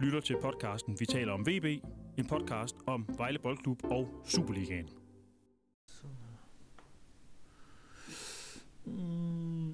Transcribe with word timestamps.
lytter 0.00 0.20
til 0.20 0.36
podcasten 0.42 0.96
Vi 1.00 1.06
taler 1.06 1.32
om 1.32 1.46
VB, 1.46 1.64
en 2.18 2.26
podcast 2.28 2.76
om 2.86 3.08
Vejle 3.16 3.38
Boldklub 3.38 3.84
og 3.84 4.08
Superligaen. 4.24 4.88
Mm. 8.84 9.70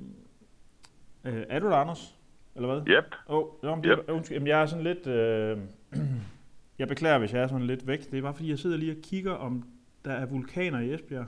Øh, 1.25 1.45
er 1.49 1.59
du 1.59 1.67
der, 1.67 1.77
Anders? 1.77 2.19
Eller 2.55 2.75
hvad? 2.75 2.97
Yep. 2.97 3.15
Åh, 3.29 3.39
oh, 3.39 3.47
jamen, 3.63 3.85
det, 3.85 3.99
yep. 3.99 4.11
undskyld, 4.11 4.35
jamen, 4.37 4.47
jeg 4.47 4.63
er 4.63 4.67
sådan 4.67 4.85
lidt... 4.85 5.07
Øh, 5.07 5.59
jeg 6.79 6.89
beklager, 6.89 7.19
hvis 7.19 7.33
jeg 7.33 7.43
er 7.43 7.47
sådan 7.47 7.67
lidt 7.67 7.87
væk. 7.87 8.11
Det 8.11 8.19
er 8.19 8.23
bare 8.23 8.35
fordi, 8.35 8.51
jeg 8.51 8.59
sidder 8.59 8.77
lige 8.77 8.93
og 8.93 9.03
kigger, 9.03 9.33
om 9.33 9.65
der 10.05 10.13
er 10.13 10.27
vulkaner 10.27 10.81
i 10.81 10.95
Esbjerg. 10.95 11.27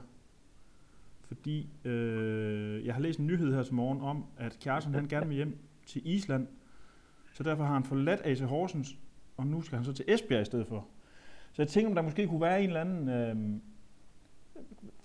Fordi 1.29 1.69
øh, 1.85 2.87
jeg 2.87 2.95
har 2.95 3.01
læst 3.01 3.19
en 3.19 3.27
nyhed 3.27 3.55
her 3.55 3.63
til 3.63 3.75
morgen 3.75 4.01
om, 4.01 4.25
at 4.39 4.59
Kjartan 4.61 4.95
han 4.95 5.09
gerne 5.09 5.27
vil 5.27 5.37
hjem 5.37 5.59
til 5.87 6.03
Island. 6.05 6.47
Så 7.39 7.45
derfor 7.45 7.65
har 7.65 7.75
han 7.75 7.85
forladt 7.85 8.21
AC 8.25 8.41
Horsens, 8.41 8.97
og 9.37 9.47
nu 9.47 9.63
skal 9.63 9.77
han 9.77 9.85
så 9.85 9.93
til 9.93 10.05
Esbjerg 10.09 10.43
i 10.43 10.45
stedet 10.45 10.67
for. 10.67 10.87
Så 11.53 11.63
jeg 11.63 11.69
tænker, 11.69 11.89
om 11.89 11.95
der 11.95 12.03
måske 12.03 12.27
kunne 12.27 12.41
være 12.41 12.63
en 12.63 12.67
eller 12.67 12.81
anden... 12.81 13.09
Øh, 13.09 13.37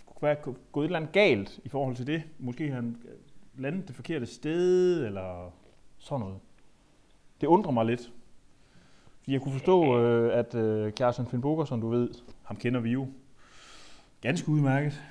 kunne 0.06 0.28
være 0.28 0.36
gået 0.72 0.84
et 0.84 0.88
eller 0.88 1.00
andet 1.00 1.12
galt 1.12 1.60
i 1.64 1.70
forhold 1.70 1.96
til 1.96 2.08
det. 2.08 2.24
Måske 2.40 2.68
har 2.68 2.76
han 2.76 2.98
øh, 3.06 3.62
landet 3.62 3.88
det 3.88 3.96
forkerte 3.96 4.26
sted, 4.26 5.06
eller 5.06 5.54
sådan 5.98 6.20
noget. 6.20 6.40
Det 7.42 7.48
undrer 7.48 7.72
mig 7.72 7.86
lidt. 7.86 8.12
Fordi 9.20 9.34
jeg 9.34 9.42
kunne 9.42 9.54
forstå, 9.54 10.00
øh, 10.00 10.38
at 10.38 10.56
øh, 10.56 10.94
Kjartan 10.94 11.26
Finn 11.26 11.66
som 11.66 11.82
du 11.82 11.90
ved, 11.90 12.10
ham 12.44 12.58
kender 12.58 12.80
vi 12.80 12.92
jo 12.92 13.08
ganske 14.22 14.50
udmærket. 14.50 15.04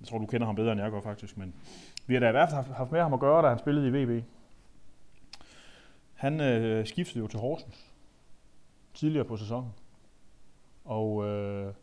Jeg 0.00 0.08
tror, 0.08 0.18
du 0.18 0.26
kender 0.26 0.46
ham 0.46 0.56
bedre, 0.56 0.72
end 0.72 0.80
jeg 0.80 0.90
gør 0.90 1.00
faktisk, 1.00 1.38
men 1.38 1.54
vi 2.06 2.14
har 2.14 2.20
da 2.20 2.28
i 2.28 2.32
hvert 2.32 2.50
fald 2.50 2.74
haft 2.74 2.92
med 2.92 3.00
ham 3.00 3.14
at 3.14 3.20
gøre, 3.20 3.42
da 3.42 3.48
han 3.48 3.58
spillede 3.58 3.88
i 3.88 4.04
VB. 4.04 4.24
Han 6.22 6.40
øh, 6.40 6.86
skiftede 6.86 7.18
jo 7.18 7.26
til 7.26 7.38
Horsens 7.38 7.94
tidligere 8.94 9.24
på 9.24 9.36
sæsonen. 9.36 9.70
Og 10.84 11.26
øh, 11.26 11.74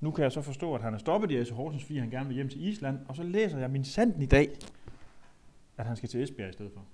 nu 0.00 0.10
kan 0.10 0.22
jeg 0.22 0.32
så 0.32 0.42
forstå, 0.42 0.74
at 0.74 0.82
han 0.82 0.94
er 0.94 0.98
stoppet 0.98 1.30
i 1.30 1.36
AC 1.36 1.50
Horsens, 1.50 1.84
fordi 1.84 1.98
han 1.98 2.10
gerne 2.10 2.26
vil 2.26 2.34
hjem 2.34 2.48
til 2.48 2.68
Island. 2.68 3.06
Og 3.08 3.16
så 3.16 3.22
læser 3.22 3.58
jeg 3.58 3.70
min 3.70 3.84
sanden 3.84 4.22
i 4.22 4.26
dag, 4.26 4.48
at 5.76 5.86
han 5.86 5.96
skal 5.96 6.08
til 6.08 6.22
Esbjerg 6.22 6.50
i 6.50 6.52
stedet 6.52 6.72
for. 6.72 6.84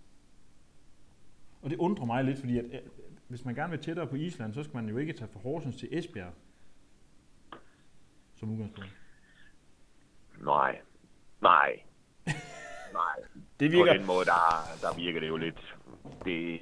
Og 1.62 1.70
det 1.70 1.78
undrer 1.78 2.04
mig 2.04 2.24
lidt, 2.24 2.38
fordi 2.38 2.58
at, 2.58 2.64
øh, 2.64 2.80
hvis 3.28 3.44
man 3.44 3.54
gerne 3.54 3.70
vil 3.70 3.82
tættere 3.82 4.06
på 4.06 4.16
Island, 4.16 4.54
så 4.54 4.62
skal 4.62 4.76
man 4.76 4.88
jo 4.88 4.96
ikke 4.96 5.12
tage 5.12 5.28
fra 5.32 5.40
Horsens 5.40 5.76
til 5.76 5.88
Esbjerg 5.98 6.32
som 8.34 8.50
udgangspunkt. 8.50 8.96
Nej. 10.38 10.80
Nej. 11.40 11.82
Nej. 12.92 13.29
Det 13.60 13.72
virker... 13.72 13.92
På 13.92 13.98
den 13.98 14.06
måde, 14.06 14.24
der, 14.24 14.42
der 14.80 14.96
virker 14.96 15.20
det 15.20 15.28
jo 15.28 15.36
lidt, 15.36 15.76
det, 16.24 16.60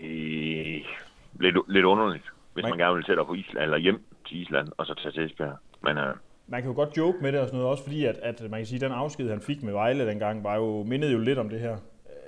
lidt, 1.41 1.57
lidt 1.69 1.85
underligt, 1.85 2.33
hvis 2.55 2.63
man, 2.63 2.71
man 2.71 2.79
gerne 2.79 2.95
vil 2.95 3.05
tættere 3.05 3.27
på 3.27 3.35
Island, 3.35 3.65
eller 3.65 3.79
hjem 3.79 4.05
til 4.27 4.43
Island, 4.43 4.69
og 4.77 4.87
så 4.87 4.95
tage 4.95 5.13
til 5.13 5.25
Esbjerg. 5.25 5.57
Men, 5.83 5.99
uh, 5.99 6.05
man 6.47 6.63
kan 6.63 6.71
jo 6.71 6.77
godt 6.77 6.97
joke 6.97 7.19
med 7.23 7.33
det 7.33 7.41
og 7.41 7.47
sådan 7.47 7.59
noget, 7.59 7.71
også 7.71 7.83
fordi, 7.83 8.05
at, 8.05 8.17
at 8.17 8.41
man 8.51 8.61
kan 8.61 8.67
sige, 8.67 8.77
at 8.77 8.81
den 8.81 8.93
afsked, 8.93 9.29
han 9.29 9.41
fik 9.41 9.63
med 9.63 9.73
Vejle 9.73 10.07
dengang, 10.07 10.45
var 10.45 10.57
jo, 10.57 10.83
mindede 10.83 11.13
jo 11.13 11.19
lidt 11.19 11.39
om 11.39 11.49
det 11.49 11.61
her. 11.61 11.77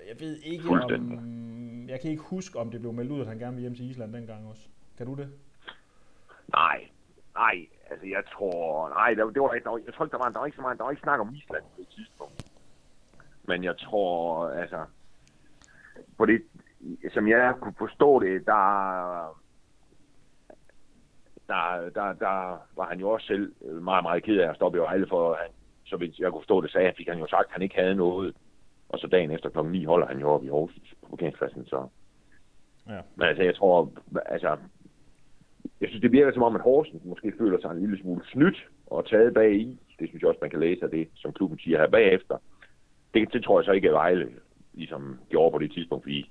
Jeg 0.08 0.20
ved 0.20 0.36
ikke 0.36 0.68
om... 0.68 0.90
Jeg 1.88 2.00
kan 2.00 2.10
ikke 2.10 2.22
huske, 2.22 2.58
om 2.58 2.70
det 2.70 2.80
blev 2.80 2.92
meldt 2.92 3.10
ud, 3.10 3.20
at 3.20 3.26
han 3.26 3.38
gerne 3.38 3.54
vil 3.54 3.60
hjem 3.60 3.74
til 3.74 3.90
Island 3.90 4.12
dengang 4.12 4.48
også. 4.48 4.62
Kan 4.96 5.06
du 5.06 5.14
det? 5.14 5.28
Nej, 6.52 6.88
nej, 7.34 7.66
altså 7.90 8.06
jeg 8.06 8.22
tror, 8.32 8.88
nej, 8.88 9.14
der, 9.14 9.24
det 9.30 9.42
var, 9.42 9.48
der, 9.48 9.54
jeg 9.86 9.94
tror 9.94 10.04
ikke, 10.04 10.12
der 10.12 10.18
var, 10.18 10.28
der 10.28 10.38
var 10.38 10.46
ikke 10.46 10.56
så 10.56 10.62
meget, 10.62 10.78
der 10.78 10.84
var 10.84 10.90
ikke 10.90 11.02
snak 11.02 11.20
om 11.20 11.34
Island 11.34 11.62
på 11.62 11.76
det 11.78 11.88
tidspunkt. 11.88 12.39
Men 13.50 13.64
jeg 13.64 13.78
tror, 13.78 14.48
altså, 14.48 14.84
på 16.18 16.26
det, 16.26 16.42
som 17.14 17.28
jeg 17.28 17.54
kunne 17.60 17.74
forstå 17.78 18.20
det, 18.20 18.46
der, 18.46 18.62
der, 21.48 21.90
der, 21.94 22.12
der 22.12 22.36
var 22.76 22.86
han 22.90 23.00
jo 23.00 23.10
også 23.10 23.26
selv 23.26 23.52
meget, 23.82 24.04
meget 24.04 24.22
ked 24.22 24.38
af 24.40 24.50
at 24.50 24.56
stoppe 24.56 24.78
i 24.78 24.80
Vejle, 24.80 25.06
for 25.08 25.34
han, 25.34 25.50
så 25.86 25.96
vidt 25.96 26.18
jeg 26.18 26.30
kunne 26.30 26.40
forstå 26.40 26.60
det, 26.60 26.70
sagde, 26.70 26.92
fik 26.96 27.08
han 27.08 27.18
jo 27.18 27.26
sagt, 27.26 27.46
at 27.46 27.52
han 27.52 27.62
ikke 27.62 27.74
havde 27.74 27.94
noget. 27.94 28.36
Og 28.88 28.98
så 28.98 29.06
dagen 29.06 29.30
efter 29.30 29.48
klokken 29.48 29.72
9 29.72 29.84
holder 29.84 30.06
han 30.06 30.18
jo 30.18 30.28
op 30.28 30.44
i 30.44 30.48
Aarhus 30.48 30.72
på 31.02 31.08
parkeringspladsen, 31.10 31.66
så... 31.66 31.88
Ja. 32.88 33.00
Men 33.16 33.28
altså, 33.28 33.42
jeg 33.42 33.54
tror, 33.54 33.92
altså, 34.26 34.56
jeg 35.80 35.88
synes, 35.88 36.02
det 36.02 36.12
virker 36.12 36.32
som 36.32 36.42
om, 36.42 36.56
at 36.56 36.62
Horsens 36.62 37.04
måske 37.04 37.32
føler 37.38 37.60
sig 37.60 37.70
en 37.70 37.80
lille 37.80 37.98
smule 38.00 38.24
snydt 38.24 38.68
og 38.86 39.06
taget 39.06 39.34
bag 39.34 39.52
i. 39.52 39.78
Det 39.98 40.08
synes 40.08 40.22
jeg 40.22 40.28
også, 40.28 40.38
man 40.42 40.50
kan 40.50 40.60
læse 40.60 40.84
af 40.84 40.90
det, 40.90 41.08
som 41.14 41.32
klubben 41.32 41.58
siger 41.58 41.78
her 41.78 41.90
bagefter. 41.90 42.38
Det, 43.14 43.32
det 43.32 43.44
tror 43.44 43.60
jeg 43.60 43.64
så 43.64 43.72
ikke, 43.72 43.88
at 43.88 43.94
Vejle 43.94 44.32
ligesom 44.72 45.20
gjorde 45.28 45.52
på 45.52 45.58
det 45.58 45.72
tidspunkt, 45.72 46.04
fordi 46.04 46.30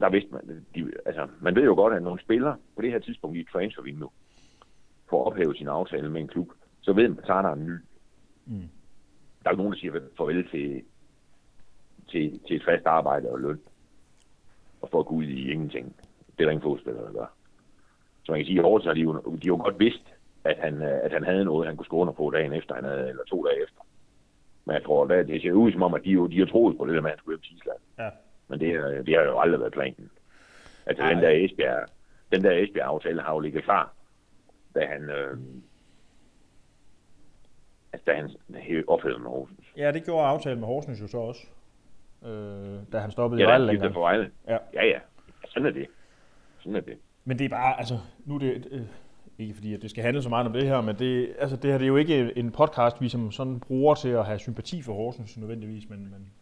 der 0.00 0.10
vidste 0.10 0.30
man, 0.32 0.66
de, 0.74 0.92
altså, 1.06 1.28
man 1.40 1.54
ved 1.54 1.64
jo 1.64 1.74
godt, 1.74 1.94
at 1.94 2.02
nogle 2.02 2.20
spillere 2.20 2.56
på 2.76 2.82
det 2.82 2.90
her 2.90 2.98
tidspunkt 2.98 3.36
i 3.36 3.40
et 3.40 3.48
transfervindue 3.52 4.10
får 5.10 5.24
ophævet 5.24 5.56
sin 5.56 5.68
aftale 5.68 6.10
med 6.10 6.20
en 6.20 6.28
klub, 6.28 6.48
så 6.80 6.92
ved 6.92 7.08
man, 7.08 7.18
at 7.18 7.26
så 7.26 7.32
er 7.32 7.42
der 7.42 7.52
en 7.52 7.66
ny. 7.66 7.76
Mm. 8.46 8.68
Der 9.42 9.50
er 9.50 9.54
jo 9.54 9.56
nogen, 9.56 9.72
der 9.72 9.78
siger 9.78 10.00
farvel 10.16 10.48
til, 10.50 10.82
til, 12.10 12.40
til 12.46 12.56
et 12.56 12.64
fast 12.64 12.86
arbejde 12.86 13.30
og 13.30 13.40
løn, 13.40 13.60
og 14.82 14.88
for 14.90 15.00
at 15.00 15.06
gå 15.06 15.14
ud 15.14 15.24
i 15.24 15.50
ingenting. 15.52 15.96
Det 16.26 16.40
er 16.40 16.44
der 16.44 16.50
ingen 16.50 16.62
fodspillere, 16.62 17.04
der 17.04 17.12
gør. 17.12 17.26
Så 18.22 18.32
man 18.32 18.38
kan 18.40 18.46
sige, 18.46 18.58
at 18.58 18.84
har 18.84 18.94
de 18.94 19.00
jo, 19.00 19.36
de 19.42 19.46
jo 19.46 19.56
godt 19.56 19.78
vidst, 19.78 20.14
at 20.44 20.56
han, 20.58 20.82
at 20.82 21.12
han 21.12 21.24
havde 21.24 21.44
noget, 21.44 21.66
han 21.66 21.76
kunne 21.76 21.86
skåne 21.86 22.14
på 22.14 22.30
dagen 22.30 22.52
efter, 22.52 22.74
han 22.74 22.84
havde, 22.84 23.08
eller 23.08 23.24
to 23.24 23.46
dage 23.46 23.62
efter. 23.62 23.80
Men 24.64 24.74
jeg 24.74 24.84
tror, 24.84 25.04
at 25.04 25.26
det 25.26 25.42
ser 25.42 25.52
ud 25.52 25.72
som 25.72 25.82
om, 25.82 25.94
at 25.94 26.04
de, 26.04 26.10
jo, 26.10 26.26
de 26.26 26.38
har 26.38 26.46
troet 26.46 26.78
på 26.78 26.86
det 26.86 26.94
der 26.94 27.00
med, 27.00 27.10
at 27.10 27.14
han 27.14 27.18
skulle 27.18 27.36
hjem 27.36 27.42
til 27.42 27.56
Island. 27.56 27.78
Ja. 27.98 28.10
Men 28.48 28.60
det, 28.60 29.06
det 29.06 29.14
har 29.14 29.22
jo 29.22 29.38
aldrig 29.38 29.60
været 29.60 29.72
planen. 29.72 30.10
Altså 30.86 31.04
den 31.04 31.18
der 31.18 31.30
Esbjerg, 31.30 31.88
den 32.32 32.44
der 32.44 32.52
Esbjerg-aftale 32.52 33.22
har 33.22 33.32
jo 33.32 33.40
ligget 33.40 33.64
klar, 33.64 33.94
da 34.74 34.86
han, 34.86 35.10
øh, 35.10 35.38
altså 37.92 38.04
da 38.06 38.14
han 38.14 38.30
ophævede 38.88 39.18
med 39.18 39.30
Horsens. 39.30 39.72
Ja, 39.76 39.92
det 39.92 40.04
gjorde 40.04 40.26
aftalen 40.26 40.60
med 40.60 40.68
Horsens 40.68 41.00
jo 41.00 41.06
så 41.06 41.18
også, 41.18 41.46
øh, 42.24 42.92
da 42.92 42.98
han 42.98 43.10
stoppede 43.10 43.42
ja, 43.42 43.46
i 43.46 43.50
Vejle 43.50 43.66
længere. 43.66 43.86
Ja, 43.86 43.92
for 43.92 44.00
Vejle. 44.00 44.30
Ja. 44.48 44.58
ja, 44.74 44.84
ja. 44.84 44.98
Sådan 45.48 45.66
er 45.66 45.70
det. 45.70 45.86
Sådan 46.58 46.76
er 46.76 46.80
det. 46.80 46.98
Men 47.24 47.38
det 47.38 47.44
er 47.44 47.48
bare, 47.48 47.78
altså, 47.78 47.94
nu 48.24 48.34
er 48.34 48.38
det, 48.38 48.68
øh, 48.70 48.80
ikke 49.42 49.54
fordi 49.54 49.74
at 49.74 49.82
det 49.82 49.90
skal 49.90 50.04
handle 50.04 50.22
så 50.22 50.28
meget 50.28 50.46
om 50.46 50.52
det 50.52 50.66
her, 50.66 50.80
men 50.80 50.98
det, 50.98 51.34
altså, 51.38 51.56
det 51.56 51.70
her 51.70 51.78
det 51.78 51.84
er 51.84 51.88
jo 51.88 51.96
ikke 51.96 52.38
en 52.38 52.50
podcast, 52.50 53.00
vi 53.00 53.08
som 53.08 53.30
sådan 53.30 53.60
bruger 53.60 53.94
til 53.94 54.08
at 54.08 54.26
have 54.26 54.38
sympati 54.38 54.82
for 54.82 54.94
Horsens 54.94 55.38
nødvendigvis, 55.38 55.88
men, 55.88 56.10
men 56.10 56.32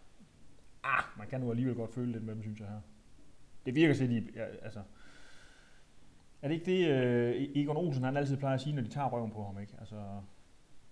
ah, 0.85 1.03
man 1.19 1.27
kan 1.27 1.41
nu 1.41 1.51
alligevel 1.51 1.75
godt 1.75 1.95
føle 1.95 2.13
lidt 2.13 2.25
med 2.25 2.35
dem, 2.35 2.43
synes 2.43 2.61
jeg 2.61 2.69
her. 2.69 2.81
Det 3.67 3.75
virker 3.75 3.95
til, 3.95 4.05
at 4.05 4.11
de, 4.11 4.27
ja, 4.37 4.45
altså, 4.63 4.81
er 6.43 6.49
det 6.49 6.55
ikke 6.55 6.67
det, 6.67 6.81
uh, 6.89 7.63
Egon 7.63 7.77
Olsen 7.77 8.05
han 8.05 8.17
altid 8.17 8.37
plejer 8.37 8.55
at 8.55 8.61
sige, 8.61 8.75
når 8.75 8.83
de 8.83 8.89
tager 8.89 9.09
røven 9.09 9.31
på 9.31 9.45
ham, 9.45 9.61
ikke? 9.61 9.73
Altså, 9.81 9.97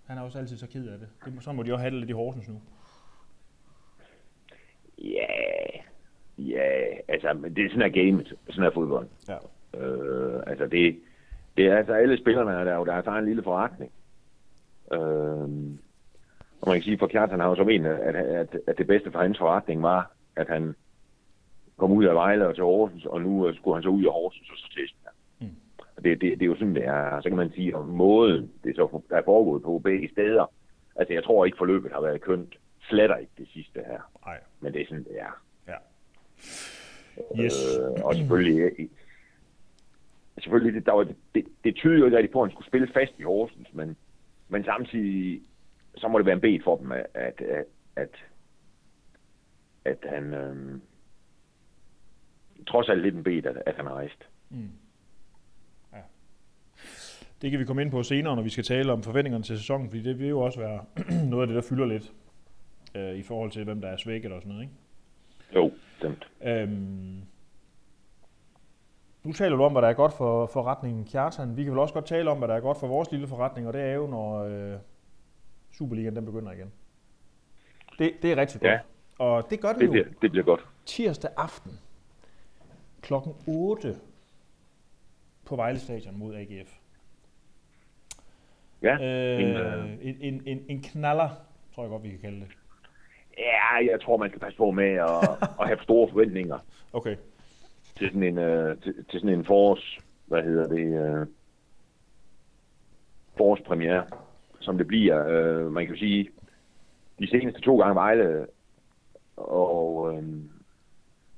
han 0.04 0.19
er 0.19 0.22
også 0.22 0.38
altid 0.38 0.56
så 0.56 0.66
ked 0.66 0.88
af 0.88 0.98
det. 0.98 1.08
det 1.25 1.42
så 1.42 1.52
må 1.52 1.62
de 1.62 1.72
også 1.72 1.80
have 1.82 1.90
det 1.90 1.98
lidt 1.98 2.10
i 2.10 2.12
Horsens 2.12 2.48
nu. 2.48 2.60
Ja, 4.98 5.26
ja, 6.38 6.70
altså, 7.08 7.32
men 7.32 7.56
det 7.56 7.64
er 7.64 7.69
sådan 7.69 7.82
her 7.82 8.04
game, 8.04 8.25
sådan 8.50 8.62
her 8.62 8.70
fodbold. 8.70 9.08
Ja. 9.28 9.38
Øh, 9.80 10.42
altså, 10.46 10.66
det, 10.66 10.98
det 11.58 11.66
er 11.66 11.76
altså 11.76 11.92
alle 11.92 12.19
spillerne, 12.19 12.50
der 12.50 12.72
er 12.72 12.76
jo 12.76 12.84
deres 12.84 13.06
egen 13.06 13.24
lille 13.24 13.42
forretning. 13.42 13.92
Øh, 14.92 15.48
og 16.60 16.66
man 16.66 16.74
kan 16.74 16.82
sige, 16.82 16.98
for 16.98 17.06
Kjartan 17.06 17.41
har 17.41 17.48
jo 17.48 17.54
så 17.54 17.64
ment, 17.64 17.86
at, 17.86 18.16
at, 18.16 18.58
at 18.66 18.78
det 18.78 18.86
bedste 18.86 19.12
for 19.12 19.19
hans 19.19 19.38
forretning 19.38 19.82
var, 19.82 20.12
at 20.36 20.48
han 20.48 20.74
kom 21.76 21.92
ud 21.92 22.04
af 22.04 22.14
Vejle 22.14 22.46
og 22.46 22.54
til 22.54 22.64
Horsens, 22.64 23.06
og 23.06 23.20
nu 23.20 23.54
skulle 23.54 23.76
han 23.76 23.82
så 23.82 23.88
ud 23.88 24.04
af 24.04 24.12
Horsens 24.12 24.50
og 24.50 24.56
så 24.56 24.72
til 24.72 24.84
Esbjerg. 24.84 25.14
Mm. 25.41 25.46
Og 25.96 26.04
det, 26.04 26.20
det, 26.20 26.41
det, 26.41 26.42
er 26.42 26.46
jo 26.46 26.54
sådan, 26.54 26.74
det 26.74 26.84
er. 26.84 27.20
Så 27.20 27.28
kan 27.28 27.36
man 27.36 27.50
sige, 27.50 27.76
om 27.76 27.86
måden, 27.86 28.52
det 28.64 28.76
så 28.76 29.00
der 29.10 29.16
er 29.16 29.22
foregået 29.25 29.62
på 29.62 29.80
begge 29.84 30.08
steder. 30.12 30.52
Altså, 30.96 31.14
jeg 31.14 31.25
tror 31.25 31.44
ikke, 31.44 31.58
forløbet 31.58 31.92
har 31.92 32.00
været 32.00 32.20
kønt. 32.20 32.58
Sletter 32.88 33.16
ikke 33.16 33.32
det 33.38 33.48
sidste 33.52 33.80
her. 33.86 34.00
Nej. 34.26 34.38
Men 34.60 34.72
det 34.72 34.82
er 34.82 34.86
sådan, 34.86 35.04
det 35.04 35.20
er. 35.20 35.42
Ja. 35.69 35.78
Yes. 37.44 37.78
Øh, 37.78 38.05
og 38.05 38.14
selvfølgelig, 38.14 38.88
selvfølgelig 40.40 40.75
det, 40.75 40.87
der 40.87 40.93
var, 40.93 41.06
det, 41.35 41.44
det 41.64 41.75
tyder 41.76 41.99
jo 41.99 42.05
ikke 42.05 42.17
rigtig 42.17 42.32
på, 42.32 42.43
at 42.43 42.49
han 42.49 42.55
skulle 42.55 42.69
spille 42.69 42.88
fast 42.94 43.12
i 43.19 43.23
Horsens, 43.23 43.69
men, 43.73 43.96
men 44.49 44.64
samtidig 44.64 45.43
så 45.96 46.08
må 46.08 46.19
det 46.19 46.26
være 46.26 46.35
en 46.35 46.40
bed 46.40 46.58
for 46.64 46.76
dem, 46.76 46.93
at, 46.93 47.06
at, 47.14 47.43
at, 47.96 48.11
at 49.85 49.99
han 50.02 50.35
øhm, 50.35 50.82
trods 52.67 52.88
alt 52.88 53.02
lidt 53.02 53.14
en 53.14 53.23
bed, 53.23 53.46
at, 53.46 53.62
at 53.67 53.76
han 53.76 53.87
har 53.87 53.94
rejst. 53.94 54.29
Mm. 54.50 54.70
Ja. 55.93 55.99
Det 57.43 57.50
kan 57.50 57.61
vi 57.61 57.64
komme 57.64 57.82
ind 57.82 57.91
på 57.91 58.02
senere, 58.02 58.37
når 58.37 58.43
vi 58.43 58.50
skal 58.50 58.64
tale 58.64 58.93
om 58.93 59.02
forventningerne 59.02 59.44
til 59.44 59.58
sæsonen, 59.58 59.88
fordi 59.88 60.02
det 60.02 60.19
vil 60.19 60.29
jo 60.29 60.41
også 60.41 60.61
være 60.61 60.84
noget 61.31 61.43
af 61.43 61.46
det, 61.46 61.56
der 61.56 61.69
fylder 61.69 61.87
lidt 61.87 62.12
øh, 62.94 63.14
i 63.14 63.23
forhold 63.23 63.50
til, 63.50 63.64
hvem 63.64 63.81
der 63.81 63.88
er 63.88 63.96
svækket 63.96 64.32
og 64.32 64.43
sådan 64.43 64.52
noget, 64.52 64.62
ikke? 64.62 64.75
Jo, 65.55 65.73
stemt. 65.99 66.31
Øhm, 66.44 67.23
nu 69.28 69.32
taler 69.32 69.56
du 69.56 69.62
om, 69.62 69.72
hvad 69.72 69.82
der 69.82 69.88
er 69.88 69.92
godt 69.92 70.12
for 70.12 70.46
forretningen 70.46 71.04
Kjartan. 71.04 71.56
Vi 71.56 71.62
kan 71.62 71.72
vel 71.72 71.78
også 71.78 71.94
godt 71.94 72.06
tale 72.06 72.30
om, 72.30 72.38
hvad 72.38 72.48
der 72.48 72.54
er 72.54 72.60
godt 72.60 72.80
for 72.80 72.86
vores 72.86 73.10
lille 73.10 73.26
forretning, 73.26 73.66
og 73.66 73.72
det 73.72 73.82
er 73.82 73.92
jo, 73.92 74.06
når, 74.06 74.44
øh, 74.44 74.78
Superligaen 75.72 76.16
den 76.16 76.25
begynder 76.25 76.52
igen. 76.52 76.72
Det, 77.98 78.12
det 78.22 78.32
er 78.32 78.36
rigtig 78.36 78.60
godt. 78.60 78.72
Ja. 78.72 78.78
Og 79.19 79.50
det 79.50 79.60
gør 79.60 79.69
det, 79.69 79.80
det 79.80 79.86
jo. 79.86 79.90
Bliver, 79.90 80.06
det 80.22 80.30
bliver 80.30 80.44
godt. 80.44 80.66
Tirsdag 80.86 81.30
aften 81.36 81.72
klokken 83.02 83.34
8 83.46 83.96
på 85.46 85.56
Vejle 85.56 85.78
Stadion 85.78 86.19
mod 86.19 86.34
AGF. 86.34 86.78
Ja, 88.82 88.94
Øh, 88.94 89.40
en, 89.40 89.56
øh, 89.56 89.90
en, 90.00 90.16
en, 90.20 90.42
en, 90.46 90.64
en 90.69 90.82
knaller, 90.82 91.28
tror 91.74 91.82
jeg 91.82 91.90
godt, 91.90 92.02
vi 92.02 92.08
kan 92.08 92.19
kalde 92.19 92.40
det. 92.40 92.48
ja, 93.38 93.90
jeg 93.92 94.00
tror, 94.00 94.16
man 94.16 94.28
skal 94.28 94.40
passe 94.40 94.56
på 94.58 94.70
med 94.70 94.92
at, 94.92 95.48
at 95.60 95.66
have 95.66 95.78
store 95.82 96.08
forventninger 96.08 96.58
Okay 96.92 97.16
til 97.98 98.08
sådan 98.08 98.22
en, 98.22 98.38
øh, 98.38 98.76
til, 98.82 98.94
til 99.10 99.20
sådan 99.20 99.38
en 99.38 99.44
forårs, 99.44 99.98
hvad 100.26 100.42
hedder 100.42 100.68
det, 100.68 101.20
øh, 101.20 101.26
forårspremiere, 103.36 104.04
som 104.60 104.78
det 104.78 104.86
bliver. 104.86 105.26
Øh, 105.28 105.72
man 105.72 105.86
kan 105.86 105.94
jo 105.94 105.98
sige, 105.98 106.30
de 107.18 107.30
seneste 107.30 107.60
to 107.60 107.78
gange 107.78 107.94
Vejle, 107.94 108.46
og, 109.36 110.12
øh, 110.12 110.24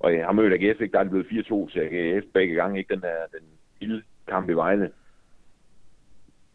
og 0.01 0.13
øh, 0.13 0.19
jeg 0.19 0.27
har 0.27 0.33
mødt 0.33 0.53
AGF, 0.53 0.81
ikke? 0.81 0.93
der 0.93 0.99
er 0.99 1.03
det 1.03 1.11
blevet 1.11 1.47
4-2 1.47 1.73
til 1.73 1.81
AGF 1.81 2.25
begge 2.35 2.55
gange, 2.55 2.79
ikke 2.79 2.95
den 2.95 3.03
der 3.03 3.17
den 3.33 3.47
lille 3.81 4.03
kamp 4.29 4.51
i 4.51 4.53
Vejle 4.53 4.91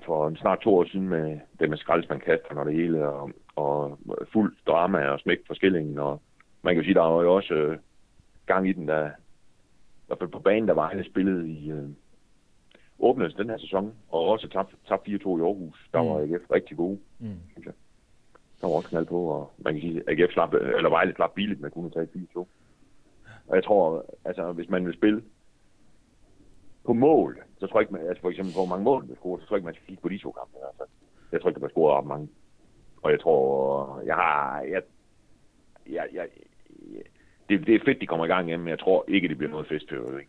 for 0.06 0.28
en 0.28 0.38
snart 0.38 0.60
to 0.60 0.76
år 0.76 0.86
siden 0.86 1.10
med 1.10 1.40
det 1.60 1.70
med 1.70 1.78
skraldespandkaster 1.78 2.56
og 2.56 2.66
det 2.66 2.74
hele, 2.74 3.08
og, 3.08 3.32
og 3.56 4.00
fuld 4.34 4.56
drama 4.68 5.08
og 5.08 5.20
smæk 5.20 5.40
for 5.48 5.54
skillingen, 5.54 6.00
og 6.00 6.22
man 6.62 6.74
kan 6.74 6.82
jo 6.82 6.86
sige, 6.86 6.94
der 6.94 7.02
var 7.02 7.24
jo 7.24 7.36
også 7.36 7.54
øh, 7.54 7.78
gang 8.46 8.70
i 8.70 8.74
den, 8.74 8.88
der, 8.88 9.10
i 10.06 10.08
hvert 10.08 10.20
fald 10.20 10.30
på 10.30 10.40
banen, 10.40 10.68
der 10.68 10.74
Vejle 10.74 11.04
spillede 11.06 11.50
i 11.50 11.72
øh, 11.72 11.90
åbnede 13.00 13.38
den 13.38 13.50
her 13.50 13.58
sæson, 13.58 13.94
og 14.10 14.22
også 14.28 14.48
tabt, 14.48 14.76
tabt 14.88 15.08
4-2 15.08 15.10
i 15.10 15.14
Aarhus. 15.42 15.90
Der 15.94 16.00
var 16.00 16.20
AGF 16.20 16.52
rigtig 16.52 16.78
gode, 16.78 17.00
Mm. 17.20 17.40
synes 17.52 17.66
jeg. 17.66 17.74
Der 18.62 18.68
var 18.68 18.76
også 18.76 18.90
knald 18.90 19.06
på, 19.06 19.26
og 19.26 19.52
man 19.58 19.74
kan 19.74 19.82
sige, 19.82 20.04
at 20.08 20.20
AGF 20.20 20.32
slap, 20.34 20.54
eller 20.54 20.90
Vejle 20.90 21.16
slap 21.16 21.34
billigt 21.34 21.62
med 21.62 21.72
kun 21.72 21.86
at 21.86 21.94
tage 21.94 22.28
4-2. 22.38 22.40
Og 23.48 23.56
jeg 23.56 23.64
tror, 23.64 24.06
altså 24.26 24.52
hvis 24.52 24.70
man 24.70 24.86
vil 24.86 24.94
spille 24.94 25.24
på 26.86 26.94
mål, 26.94 27.44
så 27.60 27.68
tror 27.68 27.80
jeg 27.80 27.84
ikke, 27.84 27.94
man, 27.94 28.08
altså 28.08 28.22
for 28.22 28.30
eksempel 28.30 28.54
hvor 28.54 28.66
mange 28.66 28.84
mål 28.84 29.06
man 29.08 29.16
scorer, 29.16 29.40
så 29.40 29.46
tror 29.46 29.56
jeg 29.56 29.60
ikke, 29.60 29.66
man 29.66 29.74
skal 29.76 29.88
kigge 29.88 30.02
på 30.02 30.10
de 30.10 30.18
to 30.18 30.32
kampe 30.32 30.54
fald. 30.78 30.90
Jeg 31.32 31.42
tror 31.42 31.50
ikke, 31.50 31.56
der 31.56 31.60
bliver 31.60 31.70
scoret 31.76 31.98
ret 31.98 32.06
mange. 32.08 32.30
Og 33.02 33.12
jeg 33.12 33.20
tror, 33.20 34.02
jeg 34.06 34.16
har, 34.16 34.62
jeg, 34.62 34.82
jeg, 35.90 36.08
jeg 36.14 36.28
det, 37.50 37.68
det 37.68 37.76
er 37.76 37.80
fedt, 37.86 38.02
de 38.02 38.08
kommer 38.08 38.26
i 38.26 38.30
gang 38.30 38.50
igen, 38.50 38.60
men 38.60 38.70
jeg 38.70 38.80
tror 38.80 39.06
ikke, 39.08 39.28
det 39.28 39.38
bliver 39.38 39.52
noget 39.52 39.68
festfyrværkeri. 39.68 40.24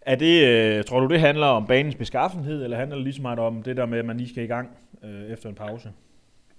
Er 0.00 0.14
det, 0.16 0.48
øh, 0.78 0.84
tror 0.84 1.00
du, 1.00 1.06
det 1.08 1.20
handler 1.20 1.46
om 1.46 1.66
banens 1.66 1.94
beskaffenhed, 1.94 2.64
eller 2.64 2.76
handler 2.76 2.96
det 2.96 3.04
lige 3.04 3.14
så 3.14 3.22
meget 3.22 3.38
om 3.38 3.62
det 3.62 3.76
der 3.76 3.86
med, 3.86 3.98
at 3.98 4.04
man 4.04 4.16
lige 4.16 4.28
skal 4.28 4.44
i 4.44 4.46
gang 4.46 4.70
øh, 5.04 5.22
efter 5.24 5.48
en 5.48 5.54
pause? 5.54 5.88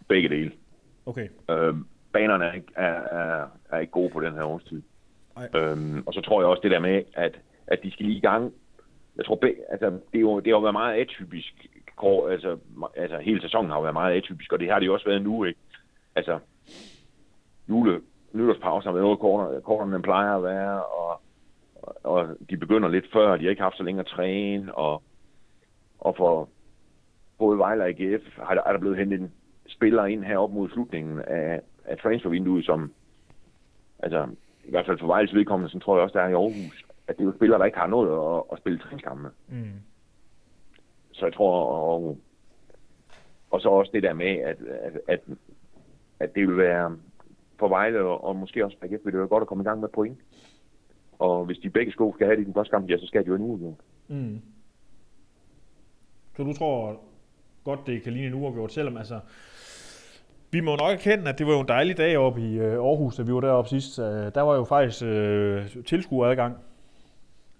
Begge 0.07 0.29
dele. 0.29 0.51
Okay. 1.05 1.27
Øhm, 1.49 1.85
banerne 2.13 2.45
er, 2.45 2.53
ikke- 2.53 2.73
er, 2.75 2.93
er, 2.93 3.45
er 3.71 3.79
ikke 3.79 3.91
gode 3.91 4.09
på 4.09 4.19
den 4.21 4.33
her 4.33 4.43
årstid. 4.43 4.81
Nej. 5.35 5.61
Øhm, 5.61 6.03
og 6.05 6.13
så 6.13 6.21
tror 6.21 6.41
jeg 6.41 6.47
også 6.49 6.61
det 6.63 6.71
der 6.71 6.79
med, 6.79 7.03
at, 7.13 7.39
at 7.67 7.79
de 7.83 7.91
skal 7.91 8.05
lige 8.05 8.17
i 8.17 8.21
gang. 8.21 8.53
Jeg 9.17 9.25
tror, 9.25 9.39
altså, 9.69 9.89
det, 9.89 10.17
er 10.17 10.19
jo, 10.21 10.39
det 10.39 10.47
har 10.47 10.51
jo 10.51 10.59
været 10.59 10.73
meget 10.73 11.01
atypisk. 11.01 11.67
Kår, 11.95 12.29
altså, 12.29 12.57
altså, 12.95 13.17
hele 13.17 13.41
sæsonen 13.41 13.69
har 13.71 13.77
jo 13.77 13.81
været 13.81 13.93
meget 13.93 14.17
atypisk, 14.17 14.53
og 14.53 14.59
det 14.59 14.69
har 14.71 14.79
det 14.79 14.85
jo 14.85 14.93
også 14.93 15.05
været 15.05 15.21
nu, 15.21 15.43
ikke? 15.43 15.59
Altså, 16.15 16.39
jule, 17.69 18.01
nytårspausen 18.65 18.87
har 18.87 18.93
været 18.93 19.03
noget 19.03 19.19
kortere, 19.19 19.61
kortere 19.61 19.95
end 19.95 20.03
plejer 20.03 20.35
at 20.37 20.43
være, 20.43 20.83
og, 20.83 21.21
og, 21.75 21.95
og 22.03 22.27
de 22.49 22.57
begynder 22.57 22.89
lidt 22.89 23.11
før, 23.13 23.37
de 23.37 23.43
har 23.43 23.49
ikke 23.49 23.61
haft 23.61 23.77
så 23.77 23.83
længe 23.83 23.99
at 23.99 24.07
træne, 24.07 24.75
og, 24.75 25.03
og 25.99 26.15
for 26.17 26.49
både 27.37 27.57
Vejle 27.57 27.83
og 27.83 27.89
AGF 27.89 28.37
har 28.37 28.53
der, 28.55 28.61
er 28.65 28.71
der 28.71 28.79
blevet 28.79 28.97
hentet 28.97 29.19
en 29.19 29.31
spiller 29.67 30.05
ind 30.05 30.23
her 30.23 30.37
op 30.37 30.51
mod 30.51 30.69
slutningen 30.69 31.19
af, 31.19 31.61
af 31.85 31.97
transfervinduet, 31.97 32.65
som 32.65 32.93
altså 33.99 34.27
i 34.63 34.69
hvert 34.69 34.85
fald 34.85 34.99
for 34.99 35.07
Vejles 35.07 35.33
vedkommende, 35.33 35.71
så 35.71 35.79
tror 35.79 35.95
jeg 35.95 36.03
også, 36.03 36.17
der 36.17 36.23
er 36.23 36.29
i 36.29 36.33
Aarhus, 36.33 36.85
at 37.07 37.17
det 37.17 37.23
er 37.23 37.27
jo 37.27 37.35
spillere, 37.35 37.59
der 37.59 37.65
ikke 37.65 37.77
har 37.77 37.87
noget 37.87 38.37
at, 38.37 38.43
at 38.51 38.57
spille 38.57 38.79
træningskampe 38.79 39.23
med. 39.23 39.31
Mm. 39.59 39.71
Så 41.11 41.25
jeg 41.25 41.33
tror, 41.33 41.65
og, 41.65 42.17
og 43.51 43.61
så 43.61 43.69
også 43.69 43.91
det 43.93 44.03
der 44.03 44.13
med, 44.13 44.37
at, 44.37 44.57
at, 44.61 44.99
at, 45.07 45.19
at 46.19 46.35
det 46.35 46.47
vil 46.47 46.57
være 46.57 46.97
for 47.59 47.67
Vejle, 47.67 48.01
og, 48.01 48.23
og 48.23 48.35
måske 48.35 48.65
også 48.65 48.77
for 48.79 48.85
AGF, 48.85 49.05
vil 49.05 49.13
det 49.13 49.19
være 49.19 49.27
godt 49.27 49.41
at 49.41 49.47
komme 49.47 49.63
i 49.63 49.65
gang 49.65 49.79
med 49.79 49.89
point. 49.89 50.17
Og 51.19 51.45
hvis 51.45 51.57
de 51.57 51.69
begge 51.69 51.91
sko 51.91 52.13
skal 52.13 52.27
have 52.27 52.35
det 52.35 52.41
i 52.41 52.45
den 52.45 52.53
første 52.53 52.71
kamp, 52.71 52.89
ja, 52.89 52.97
så 52.97 53.07
skal 53.07 53.23
de 53.23 53.27
jo 53.27 53.35
en 53.35 53.41
uge. 53.41 53.75
Mm. 54.07 54.41
Så 56.37 56.43
du 56.43 56.53
tror 56.53 56.99
godt, 57.63 57.87
det 57.87 58.03
kan 58.03 58.13
ligne 58.13 58.27
en 58.27 58.33
uafgjort, 58.33 58.73
selvom 58.73 58.97
altså... 58.97 59.19
Vi 60.51 60.59
må 60.59 60.75
nok 60.75 60.91
erkende, 60.91 61.29
at 61.29 61.39
det 61.39 61.47
var 61.47 61.53
jo 61.53 61.59
en 61.59 61.67
dejlig 61.67 61.97
dag 61.97 62.17
oppe 62.17 62.41
i 62.41 62.59
øh, 62.59 62.73
Aarhus, 62.73 63.15
da 63.15 63.23
vi 63.23 63.33
var 63.33 63.39
deroppe 63.39 63.69
sidst. 63.69 63.99
Øh, 63.99 64.05
der 64.05 64.41
var 64.41 64.55
jo 64.55 64.63
faktisk 64.63 65.03
øh, 65.03 65.83
tilskueradgang, 65.85 66.57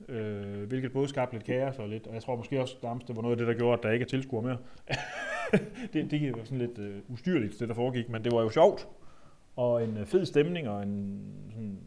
øh, 0.10 0.68
hvilket 0.68 0.94
både 0.94 1.08
skabte 1.08 1.36
lidt 1.36 1.46
kaos 1.46 1.80
og 1.80 1.90
lidt, 1.90 2.08
og 2.08 2.14
jeg 2.14 2.24
tror 2.24 2.36
måske 2.36 2.62
også 2.62 2.76
at 2.84 3.08
det 3.08 3.16
var 3.16 3.22
noget 3.22 3.34
af 3.34 3.38
det, 3.38 3.48
der 3.48 3.54
gjorde, 3.54 3.78
at 3.78 3.84
der 3.84 3.92
ikke 3.92 4.04
er 4.04 4.08
tilskuer 4.08 4.42
mere. 4.42 4.58
det, 5.94 6.12
det 6.12 6.38
var 6.38 6.44
sådan 6.44 6.58
lidt 6.58 6.80
øh, 6.80 6.96
ustyrligt, 7.10 7.60
det 7.60 7.70
der 7.70 7.76
foregik, 7.76 8.10
men 8.10 8.24
det 8.24 8.32
var 8.32 8.42
jo 8.42 8.50
sjovt, 8.50 8.88
og 9.56 9.84
en 9.84 9.98
øh, 9.98 10.06
fed 10.06 10.26
stemning, 10.26 10.70
og 10.70 10.84
en 10.84 11.22
sådan, 11.52 11.80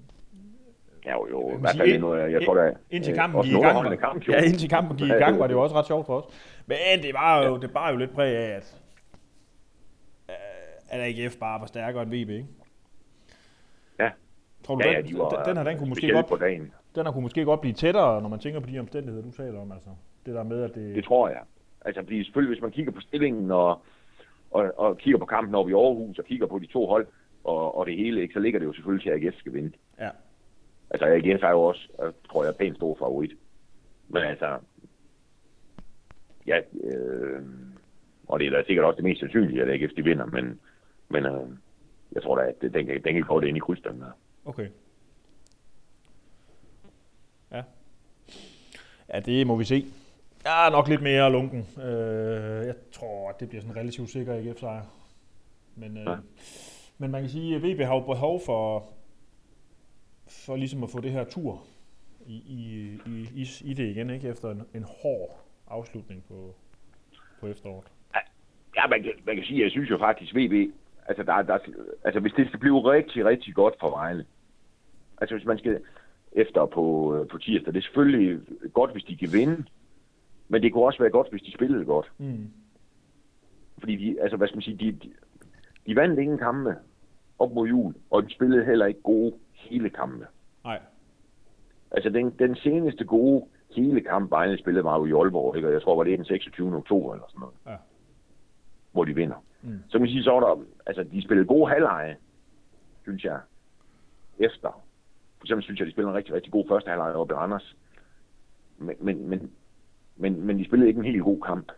Ja, 1.04 1.12
jo, 1.12 1.28
jo. 1.30 1.56
Hvert 1.58 1.72
sige, 1.72 1.86
ind- 1.88 2.00
noget, 2.00 2.32
jeg 2.32 2.42
tror, 2.44 2.54
der 2.54 2.62
er 2.62 2.74
indtil 2.90 3.10
øh, 3.12 3.18
kampen 3.18 3.42
gik 3.42 3.52
i 3.52 3.56
gang. 3.60 3.98
kamp, 3.98 4.28
jo. 4.28 4.32
ja, 4.32 4.42
indtil 4.42 4.68
kampen 4.68 4.96
gik 4.96 5.08
i 5.08 5.12
gang, 5.12 5.38
var 5.38 5.46
det 5.46 5.54
jo 5.54 5.62
også 5.62 5.74
ret 5.76 5.86
sjovt 5.86 6.06
for 6.06 6.20
os. 6.20 6.24
Men 6.66 6.76
det 7.02 7.14
var 7.14 7.44
jo, 7.46 7.56
det 7.56 7.72
bar 7.72 7.90
jo 7.90 7.96
lidt 7.96 8.10
præg 8.14 8.36
af, 8.36 8.56
at, 8.56 8.80
øh, 10.28 10.34
at 10.90 11.00
AGF 11.00 11.36
bare 11.36 11.60
var 11.60 11.66
stærkere 11.66 12.02
end 12.02 12.10
VB, 12.10 12.30
ikke? 12.30 12.46
Ja. 13.98 14.10
Tror 14.64 14.74
du, 14.74 14.80
Ja, 14.84 14.90
ja, 14.92 15.00
den, 15.02 15.08
de 15.08 15.18
var 15.18 15.28
den, 15.28 15.38
den 15.48 15.56
her, 15.56 15.64
den 15.64 15.78
kunne 15.78 15.88
måske 15.88 16.10
godt, 16.12 16.26
på 16.26 16.36
dagen. 16.36 16.72
den 16.94 17.06
her 17.06 17.12
kunne 17.12 17.22
måske 17.22 17.44
godt 17.44 17.60
blive 17.60 17.74
tættere, 17.74 18.22
når 18.22 18.28
man 18.28 18.38
tænker 18.38 18.60
på 18.60 18.66
de 18.70 18.78
omstændigheder, 18.78 19.24
du 19.24 19.30
taler 19.32 19.60
om, 19.60 19.72
altså. 19.72 19.90
Det 20.26 20.34
der 20.34 20.42
med, 20.42 20.62
at 20.62 20.74
det... 20.74 20.94
Det 20.94 21.04
tror 21.04 21.28
jeg. 21.28 21.40
Altså, 21.84 22.02
fordi 22.02 22.24
selvfølgelig, 22.24 22.54
hvis 22.56 22.62
man 22.62 22.70
kigger 22.70 22.92
på 22.92 23.00
stillingen 23.00 23.50
og, 23.50 23.80
og, 24.50 24.72
og 24.76 24.98
kigger 24.98 25.18
på 25.18 25.24
kampen 25.24 25.54
over 25.54 25.68
i 25.68 25.72
Aarhus 25.72 26.18
og 26.18 26.24
kigger 26.24 26.46
på 26.46 26.58
de 26.58 26.66
to 26.66 26.86
hold 26.86 27.06
og, 27.44 27.79
og 27.79 27.87
det 27.87 27.96
hele, 27.96 28.20
ikke, 28.23 28.35
så 28.35 28.40
ligger 28.40 28.58
det 28.58 28.67
jo 28.67 28.73
selvfølgelig 28.73 29.02
til, 29.05 29.11
at 29.11 29.25
AGF 29.26 29.38
skal 29.38 29.52
vinde. 29.52 29.73
Ja. 30.00 30.11
Altså, 30.90 31.06
AGF 31.06 31.43
er 31.43 31.50
jo 31.50 31.61
også, 31.62 31.88
tror 32.31 32.44
jeg, 32.44 32.56
pænt 32.56 32.76
stor 32.76 32.96
favorit. 32.99 33.32
Men 34.08 34.23
altså, 34.23 34.58
ja, 36.46 36.61
øh, 36.85 37.43
og 38.29 38.40
det 38.40 38.46
er 38.46 38.50
da 38.50 38.62
sikkert 38.67 38.85
også 38.85 38.96
det 38.96 39.05
mest 39.05 39.20
sandsynlige, 39.20 39.62
at 39.62 39.70
AGF 39.82 39.93
de 39.96 40.05
vinder, 40.05 40.26
men, 40.26 40.61
men 41.08 41.26
øh, 41.26 41.49
jeg 42.12 42.23
tror 42.23 42.37
da, 42.37 42.43
at 42.49 42.55
den, 42.75 42.87
den 43.05 43.14
kan 43.14 43.23
gå 43.23 43.40
det 43.40 43.49
ind 43.49 43.56
i 43.56 43.61
krydsstanden 43.61 44.02
her. 44.02 44.11
Okay. 44.44 44.69
Ja. 47.52 47.62
Ja, 49.14 49.21
det 49.21 49.47
må 49.47 49.57
vi 49.57 49.64
se. 49.64 49.85
Jeg 50.45 50.66
er 50.66 50.71
nok 50.71 50.88
lidt 50.88 51.02
mere 51.02 51.33
lunken. 51.33 51.66
Øh, 51.83 52.66
jeg 52.66 52.75
tror, 52.92 53.30
at 53.30 53.40
det 53.40 53.49
bliver 53.49 53.62
sådan 53.62 53.76
en 53.76 53.80
relativt 53.80 54.11
sikker 54.11 54.35
AGF-sejr. 54.35 54.83
Men, 55.76 55.97
øh, 55.97 56.04
Ja. 56.04 56.16
Men 56.99 57.11
man 57.11 57.21
kan 57.21 57.31
sige, 57.31 57.57
at 57.57 57.62
VB 57.62 57.81
har 57.81 57.95
jo 57.95 58.00
behov 58.00 58.40
for, 58.47 58.88
for 60.28 60.57
ligesom 60.57 60.83
at 60.83 60.90
få 60.90 61.00
det 61.00 61.11
her 61.11 61.25
tur 61.25 61.62
i, 62.26 62.35
i, 62.35 62.93
i, 63.35 63.47
i, 63.64 63.75
det 63.75 63.88
igen, 63.88 64.11
ikke? 64.11 64.28
Efter 64.28 64.50
en, 64.50 64.62
en 64.75 64.85
hård 65.02 65.45
afslutning 65.69 66.25
på, 66.28 66.55
på 67.40 67.47
efteråret. 67.47 67.85
Ja, 68.76 68.87
man 68.87 69.02
kan, 69.02 69.12
man 69.26 69.37
kan 69.37 69.45
sige, 69.45 69.59
at 69.59 69.64
jeg 69.64 69.71
synes 69.71 69.90
jo 69.90 69.99
faktisk, 69.99 70.35
VB, 70.35 70.73
altså, 71.07 71.23
der, 71.23 71.43
der, 71.43 71.59
altså 72.05 72.21
hvis 72.21 72.33
det 72.33 72.47
skal 72.49 72.61
blive 72.61 72.93
rigtig, 72.93 73.25
rigtig 73.25 73.55
godt 73.55 73.75
for 73.81 73.90
Vejle, 73.90 74.25
altså 75.21 75.37
hvis 75.37 75.47
man 75.47 75.59
skal 75.59 75.81
efter 76.33 76.67
på, 76.67 77.26
på 77.31 77.38
tirsdag, 77.38 77.73
det 77.73 77.78
er 77.78 77.83
selvfølgelig 77.83 78.40
godt, 78.73 78.93
hvis 78.93 79.05
de 79.05 79.17
kan 79.17 79.33
vinde, 79.33 79.64
men 80.49 80.62
det 80.62 80.73
kunne 80.73 80.85
også 80.85 80.99
være 80.99 81.11
godt, 81.11 81.31
hvis 81.31 81.43
de 81.43 81.52
spillede 81.52 81.85
godt. 81.85 82.12
Mm. 82.19 82.50
Fordi 83.78 83.97
de, 83.97 84.23
altså 84.23 84.37
hvad 84.37 84.49
skal 84.49 84.57
man 84.57 84.62
sige, 84.62 84.76
de, 84.76 84.93
de, 84.93 85.12
de 85.87 85.97
vandt 85.97 86.21
ingen 86.21 86.38
kampe 86.38 86.76
op 87.38 87.52
mod 87.52 87.68
jul, 87.68 87.95
og 88.11 88.23
de 88.23 88.35
spillede 88.35 88.64
heller 88.64 88.87
ikke 88.87 89.02
gode 89.02 89.35
hele 89.52 89.90
kampe. 89.90 90.26
Nej. 90.64 90.80
Altså 91.90 92.11
den, 92.11 92.30
den 92.38 92.57
seneste 92.57 93.04
gode 93.04 93.45
hele 93.76 94.00
kamp, 94.00 94.30
Vejle 94.30 94.59
spillede, 94.59 94.85
var 94.85 94.99
jo 94.99 95.07
i 95.07 95.23
Aalborg, 95.23 95.57
ikke? 95.57 95.68
og 95.68 95.73
jeg 95.73 95.83
tror, 95.83 95.97
var 95.97 96.04
det 96.04 96.18
den 96.18 96.25
26. 96.25 96.76
oktober 96.76 97.14
eller 97.14 97.26
sådan 97.28 97.40
noget. 97.40 97.54
Ja. 97.66 97.76
Hvor 98.92 99.04
de 99.04 99.14
vinder. 99.14 99.45
Mm. 99.62 99.83
Så 99.87 99.92
kan 99.92 100.00
man 100.00 100.11
sige, 100.11 100.23
så 100.23 100.30
var 100.30 100.40
der, 100.40 100.64
altså 100.87 101.04
de 101.04 101.25
spillede 101.25 101.47
gode 101.47 101.71
halvleje, 101.71 102.16
synes 103.02 103.25
jeg, 103.25 103.40
efter. 104.38 104.83
For 105.38 105.45
eksempel 105.45 105.64
synes 105.64 105.80
jeg, 105.80 105.87
de 105.87 105.92
spillede 105.92 106.11
en 106.11 106.16
rigtig, 106.16 106.35
rigtig 106.35 106.52
god 106.52 106.64
første 106.68 106.88
halvleg 106.88 107.14
oppe 107.14 107.35
i 107.35 107.37
Randers. 107.37 107.76
Men, 108.78 108.97
men, 109.00 109.28
men, 109.28 109.50
men, 110.16 110.47
men 110.47 110.59
de 110.59 110.64
spillede 110.64 110.88
ikke 110.88 110.99
en 110.99 111.04
helt 111.04 111.23
god 111.23 111.40
kamp. 111.40 111.73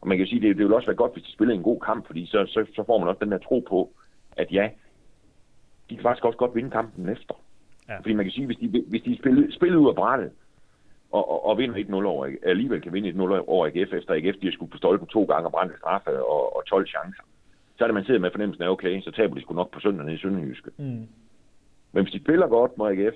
Og 0.00 0.08
man 0.08 0.16
kan 0.16 0.26
jo 0.26 0.30
sige, 0.30 0.40
det, 0.40 0.48
det 0.48 0.64
ville 0.64 0.76
også 0.76 0.86
være 0.88 0.96
godt, 0.96 1.12
hvis 1.12 1.24
de 1.24 1.32
spillede 1.32 1.56
en 1.56 1.62
god 1.62 1.80
kamp, 1.80 2.06
fordi 2.06 2.26
så, 2.26 2.46
så, 2.46 2.66
så 2.74 2.84
får 2.86 2.98
man 2.98 3.08
også 3.08 3.24
den 3.24 3.32
der 3.32 3.38
tro 3.38 3.60
på, 3.68 3.92
at 4.36 4.52
ja, 4.52 4.70
de 5.90 5.94
kan 5.96 6.02
faktisk 6.02 6.24
også 6.24 6.38
godt 6.38 6.54
vinde 6.54 6.70
kampen 6.70 7.08
efter. 7.08 7.34
Ja. 7.88 7.98
Fordi 7.98 8.12
man 8.12 8.24
kan 8.24 8.32
sige, 8.32 8.46
hvis 8.46 8.56
de, 8.56 8.84
hvis 8.88 9.02
de 9.02 9.18
spillede, 9.18 9.52
spillede 9.52 9.80
ud 9.80 9.88
af 9.88 9.94
brættet, 9.94 10.30
og, 11.12 11.30
og, 11.30 11.46
og 11.46 11.58
vinder 11.58 12.00
1-0 12.00 12.04
over, 12.04 12.36
alligevel 12.42 12.80
kan 12.80 12.92
vinde 12.92 13.10
1-0 13.10 13.20
over 13.46 13.66
AGF, 13.66 13.92
efter 13.92 14.14
AGF 14.14 14.36
de 14.40 14.46
har 14.46 14.52
skudt 14.52 14.70
på 14.70 14.76
stolpen 14.76 15.06
to 15.08 15.24
gange 15.24 15.46
og 15.46 15.52
brændt 15.52 15.78
straffe 15.78 16.24
og, 16.24 16.56
og 16.56 16.66
12 16.66 16.86
chancer. 16.86 17.22
Så 17.76 17.84
er 17.84 17.88
det, 17.88 17.94
man 17.94 18.04
sidder 18.04 18.20
med 18.20 18.30
fornemmelsen 18.30 18.64
af, 18.64 18.68
okay, 18.68 19.00
så 19.00 19.10
taber 19.10 19.34
de 19.34 19.40
sgu 19.40 19.54
nok 19.54 19.70
på 19.70 19.80
søndag 19.80 20.14
i 20.14 20.18
Sønderjyske. 20.18 20.70
Mm. 20.76 21.08
Men 21.92 22.02
hvis 22.02 22.12
de 22.12 22.20
spiller 22.20 22.46
godt 22.46 22.78
mod 22.78 22.90
AGF, 22.90 23.14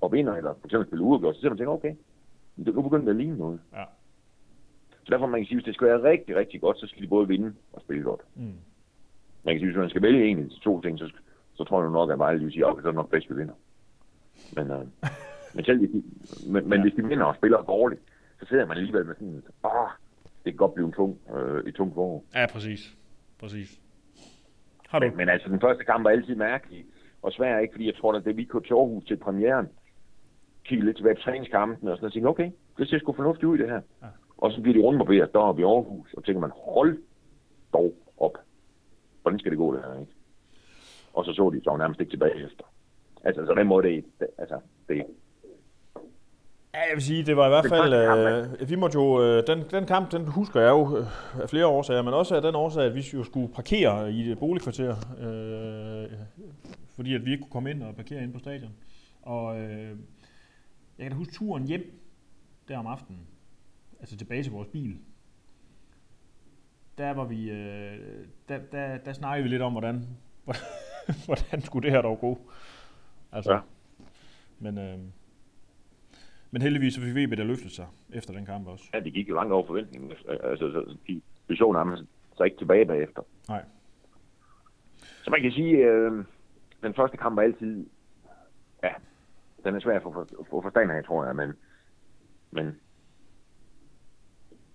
og 0.00 0.12
vinder, 0.12 0.34
eller 0.34 0.54
for 0.60 0.66
eksempel 0.66 0.86
spiller 0.88 1.04
uafgjort, 1.04 1.34
så 1.34 1.40
sidder 1.40 1.54
man 1.54 1.54
og 1.54 1.58
tænker, 1.58 1.90
okay, 1.90 1.94
nu 2.56 2.82
begynder 2.82 3.04
det 3.04 3.10
at 3.10 3.16
ligne 3.16 3.38
noget. 3.38 3.60
Ja. 3.72 3.84
Så 5.04 5.10
derfor 5.10 5.26
man 5.26 5.40
kan 5.40 5.46
sige, 5.46 5.56
hvis 5.56 5.64
det 5.64 5.74
skal 5.74 5.86
være 5.86 6.02
rigtig, 6.02 6.36
rigtig 6.36 6.60
godt, 6.60 6.78
så 6.78 6.86
skal 6.86 7.02
de 7.02 7.08
både 7.08 7.28
vinde 7.28 7.54
og 7.72 7.80
spille 7.80 8.02
godt. 8.02 8.20
Mm. 8.34 8.54
Man 9.44 9.54
kan 9.54 9.58
sige, 9.58 9.66
hvis 9.66 9.76
man 9.76 9.90
skal 9.90 10.02
vælge 10.02 10.26
en 10.26 10.38
af 10.38 10.44
de 10.44 10.60
to 10.60 10.80
ting, 10.80 10.98
så, 10.98 11.12
så 11.54 11.64
tror 11.64 11.82
jeg 11.82 11.90
nok, 11.90 12.10
at 12.10 12.18
Vejle 12.18 12.40
vil 12.40 12.52
sige, 12.52 12.66
okay, 12.66 12.82
så 12.82 12.88
er 12.88 12.92
nok 12.92 13.10
bedst, 13.10 13.30
vi 13.30 13.34
vinder. 13.34 13.54
Men, 14.56 14.70
øh, 14.70 14.86
men, 15.54 15.64
selv, 15.64 15.78
hvis 15.78 15.90
de, 15.90 16.02
men, 16.52 16.68
men 16.68 16.78
Ja. 16.78 16.82
hvis 16.82 16.94
de 16.96 17.08
vinder 17.08 17.24
og 17.24 17.34
spiller 17.36 17.62
dårligt, 17.62 18.00
så 18.40 18.46
sidder 18.48 18.66
man 18.66 18.76
alligevel 18.76 19.06
med 19.06 19.14
sådan, 19.14 19.42
ah, 19.64 19.88
det 20.44 20.52
kan 20.52 20.56
godt 20.56 20.74
blive 20.74 20.86
en 20.86 20.92
tung, 20.92 21.18
øh, 21.36 21.64
et 21.68 21.74
tungt 21.74 21.94
forår. 21.94 22.24
Ja, 22.34 22.46
præcis. 22.52 22.96
Præcis. 23.40 23.80
Har 24.88 24.98
du? 24.98 25.06
Men, 25.06 25.16
men 25.16 25.28
altså, 25.28 25.48
den 25.48 25.60
første 25.60 25.84
kamp 25.84 26.04
var 26.04 26.10
altid 26.10 26.34
mærkelig, 26.34 26.84
og 27.22 27.32
svær 27.32 27.58
ikke, 27.58 27.72
fordi 27.74 27.86
jeg 27.86 27.94
tror, 27.96 28.12
at 28.12 28.24
det 28.24 28.36
vi 28.36 28.44
kørte 28.44 28.66
til 28.66 28.74
Aarhus 28.74 29.04
til 29.04 29.16
premieren, 29.16 29.68
kiggede 30.64 30.86
lidt 30.86 30.96
tilbage 30.96 31.14
på 31.14 31.20
træningskampen, 31.20 31.88
og 31.88 31.96
sådan 31.96 32.06
og 32.06 32.12
tænkte, 32.12 32.28
okay, 32.28 32.50
det 32.78 32.88
ser 32.88 32.98
sgu 32.98 33.12
fornuftigt 33.12 33.44
ud, 33.44 33.58
det 33.58 33.68
her. 33.68 33.80
Ja. 34.02 34.06
Og 34.38 34.52
så 34.52 34.60
bliver 34.62 34.76
de 34.78 34.82
rundbarberet 34.82 35.32
deroppe 35.32 35.62
i 35.62 35.64
Aarhus, 35.64 36.14
og 36.14 36.24
tænker 36.24 36.40
man, 36.40 36.50
hold 36.74 36.98
dog 37.72 37.94
op. 38.18 38.32
Hvordan 39.22 39.38
skal 39.38 39.50
det 39.50 39.58
gå, 39.58 39.74
det 39.74 39.82
her, 39.84 40.00
ikke? 40.00 40.12
Og 41.14 41.24
så 41.24 41.32
så 41.32 41.50
de 41.50 41.60
så 41.64 41.76
nærmest 41.76 42.00
ikke 42.00 42.12
tilbage 42.12 42.44
efter. 42.44 42.64
Altså, 43.24 43.46
så 43.46 43.54
den 43.54 43.66
måde, 43.66 43.88
det, 43.88 44.04
det 44.20 44.28
altså, 44.38 44.58
det, 44.88 45.04
Ja, 46.74 46.78
jeg 46.78 46.94
vil 46.94 47.02
sige, 47.02 47.22
det 47.22 47.36
var 47.36 47.46
i 47.46 47.48
hvert 47.48 47.68
fald, 47.68 47.92
øh, 48.60 48.68
vi 48.70 48.76
måtte 48.76 48.94
jo, 48.98 49.22
øh, 49.22 49.46
den, 49.46 49.64
den 49.70 49.86
kamp, 49.86 50.12
den 50.12 50.26
husker 50.26 50.60
jeg 50.60 50.70
jo 50.70 50.98
øh, 50.98 51.42
af 51.42 51.50
flere 51.50 51.66
årsager, 51.66 52.02
men 52.02 52.14
også 52.14 52.36
af 52.36 52.42
den 52.42 52.54
årsag, 52.54 52.84
at 52.84 52.94
vi 52.94 53.04
jo 53.14 53.24
skulle 53.24 53.54
parkere 53.54 54.12
i 54.12 54.30
et 54.30 54.38
boligkvarter, 54.38 54.96
øh, 55.20 56.18
fordi 56.94 57.14
at 57.14 57.24
vi 57.24 57.32
ikke 57.32 57.42
kunne 57.42 57.50
komme 57.50 57.70
ind 57.70 57.82
og 57.82 57.96
parkere 57.96 58.22
ind 58.22 58.32
på 58.32 58.38
stadion. 58.38 58.72
Og 59.22 59.60
øh, 59.60 59.88
jeg 60.98 61.04
kan 61.04 61.10
da 61.10 61.16
huske 61.16 61.32
turen 61.34 61.66
hjem 61.66 62.00
der 62.68 62.78
om 62.78 62.86
aftenen, 62.86 63.20
altså 64.00 64.16
tilbage 64.16 64.42
til 64.42 64.52
vores 64.52 64.68
bil. 64.68 64.98
Der 66.98 67.10
var 67.10 67.24
vi, 67.24 67.50
øh, 67.50 67.98
der, 68.48 68.58
der, 68.72 68.98
der 68.98 69.12
snakkede 69.12 69.42
vi 69.42 69.48
lidt 69.48 69.62
om, 69.62 69.72
hvordan, 69.72 70.06
hvordan 71.26 71.62
skulle 71.62 71.84
det 71.84 71.90
her 71.92 72.02
dog 72.02 72.18
gå. 72.20 72.38
Altså, 73.32 73.52
Ja. 73.52 73.60
Men, 74.58 74.78
øh, 74.78 74.98
men 76.50 76.62
heldigvis 76.62 76.94
så 76.94 77.00
fik 77.00 77.14
VB 77.14 77.36
der 77.36 77.44
løftet 77.44 77.72
sig 77.72 77.86
efter 78.12 78.32
den 78.32 78.46
kamp 78.46 78.68
også. 78.68 78.84
ja, 78.94 79.00
det 79.00 79.12
gik 79.12 79.28
jo 79.28 79.34
langt 79.34 79.52
over 79.52 79.66
forventningen. 79.66 80.12
Altså, 80.28 80.70
så, 80.72 80.96
de, 81.06 81.22
vi 81.48 81.56
så 81.56 81.72
nærmest 81.72 82.02
så 82.36 82.42
ikke 82.42 82.56
tilbage 82.56 82.86
bagefter. 82.86 83.22
Nej. 83.48 83.64
Så 85.24 85.30
man 85.30 85.42
kan 85.42 85.52
sige, 85.52 85.76
øh, 85.76 86.24
den 86.82 86.94
første 86.94 87.16
kamp 87.16 87.38
er 87.38 87.42
altid, 87.42 87.86
ja, 88.82 88.90
den 89.64 89.74
er 89.74 89.80
svær 89.80 89.96
at 89.96 90.02
få, 90.02 90.12
for, 90.50 90.60
forstand 90.60 90.92
af, 90.92 91.04
tror 91.04 91.24
jeg, 91.24 91.36
men, 91.36 91.52
men, 92.50 92.80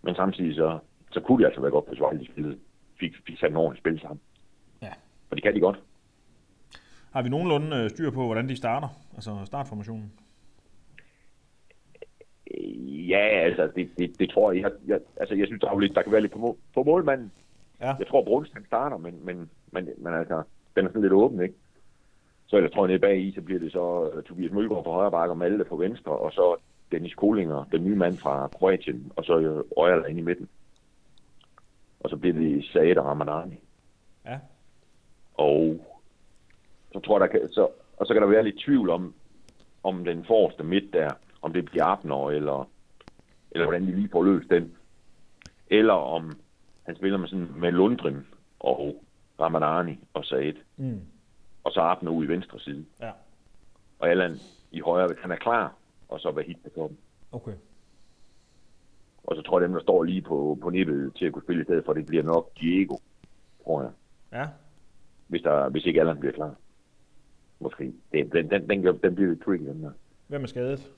men 0.02 0.16
samtidig 0.16 0.56
så, 0.56 0.80
så 1.12 1.20
kunne 1.22 1.38
det 1.38 1.46
altså 1.46 1.62
være 1.62 1.72
godt, 1.72 1.88
hvis 1.88 2.00
Vejle 2.00 2.20
de 2.20 2.26
spillede, 2.32 2.60
fik, 3.00 3.14
fik 3.28 3.40
sat 3.40 3.52
en 3.52 3.58
ordentlig 3.58 3.80
spil 3.82 4.00
sammen. 4.00 4.22
Ja. 4.82 4.94
Og 5.30 5.36
det 5.36 5.44
kan 5.44 5.56
de 5.56 5.60
godt. 5.60 5.80
Har 7.12 7.22
vi 7.22 7.30
nogenlunde 7.30 7.78
øh, 7.78 7.90
styr 7.90 8.12
på, 8.12 8.26
hvordan 8.26 8.50
de 8.50 8.56
starter? 8.56 8.88
Altså 9.16 9.32
startformationen? 9.46 10.14
Øh, 12.58 13.10
Ja, 13.10 13.28
altså, 13.28 13.70
det, 13.76 13.90
det, 13.98 14.20
det 14.20 14.30
tror 14.30 14.52
jeg, 14.52 14.62
jeg, 14.62 14.72
jeg, 14.88 15.00
altså, 15.18 15.36
jeg 15.36 15.48
synes, 15.48 15.62
der, 15.62 15.70
er 15.70 15.80
lidt, 15.80 15.96
der 15.96 16.02
kan 16.02 16.12
være 16.12 16.22
lidt 16.22 16.32
på, 16.32 16.40
mål, 16.40 16.58
på 16.74 16.84
målmanden. 16.84 17.32
Ja. 17.82 17.96
Jeg 18.00 18.08
tror, 18.08 18.24
Bruns 18.24 18.52
han 18.54 18.66
starter, 18.66 18.98
men, 18.98 19.26
men, 19.26 19.50
men, 19.72 19.90
men 19.98 20.14
altså, 20.14 20.44
den 20.76 20.86
er 20.86 20.90
sådan 20.90 21.02
lidt 21.02 21.14
åben, 21.14 21.42
ikke? 21.42 21.56
Så 22.46 22.56
ellers 22.56 22.72
tror 22.72 22.84
jeg, 22.84 22.88
nede 22.88 23.00
bag 23.00 23.22
i, 23.22 23.32
så 23.32 23.42
bliver 23.42 23.60
det 23.60 23.72
så 23.72 24.12
uh, 24.16 24.24
Tobias 24.24 24.52
Mølgaard 24.52 24.84
på 24.84 24.92
højre 24.92 25.12
bakke 25.12 25.32
og 25.32 25.38
Malte 25.38 25.66
på 25.66 25.76
venstre, 25.76 26.12
og 26.12 26.32
så 26.32 26.56
Dennis 26.92 27.14
Kolinger, 27.16 27.64
den 27.72 27.84
nye 27.84 27.96
mand 27.96 28.18
fra 28.18 28.48
Kroatien, 28.48 29.12
og 29.16 29.24
så 29.24 29.38
uh, 29.38 29.84
Øjerland 29.84 30.10
inde 30.10 30.22
i 30.22 30.24
midten. 30.24 30.50
Og 32.00 32.10
så 32.10 32.18
bliver 32.18 32.34
det 32.34 32.66
Saad 32.66 32.98
og 32.98 33.06
Ramadani. 33.06 33.60
Ja. 34.26 34.40
Og 35.34 35.86
så 37.00 37.06
tror 37.06 37.20
jeg, 37.20 37.30
der 37.30 37.40
kan, 37.40 37.50
så, 37.50 37.68
og 37.98 38.06
så 38.06 38.14
kan 38.14 38.22
der 38.22 38.28
være 38.28 38.44
lidt 38.44 38.60
tvivl 38.66 38.90
om, 38.90 39.14
om 39.84 40.06
den 40.06 40.26
forreste 40.26 40.64
midt 40.64 40.94
der, 40.94 41.10
om 41.42 41.54
det 41.54 41.66
bliver 41.66 41.86
Abner, 41.86 42.30
eller, 42.30 42.70
eller 43.52 43.66
hvordan 43.66 43.88
de 43.88 43.92
lige 43.92 44.10
får 44.10 44.24
løst 44.24 44.50
den. 44.50 44.76
Eller 45.68 45.94
om 45.94 46.32
han 46.84 46.96
spiller 46.96 47.18
med, 47.18 47.28
sådan, 47.28 47.52
med 47.56 47.72
Lundgren 47.72 48.28
og 48.60 49.04
Ramadani 49.40 50.00
og 50.14 50.26
Said. 50.26 50.54
Mm. 50.78 51.02
Og 51.64 51.72
så 51.72 51.82
Abner 51.82 52.12
ude 52.12 52.26
i 52.26 52.30
venstre 52.30 52.60
side. 52.60 52.86
Ja. 53.00 53.12
Og 54.00 54.10
Allan 54.10 54.38
i 54.72 54.80
højre, 54.80 55.16
han 55.22 55.32
er 55.32 55.36
klar, 55.36 55.74
og 56.10 56.20
så 56.20 56.32
Vahid 56.32 56.56
på 56.64 56.70
toppen. 56.70 56.98
Okay. 57.32 57.54
Og 59.24 59.36
så 59.36 59.42
tror 59.42 59.60
jeg, 59.60 59.68
dem, 59.68 59.74
der 59.74 59.82
står 59.82 60.04
lige 60.04 60.22
på, 60.22 60.58
på 60.62 60.70
nippet 60.70 61.14
til 61.16 61.26
at 61.26 61.34
kunne 61.34 61.44
spille 61.44 61.62
i 61.62 61.66
stedet 61.66 61.86
for, 61.86 61.94
det 61.94 62.06
bliver 62.06 62.24
nok 62.24 62.50
Diego, 62.60 62.98
tror 63.64 63.82
jeg. 63.82 63.92
Ja. 64.32 64.46
Hvis, 65.28 65.42
der, 65.42 65.70
hvis 65.70 65.86
ikke 65.86 66.00
Allan 66.00 66.20
bliver 66.20 66.34
klar. 66.34 66.56
Måske. 67.60 67.94
Det, 68.12 68.34
den, 68.34 68.50
den, 68.50 68.70
den, 68.70 68.86
den 69.04 69.16
bliver 69.16 69.30
lidt 69.30 69.44
tricky, 69.44 69.64
den 69.64 69.84
der. 69.84 69.92
Hvem 70.28 70.44
er 70.44 70.48
skadet? 70.48 70.92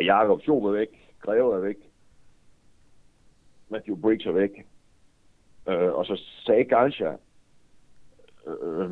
Jakob 0.00 0.42
Schob 0.42 0.64
er 0.64 0.70
væk. 0.70 0.88
Greve 1.20 1.54
er 1.56 1.60
væk. 1.60 1.76
Matthew 3.68 3.96
Briggs 3.96 4.26
er 4.26 4.32
væk. 4.32 4.66
Øh, 5.68 5.92
og 5.92 6.06
så 6.06 6.22
sagde 6.46 6.64
Galcia, 6.64 7.12
øh, 8.46 8.54
øh, 8.80 8.90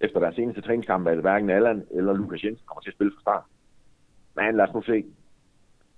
efter 0.00 0.20
deres 0.20 0.34
seneste 0.34 0.60
træningskamp, 0.60 1.06
at 1.06 1.18
hverken 1.18 1.50
Allan 1.50 1.86
eller 1.90 2.12
Lukas 2.12 2.44
Jensen 2.44 2.66
kommer 2.66 2.80
til 2.82 2.90
at 2.90 2.94
spille 2.94 3.12
fra 3.14 3.20
start. 3.20 3.42
Men 4.34 4.56
lad 4.56 4.68
os 4.68 4.74
nu 4.74 4.82
se. 4.82 5.04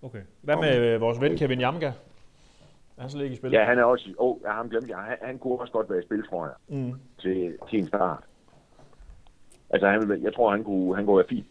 Okay. 0.02 0.22
Hvad 0.42 0.56
med 0.56 0.94
øh, 0.94 1.00
vores 1.00 1.20
ven 1.20 1.36
Kevin 1.36 1.60
Jamga? 1.60 1.86
Er 2.96 3.00
han 3.00 3.10
slet 3.10 3.24
ikke 3.24 3.34
i 3.34 3.36
spil? 3.36 3.50
Ja, 3.52 3.64
han 3.64 3.78
er 3.78 3.84
også... 3.84 4.14
Åh, 4.18 4.30
oh, 4.30 4.36
ja, 4.44 4.52
ham 4.52 4.68
glemte 4.68 4.90
jeg. 4.90 4.98
Han, 4.98 5.16
han 5.22 5.38
kunne 5.38 5.58
også 5.60 5.72
godt 5.72 5.90
være 5.90 5.98
i 5.98 6.02
spil, 6.06 6.22
tror 6.28 6.46
jeg, 6.46 6.54
Mm. 6.68 6.92
til, 7.18 7.58
til 7.70 7.78
en 7.78 7.86
start. 7.88 8.24
Altså, 9.70 9.88
han, 9.88 10.08
vil- 10.08 10.20
jeg 10.22 10.34
tror, 10.34 10.50
han 10.50 10.64
kunne, 10.64 10.96
han 10.96 11.06
kunne 11.06 11.16
være 11.16 11.26
fint, 11.28 11.46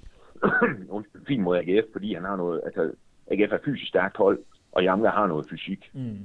undskyld, 0.98 1.26
fint 1.28 1.44
mod 1.44 1.58
AGF, 1.58 1.86
fordi 1.92 2.14
han 2.14 2.24
har 2.24 2.36
noget... 2.36 2.62
Altså, 2.66 2.92
AGF 3.32 3.52
er 3.52 3.58
fysisk 3.66 3.90
stærkt 3.90 4.18
hold, 4.18 4.40
og 4.72 4.84
Jamga 4.84 5.10
har 5.10 5.28
noget 5.28 5.46
fysik. 5.50 5.90
Mm. 5.94 6.18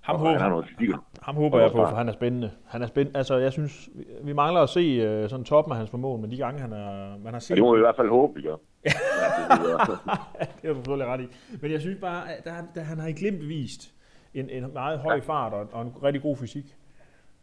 Ham, 0.00 0.16
og 0.16 0.20
han 0.30 0.40
har 0.40 0.48
håber, 0.48 0.48
noget 0.50 0.66
fysik. 0.78 0.94
ham 1.22 1.34
håber 1.34 1.60
jeg 1.60 1.70
på, 1.70 1.76
for 1.76 1.96
han 1.96 2.08
er 2.08 2.12
spændende. 2.12 2.50
Han 2.66 2.82
er 2.82 2.86
spændende. 2.86 3.18
Altså, 3.18 3.36
jeg 3.36 3.52
synes, 3.52 3.88
vi- 4.22 4.32
mangler 4.32 4.60
at 4.60 4.68
se 4.68 4.80
øh, 4.80 5.28
sådan 5.30 5.44
toppen 5.44 5.72
af 5.72 5.78
hans 5.78 5.90
formål, 5.90 6.20
men 6.20 6.30
de 6.30 6.36
gange, 6.36 6.60
han 6.60 6.72
er, 6.72 7.10
man 7.18 7.24
har 7.26 7.32
Ja, 7.32 7.38
set... 7.38 7.56
det 7.56 7.64
må 7.64 7.74
vi 7.74 7.78
i 7.78 7.80
hvert 7.80 7.96
fald 7.96 8.08
håbe, 8.08 8.34
vi 8.34 8.42
gør. 8.42 8.56
Ja, 8.84 8.90
det, 8.90 9.58
har 9.58 10.68
du 10.68 10.74
selvfølgelig 10.74 11.06
ret 11.08 11.20
i. 11.20 11.28
Men 11.62 11.72
jeg 11.72 11.80
synes 11.80 12.00
bare, 12.00 12.32
at 12.32 12.44
der, 12.44 12.52
der, 12.74 12.80
han 12.80 12.98
har 12.98 13.08
i 13.08 13.12
glimt 13.12 13.48
vist 13.48 13.94
en, 14.34 14.50
en 14.50 14.72
meget 14.72 14.98
høj 14.98 15.14
Ja. 15.14 15.20
fart 15.20 15.52
og, 15.52 15.68
og 15.72 15.82
en 15.82 15.92
rigtig 16.02 16.22
god 16.22 16.36
fysik. 16.36 16.64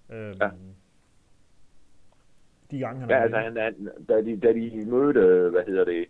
Øhm, 0.10 0.34
Ja. 0.42 0.50
De 2.72 2.80
gange, 2.80 3.00
han 3.00 3.10
ja, 3.10 3.22
altså, 3.22 3.38
han, 3.38 3.58
han, 3.58 3.90
da, 4.10 4.22
de, 4.22 4.38
da 4.40 4.54
de 4.54 4.86
mødte, 4.86 5.50
hvad 5.50 5.64
hedder 5.68 5.86
det, 5.86 6.06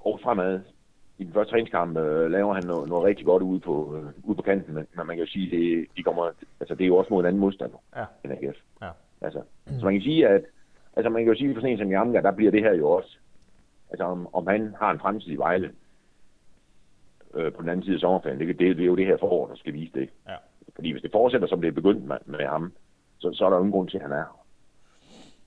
og 0.00 0.20
fremad, 0.22 0.60
i 1.18 1.24
den 1.24 1.32
første 1.32 1.50
træningskamp 1.50 1.96
øh, 1.96 2.30
laver 2.30 2.54
han 2.54 2.64
noget, 2.66 2.88
noget 2.88 3.04
rigtig 3.04 3.26
godt 3.26 3.42
ude 3.42 3.60
på, 3.60 3.96
øh, 3.96 4.04
ude 4.24 4.36
på 4.36 4.42
kanten, 4.42 4.74
men, 4.74 4.86
men 4.96 5.06
man 5.06 5.16
kan 5.16 5.24
jo 5.24 5.30
sige, 5.30 5.50
det, 5.56 5.86
de 5.96 6.02
kommer, 6.02 6.30
altså, 6.60 6.74
det 6.74 6.84
er 6.84 6.88
jo 6.88 6.96
også 6.96 7.14
mod 7.14 7.20
en 7.20 7.26
anden 7.26 7.40
modstander 7.40 7.76
Ja. 7.96 8.04
end 8.24 8.32
AGF. 8.32 8.56
Ja. 8.82 8.90
Altså, 9.20 9.42
så 9.78 9.84
man 9.84 9.94
kan 9.94 10.02
sige, 10.02 10.28
at 10.28 10.44
altså, 10.96 11.10
man 11.10 11.24
kan 11.24 11.32
jo 11.32 11.38
sige 11.38 11.54
for 11.54 11.60
sådan 11.60 11.72
en 11.72 11.78
som 11.78 11.90
Jamga, 11.90 12.20
der 12.20 12.32
bliver 12.32 12.50
det 12.50 12.62
her 12.62 12.74
jo 12.74 12.90
også, 12.90 13.18
altså 13.90 14.04
om, 14.04 14.34
om 14.34 14.46
han 14.46 14.74
har 14.78 14.90
en 14.90 14.98
fremtid 14.98 15.32
i 15.32 15.36
Vejle, 15.36 15.72
øh, 17.34 17.52
på 17.52 17.62
den 17.62 17.68
anden 17.68 17.84
side 17.84 17.94
af 17.94 18.00
sommerferien, 18.00 18.38
det, 18.40 18.48
det, 18.48 18.76
det 18.76 18.82
er 18.82 18.86
jo 18.86 18.96
det 18.96 19.06
her 19.06 19.16
forår, 19.16 19.46
der 19.48 19.54
skal 19.54 19.72
vise 19.72 19.92
det. 19.94 20.10
Ja. 20.28 20.36
Fordi 20.74 20.92
hvis 20.92 21.02
det 21.02 21.12
fortsætter, 21.12 21.48
som 21.48 21.60
det 21.60 21.68
er 21.68 21.72
begyndt 21.72 22.04
med, 22.04 22.16
med 22.26 22.46
ham, 22.46 22.72
så, 23.22 23.32
så 23.32 23.44
er 23.46 23.50
der 23.50 23.58
ingen 23.58 23.72
grund 23.72 23.88
til, 23.88 23.96
at 23.96 24.02
han 24.02 24.12
er 24.12 24.16
her. 24.16 24.46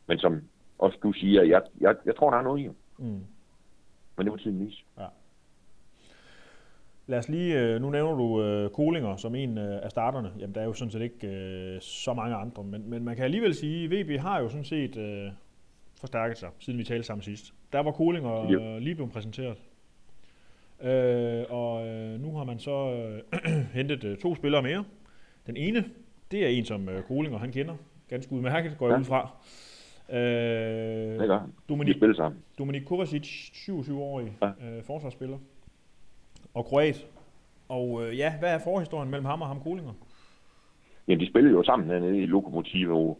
Men 0.08 0.20
som 0.20 0.41
også 0.79 0.98
du 1.03 1.12
siger, 1.12 1.44
jeg, 1.44 1.62
jeg, 1.82 1.96
jeg 2.05 2.15
tror, 2.15 2.29
der 2.29 2.38
er 2.38 2.41
noget 2.44 2.62
i 2.62 2.63
ham. 2.63 2.75
Mm. 2.98 3.25
Men 4.17 4.25
det 4.25 4.27
må 4.27 4.38
tiden 4.38 4.60
vise. 4.60 4.84
Lad 7.08 7.20
os 7.20 7.29
lige, 7.29 7.60
øh, 7.60 7.82
nu 7.82 7.89
nævner 7.89 8.15
du 8.15 8.41
øh, 8.44 8.70
Kolinger 8.70 9.15
som 9.15 9.36
en 9.36 9.58
øh, 9.58 9.79
af 9.84 9.91
starterne. 9.91 10.32
Jamen, 10.39 10.55
der 10.55 10.62
er 10.62 10.65
jo 10.65 10.74
sådan 10.74 10.91
set 10.91 11.01
ikke 11.01 11.27
øh, 11.27 11.82
så 11.82 12.13
mange 12.13 12.36
andre, 12.36 12.63
men, 12.63 12.89
men 12.89 13.03
man 13.03 13.15
kan 13.15 13.25
alligevel 13.25 13.55
sige, 13.55 13.84
at 13.86 13.91
VB 13.91 14.20
har 14.20 14.39
jo 14.39 14.50
sådan 14.50 14.65
set 14.65 14.98
øh, 14.98 15.32
forstærket 16.00 16.38
sig, 16.38 16.50
siden 16.60 16.79
vi 16.79 16.84
talte 16.84 17.03
sammen 17.03 17.24
sidst. 17.24 17.53
Der 17.74 17.79
var 17.79 17.91
Kolinger 17.91 18.41
øh, 18.41 18.77
lige 18.77 18.96
blevet 18.96 19.12
præsenteret. 19.12 19.58
Øh, 20.82 21.46
og 21.50 21.88
øh, 21.88 22.22
nu 22.22 22.38
har 22.38 22.44
man 22.44 22.60
så 22.60 22.94
øh, 22.94 23.41
hentet 23.77 24.03
øh, 24.03 24.17
to 24.17 24.36
spillere 24.36 24.62
mere. 24.62 24.84
Den 25.48 25.58
ene, 25.58 25.86
det 26.36 26.44
er 26.46 26.50
en, 26.50 26.65
som 26.65 26.89
øh, 26.89 27.04
Kolinger 27.04 27.39
han 27.39 27.51
kender 27.51 27.75
ganske 28.10 28.34
udmærket, 28.34 28.75
går 28.77 28.88
jeg 28.88 28.94
Ja. 28.96 29.00
ud 29.00 29.06
fra. 29.06 29.30
Øh, 30.10 31.20
Det 31.20 31.27
gør 31.27 31.39
han. 31.39 31.54
Dominik 31.70 31.96
spiller 31.96 32.15
sammen. 32.15 32.42
Dominik 32.60 32.82
Kovacic, 32.86 33.51
27-årig 33.54 34.38
Ja. 34.42 34.48
øh, 34.48 34.84
forsvarsspiller, 34.84 35.38
og 36.54 36.65
kroat. 36.65 37.06
Og 37.70 38.04
øh, 38.08 38.18
ja, 38.18 38.39
hvad 38.39 38.54
er 38.54 38.60
forhistorien 38.60 39.10
mellem 39.10 39.25
ham 39.25 39.42
og 39.42 39.48
ham 39.48 39.62
Kolinger? 39.62 39.94
Jamen, 41.08 41.20
de 41.20 41.27
spillede 41.30 41.54
jo 41.54 41.63
sammen 41.63 41.89
hernede 41.89 42.18
i 42.18 42.25
Lokomotivo 42.25 43.15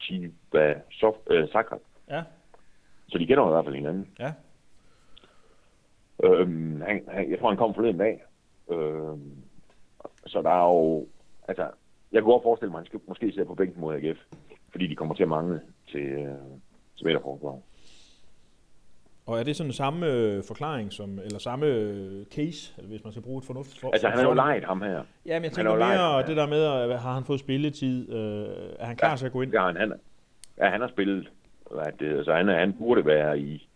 Chiba 0.00 0.74
Sof, 0.90 1.14
øh, 1.30 1.48
Zagreb. 1.48 1.80
Ja. 2.10 2.22
Så 3.08 3.18
de 3.18 3.26
kender 3.26 3.42
jo 3.42 3.48
i 3.48 3.52
hvert 3.52 3.64
fald 3.64 3.74
hinanden. 3.74 4.08
Ja. 4.18 4.32
Øhm, 6.24 6.80
han, 6.80 7.02
han, 7.08 7.30
jeg 7.30 7.38
tror, 7.38 7.48
han 7.48 7.58
kom 7.58 7.74
forleden 7.74 7.98
dag. 7.98 8.22
Øhm, 8.70 9.36
så 10.26 10.42
der 10.42 10.50
er 10.50 10.64
jo... 10.68 11.06
Altså, 11.48 11.70
jeg 12.14 12.22
kunne 12.22 12.32
godt 12.32 12.42
forestille 12.42 12.70
mig, 12.70 12.78
at 12.78 12.82
han 12.82 12.86
skal 12.86 13.00
måske 13.08 13.32
sidde 13.32 13.46
på 13.46 13.54
bænken 13.54 13.80
mod 13.80 13.94
AGF. 13.94 14.18
Fordi 14.70 14.86
de 14.86 14.96
kommer 14.96 15.14
til 15.14 15.22
at 15.22 15.28
mangle 15.28 15.60
til, 15.88 16.00
øh, 16.00 16.34
til 16.96 17.06
midterforsvaret. 17.06 17.60
Og 19.26 19.38
er 19.38 19.42
det 19.42 19.56
sådan 19.56 19.72
samme 19.72 20.06
øh, 20.06 20.42
forklaring, 20.48 20.92
som, 20.92 21.18
eller 21.18 21.38
samme 21.38 21.66
øh, 21.66 22.26
case, 22.26 22.74
eller 22.76 22.88
hvis 22.88 23.04
man 23.04 23.12
skal 23.12 23.22
bruge 23.22 23.38
et 23.38 23.44
fornuftigt 23.44 23.80
for, 23.80 23.90
Altså, 23.90 24.08
han 24.08 24.18
er 24.18 24.22
jo 24.28 24.34
lejet 24.34 24.64
ham 24.64 24.82
her. 24.82 24.90
Ja, 24.90 24.98
men 24.98 25.04
jeg 25.26 25.50
er 25.50 25.54
tænker 25.54 25.76
lejet, 25.76 25.98
mere 25.98 26.16
ja. 26.16 26.22
det 26.26 26.36
der 26.36 26.46
med, 26.46 26.92
at 26.92 27.00
har 27.00 27.14
han 27.14 27.24
fået 27.24 27.40
spilletid? 27.40 28.12
Øh, 28.12 28.16
er 28.78 28.86
han 28.86 28.96
klar 28.96 29.10
Ja, 29.10 29.16
til 29.16 29.26
at 29.26 29.32
gå 29.32 29.42
ind? 29.42 29.54
Har 29.54 29.66
han. 29.66 29.76
han 29.76 29.92
ja, 30.58 30.68
han 30.70 30.80
har 30.80 30.88
spillet. 30.88 31.30
Hvad 31.70 31.84
det, 31.98 32.08
hedder, 32.08 32.24
så 32.24 32.32
han, 32.34 32.48
han 32.48 32.72
burde 32.78 33.06
være 33.06 33.38
i... 33.38 33.68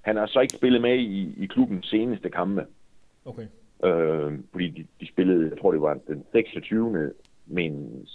Han 0.00 0.16
har 0.16 0.26
så 0.26 0.40
ikke 0.40 0.56
spillet 0.56 0.82
med 0.82 0.98
i, 0.98 1.34
i 1.42 1.46
klubbens 1.46 1.86
seneste 1.86 2.30
kampe. 2.30 2.66
Okay. 3.24 3.46
Øh, 3.84 4.38
fordi 4.52 4.68
de, 4.70 4.86
de 5.00 5.08
spillede, 5.08 5.50
jeg 5.50 5.58
tror 5.60 5.72
det 5.72 5.80
var 5.80 5.98
den 6.08 6.24
26. 6.32 7.12
Men, 7.50 8.06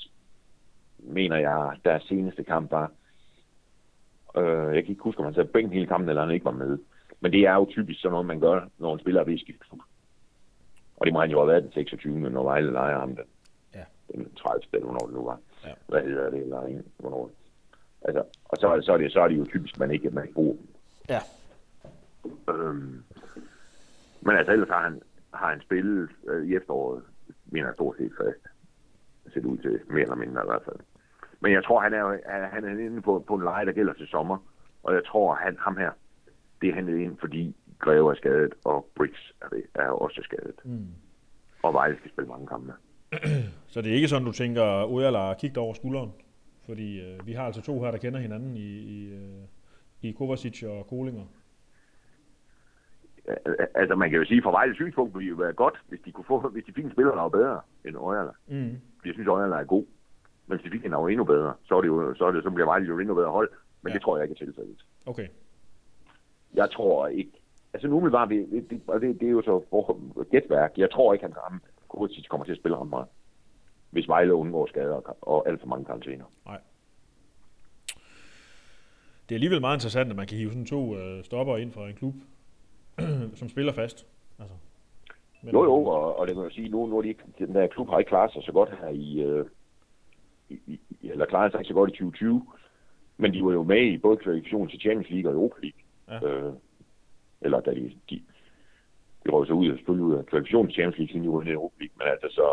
mener 1.00 1.38
jeg, 1.38 1.78
deres 1.86 2.04
seneste 2.04 2.44
kamp 2.44 2.72
var. 2.72 2.92
Øh, 4.38 4.76
jeg 4.76 4.84
kan 4.84 4.92
ikke 4.92 5.04
huske, 5.04 5.20
om 5.20 5.26
han 5.26 5.34
sad 5.34 5.46
bænken 5.46 5.74
hele 5.74 5.88
kampen, 5.88 6.10
eller 6.10 6.26
han 6.26 6.34
ikke 6.34 6.46
var 6.46 6.52
med. 6.52 6.78
Men 7.20 7.32
det 7.32 7.42
er 7.42 7.54
jo 7.54 7.66
typisk 7.70 8.02
sådan 8.02 8.12
noget, 8.12 8.26
man 8.26 8.40
gør, 8.40 8.68
når 8.78 8.94
en 8.94 9.00
spiller 9.00 9.22
er 9.22 9.26
ved 9.26 9.38
klub. 9.60 9.80
Og 10.98 11.06
det 11.06 11.14
må 11.14 11.20
han 11.22 11.32
jo 11.32 11.38
have 11.40 11.48
været 11.48 11.64
den 11.64 11.72
26. 11.72 12.20
når 12.30 12.44
Vejle 12.44 12.72
leger 12.72 13.00
ham 13.00 13.16
den, 13.16 13.26
Ja. 13.74 13.84
den 14.14 14.34
30. 14.36 14.62
eller 14.74 14.86
hvornår 14.86 15.06
det 15.06 15.16
nu 15.16 15.24
var. 15.24 15.40
Ja. 15.66 15.74
Hvad 15.88 16.02
hedder 16.02 16.30
det? 16.30 16.40
Eller 16.42 16.62
en, 16.62 16.86
hvornår. 16.98 17.32
Altså, 18.02 18.24
og 18.46 18.58
så, 18.58 18.82
så, 18.82 18.94
er 18.94 18.98
det, 18.98 19.12
så 19.12 19.22
er 19.22 19.28
det 19.28 19.38
jo 19.38 19.46
typisk, 19.46 19.80
man 19.80 19.92
ikke, 19.92 20.10
man 20.10 20.24
ikke 20.24 20.34
bruger 20.34 20.56
dem. 20.56 20.68
Ja. 21.10 21.20
Øhm, 22.54 23.04
men 24.22 24.36
altså, 24.38 24.52
ellers 24.52 24.70
har 24.70 24.82
han, 24.84 25.02
har 25.34 25.50
han 25.50 25.62
spillet 25.62 26.10
øh, 26.28 26.48
i 26.48 26.56
efteråret, 26.56 27.04
mener 27.46 27.68
jeg 27.68 27.74
stort 27.76 27.98
set 27.98 28.12
fast. 28.18 28.55
Det 29.26 29.34
det 29.34 29.46
ud 29.46 29.58
til, 29.58 29.80
mere 29.90 30.02
eller 30.02 30.16
mindre 30.16 30.42
i 30.44 30.48
hvert 30.48 30.62
fald. 30.66 30.76
Men 31.40 31.52
jeg 31.52 31.64
tror, 31.64 31.80
han 31.80 31.94
er, 31.94 32.18
han 32.54 32.64
er 32.66 32.70
inde 32.86 33.02
på, 33.02 33.24
på 33.28 33.36
en 33.36 33.44
leje, 33.44 33.66
der 33.66 33.72
gælder 33.72 33.94
til 33.94 34.08
sommer. 34.08 34.38
Og 34.84 34.94
jeg 34.94 35.06
tror, 35.06 35.36
han, 35.36 35.58
ham 35.60 35.78
her, 35.78 35.92
det 36.62 36.70
er 36.70 36.74
handlet 36.74 36.98
ind, 36.98 37.18
fordi 37.18 37.56
Greve 37.80 38.12
er 38.12 38.16
skadet, 38.16 38.54
og 38.66 38.88
Briggs 38.96 39.34
er, 39.42 39.48
er 39.76 39.90
også 39.90 40.22
skadet. 40.24 40.56
Mm. 40.66 40.88
Og 41.64 41.74
Vejle 41.74 41.98
skal 41.98 42.12
spille 42.12 42.28
mange 42.28 42.48
kampe. 42.48 42.74
Så 43.74 43.82
det 43.82 43.92
er 43.92 43.96
ikke 43.96 44.08
sådan, 44.08 44.26
du 44.26 44.32
tænker, 44.32 44.86
Ojala 44.92 45.18
har 45.20 45.34
kigget 45.34 45.58
over 45.58 45.74
skulderen? 45.74 46.12
Fordi 46.66 47.02
øh, 47.02 47.28
vi 47.28 47.34
har 47.34 47.44
altså 47.46 47.62
to 47.62 47.82
her, 47.84 47.92
der 47.92 47.98
kender 47.98 48.20
hinanden 48.20 48.58
i, 48.58 48.70
i, 48.80 49.14
øh, 49.14 49.44
i 50.02 50.12
Kovacic 50.12 50.64
og 50.64 50.88
Kolinger. 50.88 51.24
Al- 53.28 53.68
Altså, 53.76 53.96
man 53.96 54.10
kan 54.10 54.20
jo 54.20 54.26
sige, 54.26 54.42
fra 54.42 54.52
Vejles 54.52 54.76
synspunkt 54.76 55.14
ville 55.18 55.26
det 55.26 55.38
jo 55.38 55.44
være 55.44 55.54
godt, 55.54 55.82
hvis 55.88 56.00
de, 56.06 56.12
kunne 56.12 56.26
få, 56.26 56.50
hvis 56.50 56.64
de 56.64 56.74
fik 56.74 56.86
en 56.86 56.92
spiller, 56.92 57.12
der 57.16 57.22
var 57.22 57.30
bedre 57.30 57.62
end 57.86 57.98
Øjerla. 57.98 58.32
Mm. 58.48 58.82
Jeg 59.06 59.14
synes, 59.14 59.28
Øjerla 59.28 59.56
er 59.56 59.64
god. 59.64 59.86
Men 60.48 60.60
en, 60.86 60.92
der 60.92 60.98
var 60.98 61.08
endnu 61.10 61.24
bedre, 61.24 61.54
så 61.64 61.76
er 61.78 61.82
det 61.82 61.88
jo, 61.88 62.16
så, 62.16 62.26
er 62.26 62.32
det, 62.32 62.44
så 62.44 62.50
bliver 62.50 62.66
Vejle 62.68 62.86
jo 62.86 63.00
endnu 63.00 63.16
bedre 63.16 63.30
hold. 63.32 63.50
Men 63.82 63.90
Ja. 63.90 63.94
det 63.94 64.02
tror 64.02 64.18
jeg 64.18 64.24
ikke 64.30 64.34
er 64.42 64.46
tilfældet. 64.46 64.86
Okay. 65.06 65.28
Jeg 66.54 66.72
tror 66.72 67.08
ikke... 67.08 67.32
Altså 67.74 67.88
nu 67.88 67.96
umiddelbart, 67.98 68.30
vi- 68.30 68.60
det, 68.70 68.82
og 68.88 69.02
det, 69.02 69.20
det 69.20 69.28
er 69.28 69.32
jo 69.32 69.42
så 69.42 69.64
for, 69.70 70.24
gætværk. 70.32 70.72
Jeg 70.78 70.92
tror 70.92 71.14
ikke, 71.14 71.26
han 71.26 71.34
ham, 71.50 71.62
Kovacic 71.90 72.28
kommer 72.28 72.46
til 72.46 72.52
at 72.52 72.58
spille 72.58 72.78
ham 72.78 72.88
meget. 72.88 73.08
Hvis 73.92 74.08
Vejle 74.08 74.34
undgår 74.34 74.66
skader 74.68 74.96
og, 74.96 75.18
og 75.22 75.48
alt 75.50 75.60
for 75.60 75.68
mange 75.68 75.86
karantæner. 75.86 76.26
Det 79.30 79.36
er 79.36 79.38
alligevel 79.38 79.62
meget 79.62 79.76
interessant, 79.78 80.10
at 80.10 80.16
man 80.16 80.28
kan 80.28 80.38
hive 80.38 80.50
sådan 80.50 80.66
to 80.66 80.98
øh, 80.98 81.24
stopper 81.24 81.58
ind 81.58 81.72
fra 81.72 81.88
en 81.90 81.96
klub, 81.96 82.14
som 83.40 83.50
spiller 83.50 83.74
fast. 83.74 84.06
Altså. 84.40 84.56
Men, 85.46 85.54
Jo, 85.54 85.64
jo, 85.64 85.86
og, 85.86 86.20
og 86.20 86.28
det 86.28 86.36
kan 86.36 86.42
man 86.44 86.52
sige, 86.52 86.70
nu, 86.70 86.86
nu 86.88 86.98
er 86.98 87.02
de 87.02 87.08
ikke, 87.08 87.24
den 87.40 87.56
der 87.56 87.68
klub 87.68 87.90
har 87.90 88.00
ikke 88.00 88.10
klaret 88.10 88.34
sig 88.34 88.44
så 88.44 88.52
godt 88.52 88.70
her 88.80 88.88
i, 88.90 89.22
øh, 89.24 89.46
i, 90.50 90.60
i 90.68 91.10
eller 91.10 91.26
klaret 91.26 91.52
sig 91.52 91.60
ikke 91.60 91.68
så 91.68 91.74
godt 91.74 91.90
i 91.90 91.94
2020, 91.94 92.46
men 93.18 93.34
de 93.34 93.46
var 93.46 93.52
jo 93.52 93.64
med 93.64 93.82
i 93.82 93.98
både 93.98 94.18
kvalifikationen 94.18 94.70
til 94.70 94.80
Champions 94.80 95.10
League 95.10 95.32
og 95.32 95.36
Europa 95.36 95.56
League. 95.62 95.82
Ja. 96.10 96.48
Øh, 96.48 96.54
eller 97.42 97.60
da 97.60 97.72
de, 97.74 97.92
de, 98.10 98.16
de 99.26 99.32
røg 99.32 99.48
så 99.48 99.54
ud 99.54 99.78
spille 99.78 100.04
ud 100.04 100.14
af 100.16 100.26
kvalifikationen 100.26 100.68
til 100.70 100.76
Champions 100.76 100.98
League, 100.98 101.12
siden 101.12 101.24
de 101.24 101.34
var 101.34 101.42
i 101.42 101.52
Europa 101.54 101.76
League, 101.80 101.96
men 101.98 102.08
altså 102.08 102.28
så, 102.32 102.48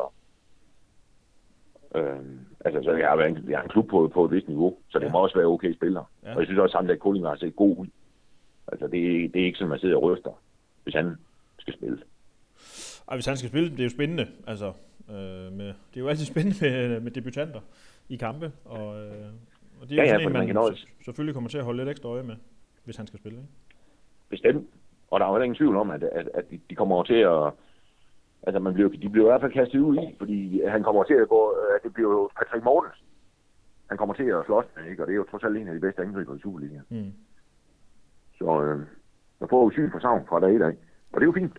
øh, 1.98 2.20
altså 2.64 2.82
så 2.82 2.92
jeg 2.96 3.08
har, 3.08 3.16
været 3.16 3.28
en, 3.30 3.50
jeg 3.50 3.58
har 3.58 3.62
en 3.64 3.68
klub 3.70 3.88
på, 3.88 4.10
på 4.14 4.24
et 4.24 4.30
vist 4.30 4.48
niveau, 4.48 4.76
så 4.88 4.98
det 4.98 5.06
Ja. 5.06 5.12
må 5.12 5.18
også 5.18 5.36
være 5.38 5.46
okay 5.46 5.74
spillere. 5.74 6.04
Ja. 6.22 6.32
Og 6.34 6.38
jeg 6.38 6.46
synes 6.46 6.58
også, 6.60 6.78
at 6.78 6.82
Sander 6.84 6.96
Kolding 6.96 7.26
har 7.26 7.36
set 7.36 7.56
god 7.56 7.76
ud. 7.78 7.86
Altså 8.72 8.86
det, 8.86 9.34
det 9.34 9.40
er 9.42 9.46
ikke 9.46 9.58
sådan, 9.58 9.68
man 9.70 9.78
sidder 9.78 9.96
og 9.96 10.02
ryster, 10.02 10.30
hvis 10.82 10.94
han 10.94 11.16
skal 11.58 11.74
spille. 11.74 12.02
Ej, 13.08 13.16
hvis 13.16 13.26
han 13.26 13.36
skal 13.36 13.48
spille, 13.50 13.70
det 13.70 13.80
er 13.80 13.84
jo 13.84 13.90
spændende. 13.90 14.26
Altså, 14.46 14.66
øh, 15.10 15.52
med, 15.52 15.66
det 15.66 15.96
er 15.96 16.00
jo 16.00 16.08
altid 16.08 16.26
spændende 16.32 16.56
med, 16.88 17.00
med 17.00 17.10
debutanter 17.10 17.60
i 18.08 18.16
kampe. 18.16 18.52
Og, 18.64 19.00
øh, 19.00 19.26
og 19.80 19.88
det 19.88 19.98
er 19.98 20.02
Ja, 20.02 20.02
jo 20.02 20.06
ja, 20.06 20.12
sådan 20.12 20.22
for 20.22 20.28
en, 20.28 20.32
man 20.32 20.46
man 20.46 20.56
også- 20.56 20.86
selvfølgelig 21.04 21.34
kommer 21.34 21.50
til 21.50 21.58
at 21.58 21.64
holde 21.64 21.78
lidt 21.78 21.88
ekstra 21.88 22.08
øje 22.08 22.22
med, 22.22 22.36
hvis 22.84 22.96
han 22.96 23.06
skal 23.06 23.18
spille. 23.18 23.38
Ikke? 23.38 23.50
Bestemt. 24.28 24.66
Og 25.10 25.20
der 25.20 25.26
er 25.26 25.30
jo 25.30 25.34
heller 25.34 25.44
ingen 25.44 25.56
tvivl 25.56 25.76
om, 25.76 25.90
at, 25.90 26.02
at, 26.02 26.28
at 26.34 26.44
de, 26.70 26.74
kommer 26.74 26.94
over 26.94 27.04
til 27.04 27.14
at... 27.14 27.52
Altså, 28.46 28.58
man 28.60 28.74
bliver, 28.74 28.88
de 28.88 29.08
bliver 29.08 29.26
i 29.26 29.30
hvert 29.30 29.40
fald 29.40 29.52
kastet 29.52 29.78
ud 29.78 29.96
i, 29.96 30.14
fordi 30.18 30.62
han 30.66 30.82
kommer 30.82 31.04
til 31.04 31.14
at 31.14 31.28
gå... 31.28 31.50
At 31.76 31.82
det 31.82 31.94
bliver 31.94 32.10
jo 32.10 32.30
Patrick 32.38 32.64
Mortens. 32.64 33.04
Han 33.88 33.98
kommer 33.98 34.14
til 34.14 34.22
at 34.24 34.44
slås 34.46 34.64
med, 34.76 34.90
ikke? 34.90 35.02
Og 35.02 35.06
det 35.06 35.12
er 35.12 35.16
jo 35.16 35.26
trods 35.30 35.44
alt 35.44 35.56
en 35.56 35.68
af 35.68 35.74
de 35.74 35.80
bedste 35.80 36.02
angriber 36.02 36.34
i 36.36 36.40
Superligaen. 36.40 36.82
Mm. 36.88 37.12
Så 38.38 38.62
øh, 38.62 38.86
der 39.40 39.46
får 39.46 39.64
jo 39.64 39.70
syn 39.70 39.90
for 39.92 39.98
savn 39.98 40.26
fra 40.28 40.40
dag 40.40 40.54
i 40.54 40.58
dag. 40.58 40.74
Og 41.12 41.20
det 41.20 41.22
er 41.22 41.30
jo 41.32 41.32
fint. 41.32 41.56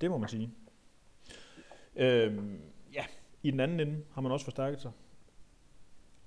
Det 0.00 0.10
må 0.10 0.18
man 0.18 0.28
sige. 0.28 0.50
Øhm, 1.96 2.58
ja, 2.94 3.04
i 3.42 3.50
den 3.50 3.60
anden 3.60 3.80
ende 3.80 3.96
har 4.14 4.20
man 4.20 4.32
også 4.32 4.44
forstærket 4.44 4.80
sig. 4.80 4.90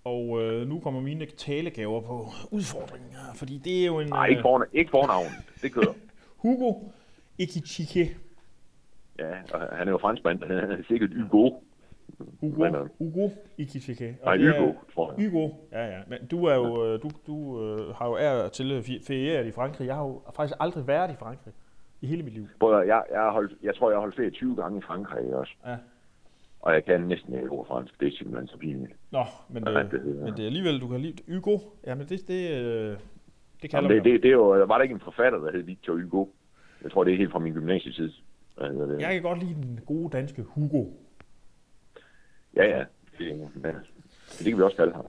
Og 0.04 0.42
øh, 0.42 0.68
nu 0.68 0.80
kommer 0.80 1.02
mine 1.02 1.26
talegaver 1.26 2.02
på 2.02 2.26
udfordringen 2.52 3.12
her, 3.12 3.34
fordi 3.36 3.58
det 3.58 3.82
er 3.82 3.86
jo 3.86 4.00
en... 4.00 4.08
Nej, 4.08 4.26
ikke, 4.28 4.42
for, 4.42 4.66
ikke 4.74 4.90
fornavn. 4.92 5.26
Det 5.62 5.72
kører. 5.74 5.94
Hugo 6.44 6.74
Ikichike. 7.38 8.18
Ja, 9.20 9.32
og 9.54 9.78
han 9.78 9.88
er 9.88 9.92
jo 9.92 9.98
franskmand. 9.98 10.44
Han 10.44 10.58
er 10.58 10.78
sikkert 10.88 11.10
Hugo. 11.32 11.60
Hugo, 12.40 12.66
øh, 12.66 12.90
Hugo 12.98 13.30
Ikichike. 13.58 14.18
Og 14.22 14.38
Nej, 14.38 14.60
Hugo, 14.60 14.74
tror 14.94 15.14
jeg. 15.18 15.30
Hugo, 15.30 15.50
ja 15.72 15.86
ja. 15.98 16.02
Men 16.08 16.28
du 16.28 16.46
er 16.46 16.56
jo, 16.56 16.86
øh, 16.86 17.02
du, 17.02 17.12
du 17.28 17.64
øh, 17.64 17.96
har 17.96 18.08
jo 18.08 18.18
ære 18.18 18.50
til 18.50 18.72
at 18.72 18.84
fe- 18.84 19.08
feriere 19.08 19.48
i 19.48 19.52
Frankrig. 19.52 19.88
Jeg 19.88 19.96
har 19.96 20.04
jo 20.04 20.22
faktisk 20.36 20.58
aldrig 20.60 20.88
været 20.88 21.12
i 21.12 21.16
Frankrig 21.16 21.54
i 22.02 22.08
hele 22.08 22.24
mit 22.24 22.34
liv. 22.34 22.48
At- 22.62 22.88
jeg, 22.88 23.04
jeg, 23.12 23.20
har 23.22 23.32
holdt, 23.32 23.54
jeg 23.64 23.76
tror, 23.76 23.90
jeg 23.90 23.96
har 23.96 24.02
holdt 24.02 24.16
ferie 24.16 24.30
20 24.30 24.56
gange 24.56 24.78
i 24.78 24.82
Frankrig 24.82 25.36
også. 25.36 25.54
Ja. 25.66 25.78
Og 26.60 26.74
jeg 26.74 26.86
kan 26.86 27.02
næsten 27.02 27.34
ikke 27.34 27.50
ord 27.50 27.68
fransk. 27.68 28.00
Det 28.00 28.08
er 28.08 28.12
simpelthen 28.18 28.48
så 28.48 28.58
pinligt. 28.58 28.94
Nå, 29.12 29.24
men 29.50 29.64
Ja, 29.68 29.84
det, 29.84 29.92
det- 29.92 30.06
men 30.06 30.34
det 30.34 30.40
er 30.40 30.46
alligevel, 30.46 30.82
du 30.82 30.88
kan 30.88 31.00
lide 31.00 31.34
Hugo. 31.34 31.58
Ja, 31.88 31.96
men 31.96 32.08
det, 32.10 32.28
det, 32.28 32.52
øh, 32.52 32.98
det 33.62 33.70
kalder 33.70 33.90
Jamen, 33.90 34.06
det, 34.06 34.14
det, 34.14 34.24
det, 34.24 34.28
er 34.30 34.34
jo, 34.34 34.44
var 34.48 34.76
der 34.78 34.82
ikke 34.82 34.94
en 34.94 35.00
forfatter, 35.00 35.40
der 35.40 35.52
hed 35.52 35.62
Victor 35.62 35.94
Hugo? 36.02 36.26
Jeg 36.84 36.92
tror, 36.92 37.04
det 37.04 37.14
er 37.14 37.18
helt 37.18 37.32
fra 37.32 37.40
min 37.40 37.54
gymnasietid. 37.54 38.12
Det, 38.60 38.98
Jeg 39.02 39.14
kan 39.14 39.22
godt 39.22 39.40
lide 39.40 39.54
den 39.54 39.80
gode 39.86 40.10
danske 40.10 40.42
Hugo. 40.42 40.86
Ja, 42.56 42.64
ja. 42.78 42.84
Det, 43.18 43.38
men, 43.56 43.76
det 44.38 44.46
kan 44.46 44.58
vi 44.58 44.62
også 44.64 44.78
kalde 44.78 44.94
ham. 44.94 45.06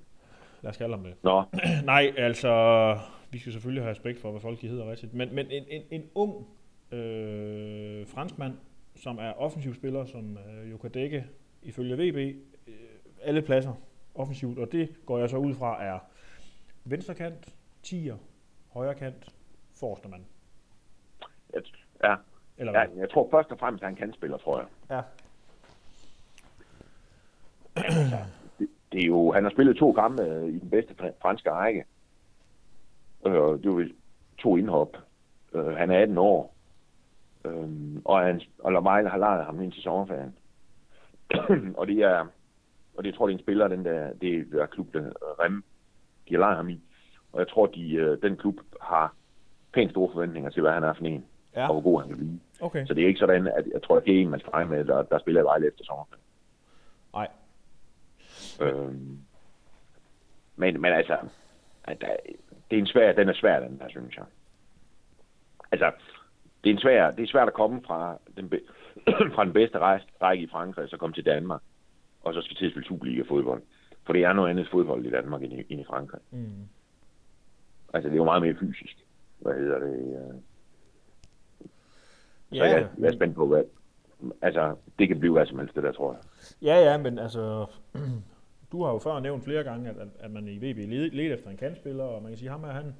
Lad 0.62 0.70
os 0.70 0.76
kalde 0.76 0.94
ham 0.96 1.04
det. 1.04 1.14
Nå, 1.22 1.42
Nej, 1.84 2.12
altså, 2.16 2.96
vi 3.30 3.38
skal 3.38 3.52
selvfølgelig 3.52 3.82
have 3.82 3.90
respekt 3.90 4.20
for, 4.20 4.30
hvad 4.30 4.40
folk 4.40 4.60
de 4.60 4.68
hedder 4.68 4.90
rigtigt. 4.90 5.14
Men, 5.14 5.34
men 5.34 5.46
en, 5.50 5.64
en, 5.68 5.82
en 5.90 6.02
ung 6.14 6.46
øh, 6.92 8.06
franskmand, 8.06 8.54
som 8.96 9.18
er 9.18 9.32
offensiv 9.32 9.74
spiller, 9.74 10.04
som 10.04 10.38
øh, 10.38 10.70
jo 10.70 10.76
kan 10.76 10.90
dække, 10.90 11.26
ifølge 11.62 11.94
VB, 11.94 12.36
øh, 12.66 12.74
alle 13.22 13.42
pladser 13.42 13.72
offensivt. 14.14 14.58
Og 14.58 14.72
det 14.72 14.88
går 15.06 15.18
jeg 15.18 15.30
så 15.30 15.36
ud 15.36 15.54
fra 15.54 15.84
er 15.84 15.98
venstre 16.84 17.14
kant, 17.14 17.54
tier, 17.82 18.16
højre 18.72 18.94
kant, 18.94 19.34
forreste 19.74 20.08
mand. 20.08 20.22
jeg, 21.54 21.62
ja, 22.04 22.14
Eller 22.58 22.80
ja, 22.80 22.86
hvad? 22.86 22.96
jeg 22.98 23.10
tror 23.10 23.28
først 23.30 23.50
og 23.50 23.58
fremmest, 23.58 23.82
at 23.84 23.88
han 23.88 23.96
kan 23.96 24.12
spille, 24.12 24.38
tror 24.38 24.58
jeg. 24.58 24.68
Ja. 24.90 25.02
Det, 28.58 28.68
det 28.92 29.02
er 29.02 29.06
jo, 29.06 29.32
han 29.32 29.42
har 29.44 29.50
spillet 29.50 29.76
to 29.76 29.92
kampe 29.92 30.22
øh, 30.22 30.48
i 30.48 30.58
den 30.58 30.70
bedste 30.70 30.94
fr- 31.00 31.20
franske 31.22 31.50
række. 31.50 31.84
Øh, 33.26 33.32
det 33.32 33.70
var 33.70 33.88
to 34.38 34.56
indhop. 34.56 34.96
Øh, 35.54 35.66
han 35.66 35.90
er 35.90 35.98
18 35.98 36.18
år. 36.18 36.51
Øh, 37.44 37.68
og, 38.04 38.20
han, 38.20 38.40
og 38.58 38.72
Lavejle 38.72 39.08
har 39.08 39.18
lejet 39.18 39.44
ham 39.44 39.60
ind 39.60 39.72
til 39.72 39.82
sommerferien. 39.82 40.34
og 41.78 41.86
det 41.86 41.98
er, 41.98 42.26
og 42.96 43.04
det 43.04 43.10
jeg 43.10 43.14
tror 43.14 43.26
det 43.26 43.34
er 43.34 43.38
en 43.38 43.42
spiller, 43.42 43.68
den 43.68 43.84
der, 43.84 44.12
det 44.12 44.54
er 44.60 44.66
klub, 44.66 44.94
der 44.94 45.10
Rem, 45.40 45.64
de 46.28 46.34
har 46.34 46.38
lejet 46.38 46.56
ham 46.56 46.68
i. 46.68 46.80
Og 47.32 47.38
jeg 47.38 47.48
tror, 47.48 47.66
de, 47.66 47.92
øh, 47.92 48.22
den 48.22 48.36
klub 48.36 48.54
har 48.80 49.14
pænt 49.72 49.90
store 49.90 50.12
forventninger 50.12 50.50
til, 50.50 50.62
hvad 50.62 50.72
han 50.72 50.82
er 50.82 50.92
for 50.92 51.04
en, 51.04 51.24
Ja, 51.56 51.68
og 51.68 51.72
hvor 51.72 51.82
god 51.82 52.00
han 52.00 52.08
kan 52.08 52.18
blive. 52.18 52.40
okay. 52.60 52.86
Så 52.86 52.94
det 52.94 53.02
er 53.02 53.08
ikke 53.08 53.20
sådan, 53.20 53.46
at 53.46 53.66
jeg 53.72 53.82
tror, 53.82 53.96
at 53.96 54.04
det 54.04 54.16
er 54.16 54.20
en, 54.20 54.28
man 54.28 54.40
skal 54.40 54.66
med, 54.66 54.84
der, 54.84 55.02
der 55.02 55.18
spiller 55.18 55.40
i 55.40 55.44
Vejle 55.44 55.66
efter 55.66 55.84
sommerferien. 55.84 56.24
Nej. 57.12 57.28
Øhm, 58.60 59.18
men, 60.56 60.80
men 60.80 60.92
altså, 60.92 61.18
at 61.84 62.00
der, 62.00 62.16
det 62.70 62.76
er 62.76 62.80
en 62.80 62.86
svær, 62.86 63.12
den 63.12 63.28
er 63.28 63.32
svær, 63.32 63.60
den 63.60 63.78
der, 63.78 63.88
synes 63.88 64.16
jeg. 64.16 64.24
Altså, 65.72 65.90
det 66.64 66.70
er, 66.70 66.74
en 66.74 66.80
svær, 66.80 67.10
det 67.10 67.22
er 67.22 67.26
svært 67.26 67.48
at 67.48 67.54
komme 67.54 67.82
fra 67.86 68.18
den, 68.36 68.48
be, 68.48 68.60
fra 69.34 69.44
den 69.44 69.52
bedste 69.52 69.78
række 69.78 70.44
i 70.44 70.48
Frankrig, 70.48 70.88
så 70.88 70.96
komme 70.96 71.14
til 71.14 71.26
Danmark, 71.26 71.60
og 72.22 72.34
så 72.34 72.42
skal 72.42 72.56
til 72.56 72.66
at 72.66 72.72
spille 72.72 72.86
Superliga-fodbold. 72.86 73.62
For 74.06 74.12
det 74.12 74.24
er 74.24 74.32
noget 74.32 74.50
andet 74.50 74.68
fodbold 74.70 75.06
i 75.06 75.10
Danmark 75.10 75.42
end 75.42 75.52
i, 75.52 75.64
end 75.68 75.80
i 75.80 75.84
Frankrig. 75.84 76.20
Mm. 76.30 76.68
Altså, 77.94 78.08
det 78.08 78.14
er 78.14 78.16
jo 78.16 78.24
meget 78.24 78.42
mere 78.42 78.54
fysisk. 78.54 78.96
Hvad 79.38 79.54
hedder 79.54 79.78
det? 79.78 79.98
Øh? 79.98 80.34
Så 82.52 82.64
ja, 82.64 82.64
jeg, 82.64 82.88
jeg 82.98 83.06
er 83.06 83.12
spændt 83.12 83.34
på, 83.34 83.46
hvad... 83.46 83.64
Altså, 84.42 84.76
det 84.98 85.08
kan 85.08 85.18
blive 85.18 85.32
hvad 85.32 85.46
som 85.46 85.58
helst, 85.58 85.74
det 85.74 85.82
der, 85.82 85.92
tror 85.92 86.12
jeg. 86.12 86.20
Ja, 86.62 86.90
ja, 86.90 86.98
men 86.98 87.18
altså... 87.18 87.66
Du 88.72 88.84
har 88.84 88.92
jo 88.92 88.98
før 88.98 89.20
nævnt 89.20 89.44
flere 89.44 89.64
gange, 89.64 89.90
at, 89.90 89.96
at 90.20 90.30
man 90.30 90.48
i 90.48 90.56
VB 90.56 90.78
leder 91.12 91.34
efter 91.34 91.50
en 91.50 91.56
kantspiller, 91.56 92.04
og 92.04 92.22
man 92.22 92.30
kan 92.30 92.38
sige, 92.38 92.48
at 92.48 92.52
ham 92.52 92.64
er, 92.64 92.72
han, 92.72 92.94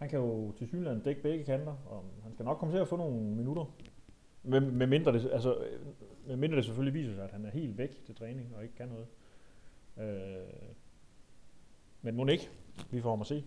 han 0.00 0.08
kan 0.08 0.18
jo 0.18 0.52
til 0.52 0.68
synligheden 0.68 1.02
dække 1.02 1.22
begge 1.22 1.44
kanter, 1.44 1.74
og 1.86 2.04
han 2.22 2.32
skal 2.32 2.44
nok 2.44 2.58
komme 2.58 2.74
til 2.74 2.80
at 2.80 2.88
få 2.88 2.96
nogle 2.96 3.20
minutter. 3.20 3.64
Med, 4.42 4.60
med, 4.60 4.86
mindre 4.86 5.12
det, 5.12 5.30
altså, 5.32 5.56
med 6.26 6.36
mindre 6.36 6.56
det 6.56 6.64
selvfølgelig 6.64 7.00
viser 7.00 7.14
sig, 7.14 7.24
at 7.24 7.30
han 7.30 7.44
er 7.44 7.50
helt 7.50 7.78
væk 7.78 8.04
til 8.06 8.14
træning 8.14 8.52
og 8.56 8.62
ikke 8.62 8.74
kan 8.74 8.88
noget. 8.88 9.06
Øh, 10.00 10.64
men 12.02 12.16
må 12.16 12.26
ikke. 12.26 12.48
Vi 12.90 13.00
får 13.00 13.10
ham 13.10 13.20
at 13.20 13.26
se. 13.26 13.44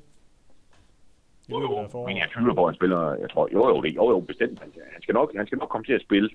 Jo, 1.50 1.62
jo, 1.62 2.06
men 2.06 2.18
jeg 2.18 2.30
tvivler 2.34 2.54
på, 2.54 2.66
at 2.66 2.70
han 2.72 2.76
spiller, 2.76 3.16
jeg 3.16 3.30
tror, 3.30 3.50
jo, 3.54 3.68
jo, 3.68 3.82
det, 3.82 3.96
jo, 3.96 4.10
jo, 4.10 4.20
bestemt. 4.20 4.60
Han, 4.60 4.74
han, 4.94 5.02
skal 5.02 5.14
nok, 5.14 5.36
han 5.36 5.46
skal 5.46 5.58
nok 5.58 5.70
komme 5.70 5.86
til 5.86 5.94
at 5.94 6.02
spille. 6.02 6.30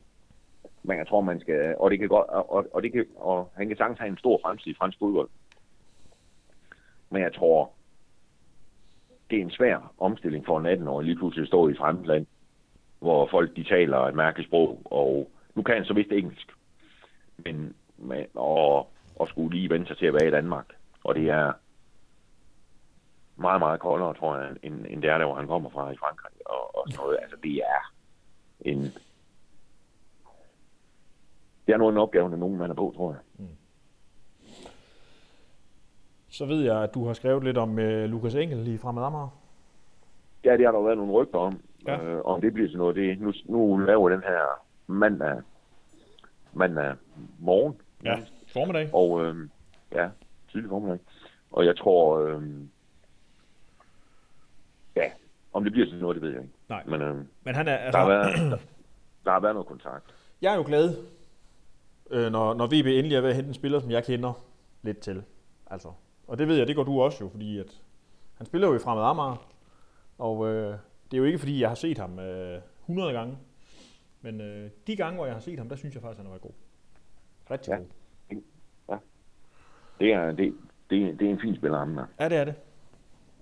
Men 0.82 0.98
jeg 0.98 1.06
tror, 1.06 1.20
man 1.20 1.40
skal, 1.40 1.76
og 1.78 1.90
det 1.90 1.98
kan 1.98 2.08
godt, 2.08 2.26
og, 2.28 2.66
og, 2.72 2.82
det 2.82 2.92
kan, 2.92 3.06
og 3.16 3.50
han 3.54 3.68
kan 3.68 3.76
sagtens 3.76 3.98
have 3.98 4.08
en 4.08 4.18
stor 4.18 4.40
fremtid 4.42 4.72
i 4.72 4.74
fransk 4.78 4.98
fodbold. 4.98 5.28
Men 7.10 7.22
jeg 7.22 7.34
tror, 7.34 7.72
det 9.30 9.38
er 9.38 9.42
en 9.42 9.50
svær 9.50 9.92
omstilling 9.98 10.46
for 10.46 10.60
en 10.60 10.66
18-årig 10.66 11.06
lige 11.06 11.16
pludselig 11.16 11.42
at 11.42 11.48
stå 11.48 11.68
i 11.68 11.70
et 11.70 12.26
hvor 12.98 13.28
folk 13.30 13.56
de 13.56 13.64
taler 13.64 13.98
et 13.98 14.14
mærkeligt 14.14 14.48
sprog, 14.48 14.82
og 14.84 15.30
nu 15.54 15.62
kan 15.62 15.74
han 15.74 15.84
så 15.84 15.94
vist 15.94 16.12
engelsk. 16.12 16.52
Men, 17.36 17.76
og, 18.34 18.90
og 19.16 19.28
skulle 19.28 19.56
lige 19.56 19.70
vente 19.70 19.86
sig 19.86 19.96
til 19.96 20.06
at 20.06 20.14
være 20.14 20.28
i 20.28 20.30
Danmark. 20.30 20.66
Og 21.04 21.14
det 21.14 21.30
er 21.30 21.52
meget, 23.36 23.60
meget 23.60 23.80
koldere, 23.80 24.14
tror 24.14 24.38
jeg, 24.38 24.56
end, 24.62 24.86
end 24.88 25.02
det 25.02 25.10
er 25.10 25.18
der, 25.18 25.24
hvor 25.24 25.34
han 25.34 25.46
kommer 25.46 25.70
fra 25.70 25.90
i 25.90 25.96
Frankrig. 25.96 26.32
Og, 26.46 26.76
og 26.76 26.84
sådan 26.90 27.04
noget. 27.04 27.18
Altså, 27.22 27.36
det 27.42 27.56
er 27.56 27.92
en... 28.60 28.82
Det 31.66 31.74
er 31.74 31.76
nu 31.76 31.88
en 31.88 31.96
opgave, 31.96 32.30
der 32.30 32.36
nogen 32.36 32.58
man 32.58 32.70
er 32.70 32.74
på, 32.74 32.92
tror 32.96 33.10
jeg. 33.10 33.20
Mm. 33.38 33.57
Så 36.30 36.46
ved 36.46 36.62
jeg, 36.62 36.82
at 36.82 36.94
du 36.94 37.06
har 37.06 37.12
skrevet 37.12 37.44
lidt 37.44 37.58
om 37.58 37.70
uh, 37.70 38.04
Lukas 38.04 38.34
Engel 38.34 38.68
i 38.68 38.78
Fremad 38.78 39.04
Amager. 39.04 39.28
Ja, 40.44 40.56
det 40.56 40.64
har 40.64 40.72
der 40.72 40.82
været 40.82 40.96
nogle 40.96 41.12
rygter 41.12 41.38
om. 41.38 41.60
Ja. 41.86 42.04
Øh, 42.04 42.20
om 42.24 42.40
det 42.40 42.54
bliver 42.54 42.68
sådan 42.68 42.78
noget. 42.78 42.96
Det, 42.96 43.20
nu, 43.20 43.32
nu 43.44 43.76
laver 43.76 44.08
den 44.08 44.22
her 44.22 44.40
mandag, 44.86 45.42
mandag 46.52 46.94
morgen. 47.38 47.80
Ja, 48.04 48.18
formiddag. 48.52 48.94
Og 48.94 49.24
øh, 49.24 49.48
ja, 49.94 50.08
tidlig 50.52 50.68
formiddag. 50.68 50.98
Og 51.50 51.66
jeg 51.66 51.76
tror, 51.76 52.18
øh, 52.18 52.42
ja, 54.96 55.10
om 55.52 55.64
det 55.64 55.72
bliver 55.72 55.86
sådan 55.86 56.00
noget, 56.00 56.14
det 56.14 56.22
ved 56.22 56.30
jeg 56.30 56.42
ikke. 56.42 56.54
Nej. 56.68 56.82
Men, 56.86 57.02
øh, 57.02 57.16
Men 57.44 57.54
han 57.54 57.68
er, 57.68 57.76
altså... 57.76 57.98
der, 57.98 58.04
har 58.04 58.10
været, 58.10 58.50
der, 58.50 58.58
der 59.24 59.30
har 59.30 59.40
været 59.40 59.54
noget 59.54 59.68
kontakt. 59.68 60.04
Jeg 60.42 60.52
er 60.52 60.56
jo 60.56 60.64
glad, 60.66 60.96
øh, 62.10 62.32
når, 62.32 62.54
når 62.54 62.66
VB 62.66 62.86
endelig 62.86 63.16
er 63.16 63.20
ved 63.20 63.28
at 63.28 63.34
hente 63.36 63.48
en 63.48 63.54
spiller, 63.54 63.80
som 63.80 63.90
jeg 63.90 64.04
kender 64.04 64.32
lidt 64.82 64.98
til. 64.98 65.22
Altså, 65.70 65.88
og 66.28 66.38
det 66.38 66.48
ved 66.48 66.56
jeg, 66.56 66.66
det 66.66 66.76
går 66.76 66.84
du 66.84 67.00
også 67.00 67.24
jo, 67.24 67.28
fordi 67.28 67.58
at 67.58 67.82
han 68.34 68.46
spiller 68.46 68.68
jo 68.68 68.74
i 68.74 68.78
Fremad 68.78 69.04
Amager, 69.04 69.48
og 70.18 70.46
øh, 70.46 70.78
det 71.10 71.16
er 71.16 71.18
jo 71.18 71.24
ikke, 71.24 71.38
fordi 71.38 71.60
jeg 71.60 71.70
har 71.70 71.74
set 71.74 71.98
ham 71.98 72.18
øh, 72.18 72.60
100 72.80 73.12
gange, 73.12 73.38
men 74.20 74.40
øh, 74.40 74.70
de 74.86 74.96
gange, 74.96 75.16
hvor 75.16 75.26
jeg 75.26 75.34
har 75.34 75.40
set 75.40 75.58
ham, 75.58 75.68
der 75.68 75.76
synes 75.76 75.94
jeg 75.94 76.02
faktisk, 76.02 76.18
han 76.18 76.26
har 76.26 76.32
været 76.32 76.42
god. 76.42 76.50
Rigtig 77.50 77.70
ja. 77.70 77.76
god. 77.76 78.42
Ja. 78.88 78.96
Det 80.00 80.12
er, 80.12 80.32
det, 80.32 80.54
det, 80.90 81.20
det 81.20 81.26
er 81.26 81.30
en 81.30 81.40
fin 81.40 81.56
spiller, 81.56 81.78
ham 81.78 81.94
der. 81.94 82.04
Ja, 82.20 82.28
det 82.28 82.36
er 82.36 82.44
det. 82.44 82.54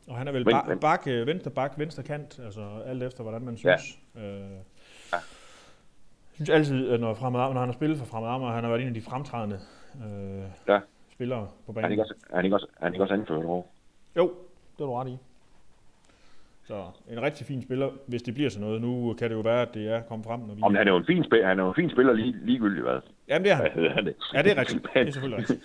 Og 0.09 0.17
han 0.17 0.29
er 0.29 0.33
vel 0.33 0.45
men, 0.45 0.53
bak, 0.53 0.81
bak, 0.81 1.07
øh, 1.07 1.27
venstre 1.27 1.51
bak, 1.51 1.79
venstre 1.79 2.03
kant, 2.03 2.41
altså 2.45 2.83
alt 2.87 3.03
efter, 3.03 3.23
hvordan 3.23 3.43
man 3.43 3.57
synes. 3.57 3.99
Ja. 4.15 4.21
Øh, 4.21 4.51
ja. 5.13 5.17
Jeg 6.39 6.47
synes 6.47 6.51
altid, 6.51 6.99
når, 6.99 7.15
Fremad, 7.15 7.53
når 7.53 7.61
han 7.61 7.69
har 7.69 7.73
spillet 7.73 7.99
for 7.99 8.05
Fremad 8.05 8.29
Amager, 8.29 8.53
han 8.53 8.65
har 8.65 8.71
været 8.71 8.83
en 8.83 8.89
af 8.89 8.95
de 8.95 9.03
fremtrædende 9.03 9.61
øh, 10.05 10.45
ja. 10.69 10.81
Spillere 11.17 11.49
på 11.67 11.73
banen. 11.73 11.85
Er 11.85 11.87
han 11.87 11.93
ikke 11.93 12.03
også, 12.03 12.15
er 12.31 12.37
han 12.37 12.45
ikke 12.45 12.57
også, 12.57 12.67
er 12.81 12.85
han 12.85 12.95
ikke 12.95 13.05
også 13.05 13.15
anført 13.15 13.45
over? 13.45 13.63
Jo, 14.17 14.25
det 14.77 14.83
er 14.83 14.87
du 14.87 14.95
ret 14.95 15.09
i. 15.09 15.19
Så 16.65 16.85
en 17.09 17.23
rigtig 17.23 17.47
fin 17.47 17.63
spiller, 17.63 17.91
hvis 18.07 18.23
det 18.23 18.35
bliver 18.35 18.51
sådan 18.51 18.67
noget. 18.67 18.83
Nu 18.83 19.15
kan 19.19 19.31
det 19.31 19.37
jo 19.37 19.41
være, 19.41 19.63
at 19.63 19.75
det 19.75 19.89
er 19.89 20.03
kommet 20.03 20.27
frem. 20.27 20.41
Når 20.41 20.55
vi... 20.55 20.61
Om 20.63 20.75
han 20.75 20.89
er 20.89 20.93
jo 20.93 20.99
en 20.99 21.07
fin, 21.07 21.25
spiller, 21.25 21.47
han 21.47 21.59
er 21.59 21.63
jo 21.63 21.69
en 21.69 21.75
fin 21.75 21.91
spiller 21.91 22.13
lige, 22.13 22.37
ligegyldigt 22.43 22.83
hvad. 22.83 23.01
Jamen 23.29 23.45
det 23.45 23.53
er 23.53 23.55
han. 23.55 23.71
Hvad 23.75 24.03
det? 24.03 24.17
Ja, 24.35 24.43
det 24.43 24.53
er 24.53 24.61
rigtigt. 24.61 24.87
Det 24.95 25.09
er 25.09 25.13
selvfølgelig 25.13 25.39
rigtigt. 25.39 25.61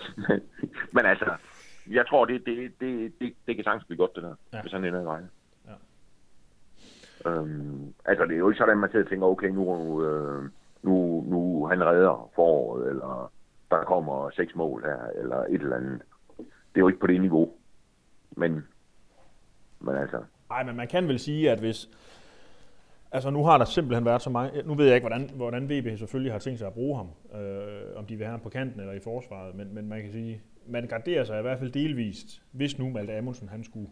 Men 0.96 1.06
altså, 1.06 1.26
jeg 1.92 2.08
tror, 2.08 2.26
det, 2.26 2.46
det, 2.46 2.72
det, 2.80 3.14
det, 3.20 3.34
det 3.48 3.56
kan 3.56 3.64
sagtens 3.64 3.86
blive 3.86 3.98
godt, 3.98 4.16
det 4.16 4.24
der, 4.24 4.36
ja. 4.54 4.62
hvis 4.62 4.72
han 4.72 4.86
ender 4.86 5.02
i 5.02 5.06
vejen. 5.06 5.30
Ja. 5.68 5.76
Øhm, 7.30 7.94
altså, 8.06 8.26
det 8.26 8.34
er 8.34 8.38
jo 8.38 8.50
ikke 8.50 8.58
sådan, 8.58 8.72
at 8.72 8.78
man 8.78 8.92
sidder 8.92 9.06
og 9.06 9.10
tænker, 9.10 9.28
okay, 9.28 9.50
nu, 9.50 9.66
øh, 10.06 10.44
nu, 10.84 11.24
nu 11.28 11.66
han 11.66 11.86
redder 11.86 12.30
foråret, 12.36 12.90
eller 12.90 13.32
der 13.72 13.84
kommer 13.84 14.30
seks 14.30 14.56
mål 14.56 14.84
her, 14.84 15.22
eller 15.22 15.38
et 15.38 15.62
eller 15.62 15.76
andet. 15.76 16.02
Det 16.38 16.76
er 16.76 16.80
jo 16.80 16.88
ikke 16.88 17.00
på 17.00 17.08
det 17.08 17.22
niveau. 17.22 17.54
Men, 18.32 18.68
men 19.80 19.96
altså, 19.96 20.24
Nej, 20.52 20.64
men 20.64 20.76
man 20.76 20.88
kan 20.88 21.08
vel 21.08 21.20
sige, 21.20 21.52
at 21.52 21.60
hvis... 21.60 21.90
Altså 23.12 23.30
nu 23.30 23.44
har 23.44 23.58
der 23.58 23.66
simpelthen 23.66 24.06
været 24.06 24.22
så 24.22 24.30
mange... 24.30 24.64
Nu 24.64 24.74
ved 24.74 24.86
jeg 24.86 24.96
ikke, 24.96 25.08
hvordan, 25.08 25.30
hvordan 25.36 25.70
VB 25.70 25.98
selvfølgelig 25.98 26.32
har 26.32 26.40
tænkt 26.40 26.60
sig 26.60 26.68
at 26.68 26.74
bruge 26.74 26.98
ham. 26.98 27.08
Øh, 27.42 27.96
om 27.96 28.06
de 28.06 28.16
vil 28.16 28.26
have 28.26 28.32
ham 28.32 28.40
på 28.40 28.50
kanten 28.50 28.80
eller 28.80 28.94
i 28.94 29.00
forsvaret. 29.00 29.56
Men, 29.56 29.74
men 29.74 29.90
man 29.90 30.02
kan 30.02 30.12
sige, 30.12 30.42
man 30.68 30.88
garderer 30.88 31.24
sig 31.24 31.40
i 31.40 31.42
hvert 31.42 31.60
fald 31.60 31.72
delvist, 31.72 32.42
hvis 32.52 32.80
nu 32.80 32.90
Malte 32.90 33.18
Amundsen 33.18 33.50
han 33.50 33.64
skulle 33.64 33.90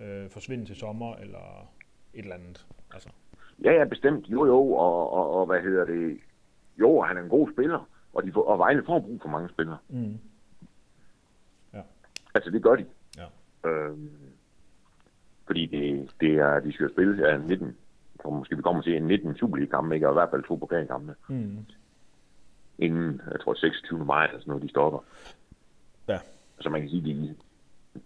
øh, 0.00 0.30
forsvinde 0.30 0.64
til 0.64 0.76
sommer 0.76 1.14
eller 1.14 1.72
et 2.14 2.22
eller 2.22 2.34
andet. 2.34 2.66
Altså. 2.94 3.08
Ja, 3.64 3.72
ja, 3.72 3.84
bestemt. 3.84 4.28
Jo, 4.28 4.46
jo, 4.46 4.72
og, 4.72 5.12
og, 5.12 5.30
og 5.40 5.46
hvad 5.46 5.60
hedder 5.60 5.84
det? 5.84 6.18
Jo, 6.80 7.00
han 7.00 7.16
er 7.16 7.22
en 7.22 7.28
god 7.28 7.52
spiller, 7.52 7.88
og, 8.14 8.22
de 8.22 8.32
får, 8.32 8.44
og 8.44 8.58
Vejle 8.58 8.84
får 8.86 9.00
brug 9.00 9.20
for 9.22 9.28
mange 9.28 9.48
spillere. 9.48 9.78
Mm. 9.88 10.18
Ja. 11.74 11.80
Altså, 12.34 12.50
det 12.50 12.62
gør 12.62 12.76
de. 12.76 12.86
Ja. 13.16 13.26
Øhm, 13.70 14.10
fordi 15.46 15.66
det, 15.66 16.10
det 16.20 16.34
er, 16.34 16.60
de 16.60 16.72
skal 16.72 16.90
spille 16.92 17.28
ja, 17.28 17.36
19, 17.36 17.76
og 18.18 18.32
måske 18.32 18.56
vi 18.56 18.62
kommer 18.62 18.82
til 18.82 18.96
en 18.96 19.02
19 19.02 19.36
Superliga-kampe, 19.36 19.94
ikke? 19.94 20.08
og 20.08 20.12
i 20.12 20.18
hvert 20.18 20.30
fald 20.30 20.44
to 20.44 20.54
pokalkampe. 20.56 21.14
Mm. 21.28 21.66
Inden, 22.78 23.20
jeg 23.30 23.40
tror, 23.40 23.54
26. 23.54 24.04
maj 24.04 24.24
eller 24.24 24.40
sådan 24.40 24.50
noget, 24.50 24.62
de 24.62 24.68
stopper. 24.68 24.98
Ja. 26.08 26.18
Så 26.60 26.68
man 26.68 26.80
kan 26.80 26.90
sige, 26.90 27.04
de, 27.04 27.36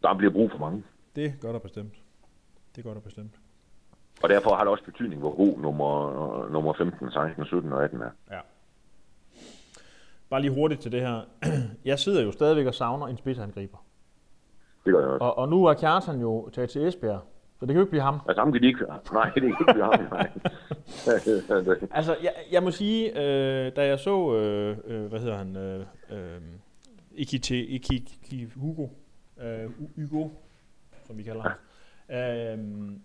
der 0.03 0.15
bliver 0.15 0.33
brug 0.33 0.51
for 0.51 0.59
mange. 0.59 0.85
Det 1.17 1.35
gør 1.41 1.53
der 1.53 1.59
bestemt. 1.59 1.95
Det 2.77 2.85
gør 2.85 2.95
der 2.95 3.01
bestemt. 3.01 3.35
Og 4.23 4.29
derfor 4.29 4.55
har 4.55 4.65
det 4.65 4.71
også 4.71 4.85
betydning, 4.85 5.21
hvor 5.21 5.37
god 5.37 5.59
nummer, 5.59 6.49
nummer 6.49 6.73
15, 6.73 7.11
16, 7.11 7.47
17 7.47 7.73
og 7.73 7.85
18 7.85 8.01
er. 8.01 8.11
Ja. 8.31 8.41
Bare 10.31 10.41
lige 10.41 10.55
hurtigt 10.55 10.81
til 10.81 10.93
det 10.93 11.01
her. 11.01 11.21
Jeg 11.85 11.99
sidder 11.99 12.23
jo 12.23 12.33
stadigvæk 12.33 12.67
og 12.67 12.75
savner 12.75 13.07
en 13.07 13.17
spidsangriber. 13.17 13.79
Det 14.85 14.93
gør 14.93 15.01
jeg 15.01 15.09
også. 15.09 15.25
Og, 15.25 15.39
og 15.39 15.49
nu 15.49 15.65
er 15.65 15.75
Kjartan 15.75 16.21
jo 16.21 16.51
taget 16.51 16.71
til 16.71 16.87
Esbjerg. 16.87 17.21
Så 17.61 17.67
det 17.67 17.69
kan 17.69 17.77
jo 17.77 17.83
ikke 17.83 17.91
blive 17.91 18.03
ham. 18.03 18.21
Altså 18.29 18.41
ham 18.41 18.53
kan 18.53 18.63
de 18.63 18.67
ikke 18.67 18.87
Nej, 19.13 19.25
det 19.25 19.43
kan 19.43 19.45
ikke 19.45 19.65
blive 19.65 19.85
ham. 19.85 20.01
Nej. 20.11 20.31
altså, 21.99 22.17
jeg, 22.23 22.33
jeg 22.53 22.63
må 22.63 22.71
sige, 22.71 23.11
øh, 23.11 23.77
da 23.77 23.87
jeg 23.87 23.99
så, 23.99 24.35
øh, 24.35 24.77
øh, 24.85 25.07
hvad 25.07 25.21
hedder 25.21 25.37
han, 25.37 25.57
øh, 25.57 25.87
øh, 26.11 26.41
Ikite, 27.13 27.67
Ikite, 27.67 28.51
Hugo, 28.57 28.87
øh, 29.43 29.71
Hugo, 29.97 30.29
som 31.07 31.19
vi 31.19 31.23
kalder 31.23 31.43
ham, 31.43 31.53
øh, 32.11 32.97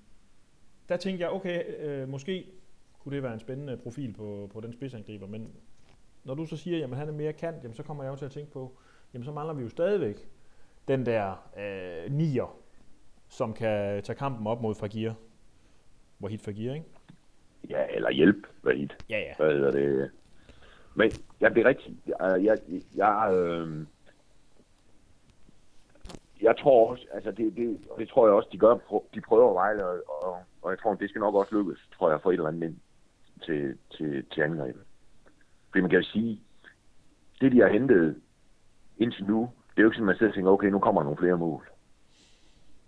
der 0.90 0.98
tænkte 0.98 1.24
jeg, 1.24 1.32
okay, 1.32 1.64
øh, 1.80 2.10
måske 2.10 2.46
kunne 3.00 3.16
det 3.16 3.24
være 3.24 3.34
en 3.34 3.40
spændende 3.40 3.78
profil 3.78 4.14
på, 4.14 4.50
på 4.54 4.62
den 4.62 4.74
spidsangriber, 4.74 5.28
men 5.28 5.52
når 6.24 6.34
du 6.34 6.46
så 6.46 6.58
siger, 6.58 6.88
at 6.88 6.98
han 6.98 7.08
er 7.08 7.14
mere 7.14 7.34
kant, 7.34 7.64
jamen, 7.64 7.76
så 7.76 7.84
kommer 7.84 8.04
jeg 8.04 8.12
jo 8.12 8.16
til 8.16 8.26
at 8.26 8.32
tænke 8.32 8.52
på, 8.52 8.78
jamen 9.14 9.26
så 9.26 9.32
mangler 9.32 9.54
vi 9.54 9.64
jo 9.64 9.70
stadigvæk 9.70 10.30
den 10.88 11.06
der 11.06 11.50
øh, 11.58 12.12
nier, 12.12 12.58
som 13.28 13.54
kan 13.54 14.04
tage 14.04 14.18
kampen 14.18 14.48
op 14.48 14.62
mod 14.62 14.76
Fagir. 14.76 15.14
Wahid 16.22 16.40
Fagir, 16.40 16.74
ikke? 16.74 16.86
Ja, 17.70 17.86
eller 17.90 18.12
hjælp 18.12 18.48
Wahid. 18.64 18.90
Ja, 19.10 19.20
ja. 19.20 19.36
Hvad 19.38 19.54
hedder 19.54 19.72
det? 19.72 20.12
Men 20.96 21.12
jeg 21.40 21.52
bliver 21.52 21.68
rigtig... 21.68 21.98
Jeg, 22.08 22.44
jeg, 22.44 22.58
jeg, 22.96 23.34
øh, 23.34 23.86
jeg 26.42 26.58
tror 26.58 26.90
også, 26.90 27.06
altså 27.14 27.32
det, 27.32 27.56
det, 27.56 27.80
det 27.98 28.10
tror 28.10 28.28
jeg 28.28 28.36
også, 28.36 28.50
de 28.52 28.58
gør, 28.58 29.02
de 29.14 29.22
prøver 29.22 29.50
at 29.50 29.56
vejle, 29.56 29.86
og, 29.86 30.04
og, 30.08 30.38
og 30.62 30.72
jeg 30.72 30.80
tror, 30.80 30.94
det 30.94 31.10
skal 31.10 31.20
nok 31.20 31.36
også 31.36 31.56
lykkes, 31.56 31.90
tror 31.98 32.10
jeg, 32.10 32.22
for 32.22 32.30
et 32.30 32.34
eller 32.34 32.48
andet 32.48 32.68
ind 32.68 32.78
til, 33.46 33.78
til, 33.92 34.26
til 34.32 34.42
angrebet. 34.42 34.84
Fordi 35.70 35.82
man 35.82 35.90
kan 35.90 36.00
jo 36.00 36.06
sige, 36.06 36.42
det 37.42 37.52
de 37.52 37.60
har 37.62 37.68
hentet 37.68 38.22
indtil 38.98 39.26
nu, 39.26 39.50
det 39.70 39.78
er 39.78 39.84
jo 39.84 39.88
ikke 39.88 39.96
sådan, 39.96 40.04
at 40.04 40.12
man 40.12 40.18
sidder 40.18 40.32
og 40.32 40.36
tænker, 40.36 40.52
okay, 40.52 40.68
nu 40.68 40.80
kommer 40.80 41.02
der 41.02 41.06
nogle 41.06 41.18
flere 41.18 41.38
mål. 41.38 41.70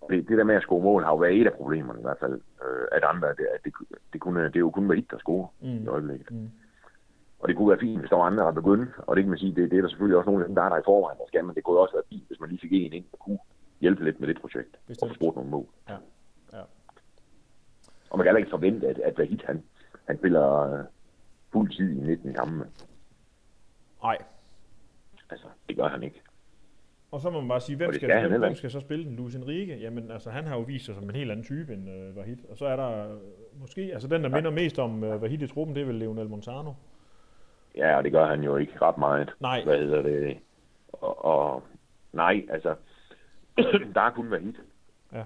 det, 0.10 0.28
det 0.28 0.38
der 0.38 0.44
med 0.44 0.56
at 0.56 0.62
score 0.62 0.84
mål 0.84 1.04
har 1.04 1.12
jo 1.12 1.18
været 1.18 1.42
et 1.42 1.48
af 1.48 1.54
problemerne 1.54 2.00
i 2.00 2.02
hvert 2.02 2.20
fald. 2.20 2.42
Øh, 2.66 2.88
at 2.92 3.04
andre, 3.04 3.28
det, 3.28 3.48
at 3.56 3.60
det, 3.64 3.74
det, 4.14 4.22
kunne, 4.22 4.44
det 4.44 4.56
er 4.56 4.60
jo 4.60 4.70
kun 4.70 4.90
Vahid, 4.90 5.04
der 5.12 5.18
scorer 5.18 5.48
mm. 5.62 5.84
i 5.84 5.88
øjeblikket. 5.88 6.32
Mm. 6.32 6.50
Og 7.40 7.48
det 7.48 7.58
kunne 7.58 7.70
være 7.70 7.80
fint, 7.80 8.00
hvis 8.00 8.10
der 8.10 8.16
var 8.16 8.24
andre, 8.24 8.44
der 8.44 8.52
begyndte. 8.52 8.92
Og 8.98 9.16
det 9.16 9.24
kan 9.24 9.30
man 9.30 9.40
sige, 9.40 9.56
det, 9.56 9.72
det 9.72 9.78
er 9.78 9.82
der 9.82 9.90
selvfølgelig 9.90 10.18
også 10.18 10.30
nogle 10.30 10.44
af 10.44 10.48
dem, 10.48 10.56
der 10.56 10.64
er 10.64 10.70
der 10.70 10.78
i 10.78 10.86
forvejen, 10.86 11.18
der 11.18 11.28
skal. 11.28 11.46
Men 11.46 11.56
det 11.56 11.64
kunne 11.64 11.80
også 11.80 11.96
være 11.96 12.10
fint, 12.10 12.28
hvis 12.28 12.40
man 12.40 12.50
lige 12.50 12.62
fik 12.62 12.74
en 12.74 12.94
ind, 12.94 13.06
der 13.12 13.18
kunne 13.18 13.40
hjælpe 13.82 14.04
lidt 14.04 14.20
med 14.20 14.28
det 14.28 14.42
projekt. 14.42 14.78
Bestemt. 14.88 15.04
Og 15.04 15.10
få 15.10 15.16
spurgt 15.16 15.36
nogle 15.36 15.50
mål. 15.50 15.68
Ja. 15.90 15.98
ja. 16.54 16.64
Og 18.10 18.18
man 18.18 18.24
kan 18.24 18.30
heller 18.30 18.44
ikke 18.46 18.58
forvente, 18.58 18.88
at, 18.88 19.00
at 19.00 19.18
Vahid, 19.18 19.40
han, 19.46 19.64
han 20.08 20.18
spiller 20.18 20.46
øh, 20.60 20.84
fuld 21.54 21.70
tid 21.72 21.90
i 21.92 22.00
19 22.00 22.34
kampe. 22.34 22.68
Nej. 24.04 24.18
Altså, 25.30 25.48
det 25.70 25.78
gør 25.78 25.88
han 25.88 26.04
ikke. 26.04 26.22
Og 27.12 27.22
så 27.22 27.30
må 27.30 27.40
man 27.40 27.50
bare 27.50 27.62
sige, 27.62 27.76
hvem 27.76 27.94
skal, 27.94 28.10
skal, 28.10 28.28
hvem, 28.28 28.40
hvem 28.40 28.56
skal 28.56 28.72
så 28.72 28.80
spille 28.80 29.06
den? 29.06 29.16
Luis 29.16 29.36
Enrique? 29.36 29.76
Jamen, 29.76 30.12
altså, 30.12 30.30
han 30.30 30.48
har 30.48 30.56
jo 30.56 30.62
vist 30.62 30.86
sig 30.86 30.96
som 30.96 31.04
en 31.04 31.16
helt 31.16 31.32
anden 31.32 31.46
type 31.46 31.74
end 31.74 31.90
uh, 31.90 32.16
Vahid. 32.16 32.38
Og 32.50 32.58
så 32.58 32.66
er 32.66 32.76
der 32.76 33.18
måske, 33.60 33.82
altså 33.82 34.08
den, 34.08 34.24
der 34.24 34.30
ja. 34.30 34.36
minder 34.36 34.52
mest 34.52 34.80
om 34.80 35.04
uh, 35.04 35.22
Vahid 35.22 35.42
i 35.42 35.48
truppen, 35.48 35.76
det 35.76 35.82
er 35.82 35.86
vel 35.86 35.96
Leonel 35.96 36.30
Montano. 36.30 36.74
Ja, 37.76 37.98
og 37.98 38.04
det 38.04 38.12
gør 38.12 38.26
han 38.26 38.44
jo 38.44 38.58
ikke 38.58 38.74
ret 38.82 38.98
meget. 38.98 39.34
Nej. 39.40 39.64
Hvad 39.64 39.78
hedder 39.78 40.02
det? 40.02 40.38
Og, 40.88 41.26
og 41.26 41.64
nej, 42.14 42.46
altså, 42.50 42.76
der 43.96 44.02
er 44.02 44.12
kun 44.12 44.32
Vahid. 44.32 44.54
Ja. 45.14 45.24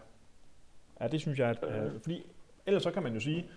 Ja, 1.02 1.08
det 1.08 1.22
synes 1.22 1.40
jeg, 1.40 1.50
at, 1.50 1.64
uh, 1.64 2.02
fordi 2.02 2.26
ellers 2.66 2.84
så 2.84 2.92
kan 2.92 3.04
man 3.04 3.14
jo 3.14 3.20
sige, 3.20 3.50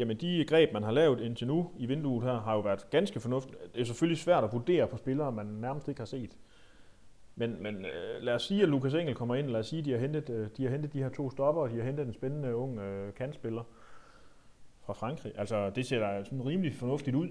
jamen 0.00 0.16
de 0.16 0.44
greb, 0.44 0.72
man 0.72 0.82
har 0.82 0.92
lavet 0.92 1.20
indtil 1.20 1.46
nu 1.46 1.70
i 1.78 1.86
vinduet 1.86 2.24
her, 2.24 2.40
har 2.40 2.54
jo 2.54 2.60
været 2.60 2.90
ganske 2.90 3.20
fornuftigt. 3.20 3.74
Det 3.74 3.80
er 3.80 3.84
selvfølgelig 3.84 4.18
svært 4.18 4.44
at 4.44 4.52
vurdere 4.52 4.86
på 4.86 4.96
spillere, 4.96 5.32
man 5.32 5.46
nærmest 5.46 5.88
ikke 5.88 6.00
har 6.00 6.06
set. 6.06 6.36
Men, 7.36 7.62
men 7.62 7.76
øh, 7.76 8.22
lad 8.22 8.34
os 8.34 8.42
sige, 8.42 8.62
at 8.62 8.68
Lukas 8.68 8.94
Engel 8.94 9.14
kommer 9.14 9.34
ind, 9.34 9.46
lad 9.46 9.60
os 9.60 9.66
sige, 9.66 9.80
at 9.80 9.84
de 9.84 9.92
har 9.92 9.98
hentet, 9.98 10.30
øh, 10.30 10.48
de, 10.56 10.62
har 10.62 10.70
hentet 10.70 10.92
de 10.92 11.02
her 11.02 11.08
to 11.08 11.30
stopper, 11.30 11.62
og 11.62 11.70
de 11.70 11.76
har 11.76 11.82
hentet 11.82 12.06
en 12.06 12.12
spændende 12.12 12.56
ung 12.56 12.78
øh, 12.78 13.14
kantspiller 13.14 13.62
fra 14.86 14.92
Frankrig. 14.92 15.32
Altså, 15.36 15.70
det 15.70 15.86
ser 15.86 15.98
da 15.98 16.24
sådan 16.24 16.46
rimelig 16.46 16.74
fornuftigt 16.74 17.16
ud, 17.16 17.28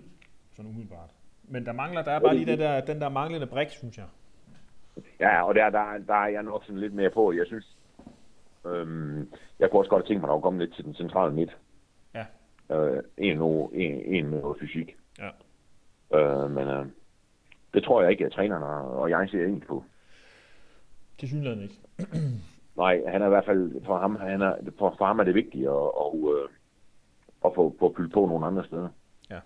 sådan 0.56 0.72
umiddelbart. 0.72 1.10
Men 1.44 1.66
der 1.66 1.74
mangler, 1.74 2.04
der 2.04 2.12
er 2.12 2.20
bare 2.20 2.36
lige 2.36 2.46
den 2.46 2.60
der, 2.60 2.82
den 2.82 3.02
der 3.02 3.10
manglende 3.10 3.48
brik, 3.48 3.70
synes 3.70 3.98
jeg. 3.98 4.06
Ja, 5.20 5.42
og 5.48 5.56
der, 5.56 5.70
der, 5.70 5.98
der 6.08 6.14
er 6.14 6.28
jeg 6.28 6.44
nok 6.44 6.64
sådan 6.64 6.80
lidt 6.80 6.94
mere 6.94 7.10
på. 7.10 7.32
Jeg 7.32 7.46
synes, 7.46 7.78
øhm, 8.66 9.30
jeg 9.60 9.70
kunne 9.70 9.80
også 9.80 9.90
godt 9.90 10.06
tænke 10.06 10.22
mig, 10.22 10.30
at 10.30 10.34
der 10.34 10.42
komme 10.42 10.60
lidt 10.60 10.76
til 10.76 10.86
den 10.86 10.94
centrale 10.94 11.34
midt. 11.34 11.58
Øh, 12.72 13.04
en, 13.18 13.42
en, 13.74 14.16
en 14.16 14.30
med 14.30 14.42
noget 14.42 14.58
fysik. 14.60 14.96
Ja. 15.20 15.30
Øh, 16.20 16.52
men 16.52 16.68
øh, 16.68 16.86
det 17.74 17.84
tror 17.84 18.02
jeg 18.02 18.12
ikke, 18.12 18.26
at 18.26 18.32
trænerne 18.32 18.66
og 18.66 19.10
jeg 19.10 19.30
ser 19.30 19.46
ind 19.46 19.62
på. 19.62 19.84
Det 21.22 21.30
synes 21.30 21.48
han 21.48 21.62
ikke. 21.62 21.76
Nej, 22.84 23.02
han 23.08 23.22
er 23.22 23.26
i 23.26 23.30
hvert 23.30 23.46
fald, 23.46 23.86
for 23.86 23.98
ham, 23.98 24.16
han 24.16 24.42
er, 24.42 24.56
for, 24.78 24.96
for 24.98 25.06
ham 25.06 25.20
er 25.20 25.24
det 25.24 25.36
vigtigt 25.36 25.68
at, 25.68 25.92
at, 26.06 26.16
øh, 26.16 26.50
at 27.46 27.52
få, 27.56 27.76
få 27.80 27.94
fyldt 27.98 28.14
på 28.14 28.26
nogle 28.26 28.46
andre 28.46 28.66
steder. 28.66 28.90
Ja. 29.30 29.40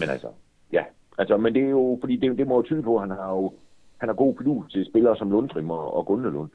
Men 0.00 0.08
altså, 0.08 0.28
ja. 0.72 0.84
Altså, 1.18 1.36
men 1.36 1.54
det 1.54 1.64
er 1.64 1.68
jo, 1.68 1.98
fordi 2.00 2.16
det, 2.16 2.38
det 2.38 2.46
må 2.46 2.56
jo 2.56 2.62
tyde 2.62 2.82
på, 2.82 2.96
at 2.96 3.00
han 3.00 3.10
har 3.10 3.30
jo 3.30 3.54
han 4.04 4.08
har 4.08 4.14
god 4.14 4.34
pilul 4.34 4.70
til 4.70 4.86
spillere 4.86 5.16
som 5.16 5.30
Lundtrim 5.30 5.70
og, 5.70 5.94
og 5.94 6.06
Gundelund, 6.06 6.50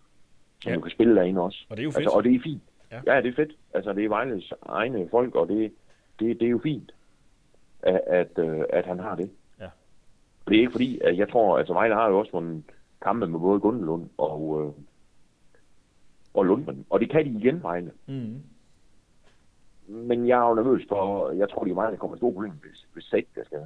som 0.61 0.69
ja. 0.69 0.75
du 0.75 0.81
kan 0.81 0.91
spille 0.91 1.15
derinde 1.15 1.41
også. 1.41 1.65
Og 1.69 1.77
det 1.77 1.81
er 1.81 1.83
jo 1.83 1.91
fedt. 1.91 1.97
Altså, 1.97 2.15
og 2.17 2.23
det 2.23 2.35
er 2.35 2.39
fint. 2.43 2.63
Ja. 2.91 3.01
ja, 3.07 3.21
det 3.21 3.29
er 3.29 3.35
fedt. 3.35 3.51
Altså, 3.73 3.93
det 3.93 4.05
er 4.05 4.09
Vejles 4.09 4.53
egne 4.61 5.09
folk, 5.11 5.35
og 5.35 5.47
det, 5.47 5.73
det, 6.19 6.39
det 6.39 6.45
er 6.45 6.49
jo 6.49 6.59
fint, 6.63 6.91
at, 7.83 8.01
at, 8.07 8.39
øh, 8.39 8.63
at 8.69 8.85
han 8.85 8.99
har 8.99 9.15
det. 9.15 9.31
Ja. 9.59 9.65
Og 10.45 10.51
det 10.51 10.55
er 10.55 10.59
ikke 10.59 10.71
fordi, 10.71 10.99
at 11.03 11.17
jeg 11.17 11.29
tror, 11.29 11.57
altså 11.57 11.73
Vejle 11.73 11.95
har 11.95 12.09
jo 12.09 12.19
også 12.19 12.31
vundet 12.31 12.63
kampe 13.01 13.27
med 13.27 13.39
både 13.39 13.59
Gundelund 13.59 14.09
og, 14.17 14.63
øh, 14.63 14.73
og 16.33 16.45
Lundgren. 16.45 16.85
Og 16.89 16.99
det 16.99 17.09
kan 17.09 17.25
de 17.25 17.39
igen, 17.39 17.63
Vejle. 17.63 17.91
Mm. 18.07 18.43
Men 19.87 20.27
jeg 20.27 20.43
er 20.43 20.49
jo 20.49 20.55
nervøs 20.55 20.85
for, 20.89 21.31
jeg 21.31 21.49
tror, 21.49 21.63
de 21.63 21.69
er 21.69 21.75
meget, 21.75 21.91
der 21.91 21.97
kommer 21.97 22.17
store 22.17 22.33
problem, 22.33 22.51
hvis, 22.51 22.87
hvis 22.93 23.03
Sæt 23.03 23.25
der 23.35 23.43
skal. 23.43 23.59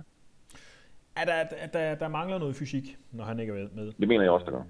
Ja, 1.17 1.25
der, 1.25 1.67
der, 1.73 1.95
der 1.95 2.07
mangler 2.07 2.38
noget 2.38 2.55
fysik, 2.55 2.97
når 3.12 3.23
han 3.23 3.39
ikke 3.39 3.53
er 3.53 3.67
med. 3.73 3.91
Det 3.99 4.07
mener 4.07 4.23
jeg 4.23 4.31
også, 4.31 4.45
der 4.45 4.51
gør. 4.51 4.63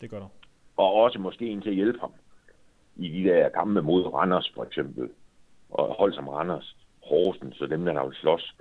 Det 0.00 0.10
gør 0.10 0.18
der. 0.18 0.28
Og 0.76 0.94
også 0.94 1.18
måske 1.18 1.46
en 1.46 1.60
til 1.62 1.68
at 1.70 1.76
hjælpe 1.76 2.00
ham 2.00 2.12
i 2.98 3.22
de 3.22 3.28
der 3.28 3.48
kampe 3.48 3.82
mod 3.82 4.14
Randers, 4.14 4.52
for 4.54 4.64
eksempel. 4.64 5.10
Og 5.70 5.94
hold 5.98 6.12
som 6.12 6.28
Randers, 6.28 6.76
Horsen, 7.02 7.52
så 7.52 7.66
dem 7.66 7.84
der, 7.84 7.92
der 7.92 8.04
vil 8.04 8.14
slås. 8.14 8.56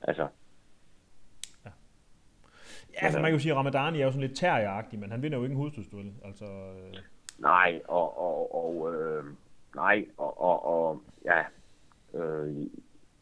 Altså, 0.00 0.28
Ja, 3.02 3.08
for 3.08 3.20
man 3.20 3.24
kan 3.24 3.32
jo 3.32 3.38
sige, 3.38 3.52
at 3.52 3.58
Ramadani 3.58 4.00
er 4.00 4.04
jo 4.04 4.10
sådan 4.10 4.26
lidt 4.26 4.38
terrieragtig, 4.38 4.98
men 4.98 5.10
han 5.10 5.22
vinder 5.22 5.38
jo 5.38 5.44
ikke 5.44 5.52
en 5.52 5.56
hovedstødsduel. 5.56 6.12
Altså, 6.24 6.44
øh... 6.44 6.94
Nej, 7.38 7.80
og, 7.88 8.18
og, 8.18 8.54
og 8.64 8.94
øh, 8.94 9.24
nej, 9.74 10.06
og, 10.16 10.40
og, 10.40 10.66
og 10.66 11.02
ja, 11.24 11.40
øh, 12.14 12.56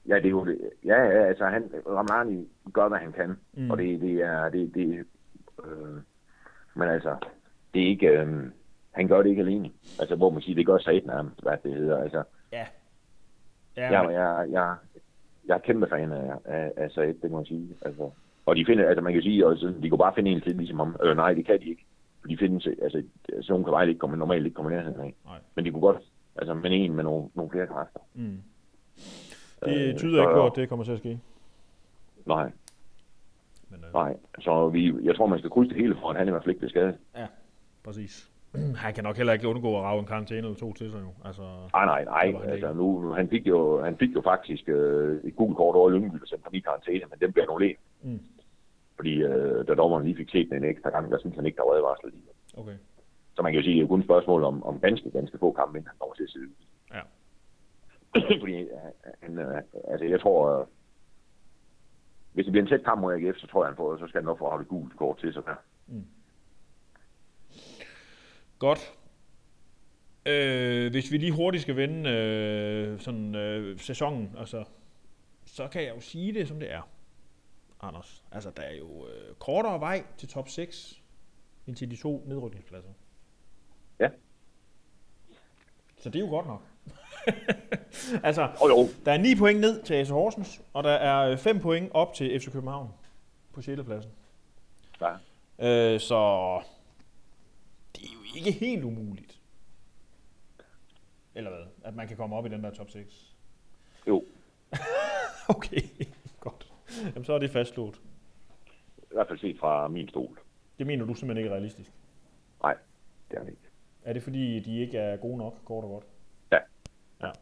ja, 0.08 0.14
det 0.14 0.26
er 0.26 0.30
jo 0.30 0.46
det. 0.46 0.70
Ja, 0.84 1.02
ja, 1.02 1.26
altså 1.26 1.46
han, 1.46 1.70
Ramadani 1.86 2.48
gør, 2.72 2.88
hvad 2.88 2.98
han 2.98 3.12
kan, 3.12 3.36
mm. 3.52 3.70
og 3.70 3.78
det, 3.78 4.00
det 4.00 4.22
er, 4.22 4.48
det, 4.48 4.74
det 4.74 5.06
øh, 5.64 6.00
men 6.74 6.88
altså, 6.88 7.16
det 7.74 7.82
er 7.82 7.86
ikke, 7.86 8.06
øh, 8.06 8.44
han 8.98 9.08
gør 9.08 9.22
det 9.22 9.30
ikke 9.30 9.42
alene. 9.42 9.70
Altså, 9.98 10.16
hvor 10.16 10.30
man 10.30 10.42
siger, 10.42 10.56
det 10.56 10.66
gør 10.66 10.78
satan 10.78 11.06
nærmest, 11.06 11.42
hvad 11.42 11.56
det 11.62 11.74
hedder, 11.74 12.02
altså. 12.02 12.22
Ja. 12.52 12.66
Ja, 13.76 14.00
jeg, 14.00 14.12
jeg, 14.12 14.46
jeg, 14.50 14.76
jeg 15.48 15.54
er 15.54 15.58
kæmpe 15.58 15.86
fan 15.90 16.12
af, 16.12 16.32
af, 16.44 16.72
af 16.76 16.90
Said, 16.90 17.14
det 17.22 17.30
må 17.30 17.38
jeg 17.38 17.46
sige. 17.46 17.68
Altså, 17.82 18.10
og 18.46 18.56
de 18.56 18.64
finder, 18.66 18.88
altså 18.88 19.02
man 19.02 19.12
kan 19.12 19.22
sige, 19.22 19.46
altså, 19.46 19.74
de 19.82 19.90
kunne 19.90 19.98
bare 19.98 20.14
finde 20.14 20.30
en 20.30 20.40
til, 20.40 20.56
ligesom 20.56 20.80
om, 20.80 20.96
øh, 21.02 21.16
nej, 21.16 21.34
det 21.34 21.46
kan 21.46 21.60
de 21.60 21.64
ikke. 21.64 21.84
For 22.20 22.28
de 22.28 22.38
findes, 22.38 22.66
altså, 22.66 23.02
sådan 23.28 23.44
nogle 23.48 23.64
kan 23.64 23.72
bare 23.72 23.88
ikke 23.88 23.98
komme, 23.98 24.16
normalt 24.16 24.44
ikke 24.44 24.54
komme 24.54 24.70
nærheden 24.70 25.00
af. 25.00 25.14
Nej. 25.24 25.38
Men 25.54 25.64
de 25.64 25.70
kunne 25.70 25.80
godt, 25.80 26.02
altså 26.36 26.54
med 26.54 26.70
en 26.72 26.94
med 26.94 27.04
nogle, 27.04 27.28
nogle 27.34 27.50
flere 27.50 27.66
kræfter. 27.66 28.00
Mm. 28.14 28.42
Det 29.64 29.88
øh, 29.88 29.96
tyder 29.96 30.18
øh, 30.18 30.22
ikke 30.22 30.34
på, 30.34 30.46
at 30.46 30.56
det 30.56 30.68
kommer 30.68 30.84
til 30.84 30.92
at 30.92 30.98
ske. 30.98 31.20
Nej. 32.26 32.52
Men, 33.70 33.84
øh... 33.84 33.92
Nej, 33.94 34.16
så 34.38 34.68
vi, 34.68 34.94
jeg 35.02 35.16
tror, 35.16 35.26
man 35.26 35.38
skal 35.38 35.50
krydse 35.50 35.68
det 35.68 35.82
hele 35.82 35.96
for, 36.00 36.10
at 36.10 36.16
han 36.16 36.28
i 36.28 36.30
hvert 36.30 36.42
fald 36.42 36.50
ikke 36.50 36.58
bliver 36.58 36.70
skadet. 36.70 36.96
Ja, 37.16 37.26
præcis. 37.84 38.30
Han 38.54 38.94
kan 38.94 39.04
nok 39.04 39.16
heller 39.16 39.32
ikke 39.32 39.48
undgå 39.48 39.76
at 39.78 39.82
rave 39.82 40.00
en 40.00 40.06
karantæne 40.06 40.38
eller 40.46 40.54
to 40.54 40.72
til 40.72 40.90
sig 40.90 41.00
jo. 41.00 41.12
Altså, 41.24 41.42
nej, 41.72 41.84
nej, 41.84 42.04
nej. 42.04 42.42
Altså, 42.44 42.72
nu, 42.72 43.10
han, 43.12 43.28
fik 43.28 43.46
jo, 43.46 43.82
han 43.84 43.96
fik 43.98 44.14
jo 44.14 44.20
faktisk 44.20 44.68
øh, 44.68 45.20
et 45.24 45.36
gult 45.36 45.56
kort 45.56 45.76
over 45.76 45.90
Lyngby, 45.90 46.22
og 46.22 46.28
sendte 46.28 46.44
ham 46.44 46.54
i 46.54 46.60
karantæne, 46.60 47.04
men 47.10 47.18
dem 47.20 47.32
bliver 47.32 47.44
annulleret. 47.44 47.76
Mm. 48.02 48.20
Fordi 48.96 49.22
øh, 49.22 49.68
da 49.68 49.74
dommeren 49.74 50.04
lige 50.04 50.16
fik 50.16 50.30
set 50.30 50.48
den 50.50 50.64
en 50.64 50.70
ekstra 50.70 50.90
gang, 50.90 51.10
der 51.12 51.18
synes 51.18 51.36
han 51.36 51.46
ikke, 51.46 51.56
der 51.56 51.62
var 51.62 51.72
advarsel 51.72 52.10
lige. 52.10 52.22
Okay. 52.56 52.76
Så 53.36 53.42
man 53.42 53.52
kan 53.52 53.60
jo 53.60 53.64
sige, 53.64 53.74
at 53.74 53.78
det 53.78 53.84
er 53.84 53.88
kun 53.88 54.00
et 54.00 54.06
spørgsmål 54.06 54.44
om, 54.44 54.62
om 54.62 54.80
ganske, 54.80 55.10
ganske 55.10 55.38
få 55.38 55.52
kampe, 55.52 55.78
inden 55.78 55.88
han 55.88 55.98
kommer 55.98 56.14
til 56.14 56.22
at 56.22 56.30
sidde 56.30 56.50
Ja. 56.94 57.02
Fordi 58.42 58.54
øh, 58.54 58.68
han, 59.22 59.38
øh, 59.38 59.62
altså 59.88 60.06
jeg 60.06 60.20
tror, 60.20 60.60
øh, 60.60 60.66
hvis 62.32 62.44
det 62.44 62.52
bliver 62.52 62.64
en 62.64 62.68
tæt 62.68 62.84
kamp 62.84 63.00
mod 63.00 63.14
AGF, 63.14 63.36
så 63.36 63.46
tror 63.46 63.64
jeg, 63.64 63.68
han 63.68 63.76
får, 63.76 63.96
så 63.96 64.06
skal 64.06 64.20
han 64.20 64.24
nok 64.24 64.38
få 64.38 64.60
et 64.60 64.68
gult 64.68 64.96
kort 64.96 65.18
til 65.18 65.32
sig 65.32 65.44
der. 65.44 65.54
Mm. 65.86 66.04
Godt. 68.58 68.94
Øh, 70.26 70.90
hvis 70.90 71.12
vi 71.12 71.18
lige 71.18 71.32
hurtigt 71.32 71.62
skal 71.62 71.76
vende 71.76 72.10
øh, 72.10 73.00
sådan, 73.00 73.34
øh, 73.34 73.80
sæsonen, 73.80 74.34
altså, 74.38 74.64
så 75.46 75.68
kan 75.68 75.82
jeg 75.82 75.94
jo 75.96 76.00
sige 76.00 76.34
det, 76.34 76.48
som 76.48 76.60
det 76.60 76.72
er. 76.72 76.88
Anders. 77.80 78.24
Altså, 78.32 78.50
der 78.50 78.62
er 78.62 78.74
jo 78.74 79.06
øh, 79.06 79.34
kortere 79.34 79.80
vej 79.80 80.04
til 80.16 80.28
top 80.28 80.48
6, 80.48 81.02
end 81.66 81.76
til 81.76 81.90
de 81.90 81.96
to 81.96 82.24
nedrykningspladser. 82.26 82.90
Ja. 84.00 84.08
Så 85.98 86.10
det 86.10 86.16
er 86.16 86.24
jo 86.24 86.30
godt 86.30 86.46
nok. 86.46 86.62
altså, 88.28 88.48
oh, 88.60 88.68
jo. 88.70 88.88
der 89.04 89.12
er 89.12 89.18
9 89.18 89.34
point 89.34 89.60
ned 89.60 89.82
til 89.82 89.94
AC 89.94 90.08
Horsens, 90.08 90.62
og 90.72 90.84
der 90.84 90.90
er 90.90 91.36
5 91.36 91.60
point 91.60 91.92
op 91.92 92.14
til 92.14 92.40
FC 92.40 92.52
København 92.52 92.88
på 93.52 93.62
6. 93.62 93.82
pladsen. 93.82 94.10
Ja. 95.00 95.14
Øh, 95.58 96.00
så 96.00 96.62
ikke 98.36 98.50
helt 98.50 98.84
umuligt. 98.84 99.40
Eller 101.34 101.50
hvad? 101.50 101.66
At 101.84 101.94
man 101.94 102.08
kan 102.08 102.16
komme 102.16 102.36
op 102.36 102.46
i 102.46 102.48
den 102.48 102.64
der 102.64 102.70
top 102.70 102.90
6. 102.90 103.34
Jo. 104.08 104.24
okay, 105.56 105.80
godt. 106.40 106.72
Jamen, 107.04 107.24
så 107.24 107.32
er 107.32 107.38
det 107.38 107.50
fastslået. 107.50 108.00
I 108.96 109.14
hvert 109.14 109.28
fald 109.28 109.38
set 109.38 109.58
fra 109.58 109.88
min 109.88 110.08
stol. 110.08 110.38
Det 110.78 110.86
mener 110.86 111.04
du 111.04 111.14
simpelthen 111.14 111.38
ikke 111.38 111.50
er 111.50 111.54
realistisk? 111.54 111.92
Nej, 112.62 112.76
det 113.30 113.38
er 113.38 113.40
det 113.40 113.50
ikke. 113.50 113.68
Er 114.04 114.12
det 114.12 114.22
fordi, 114.22 114.60
de 114.60 114.80
ikke 114.80 114.98
er 114.98 115.16
gode 115.16 115.38
nok, 115.38 115.54
kort 115.64 115.84
og 115.84 115.90
godt? 115.90 116.04
Ja. 116.52 116.58
Ja. 117.26 117.32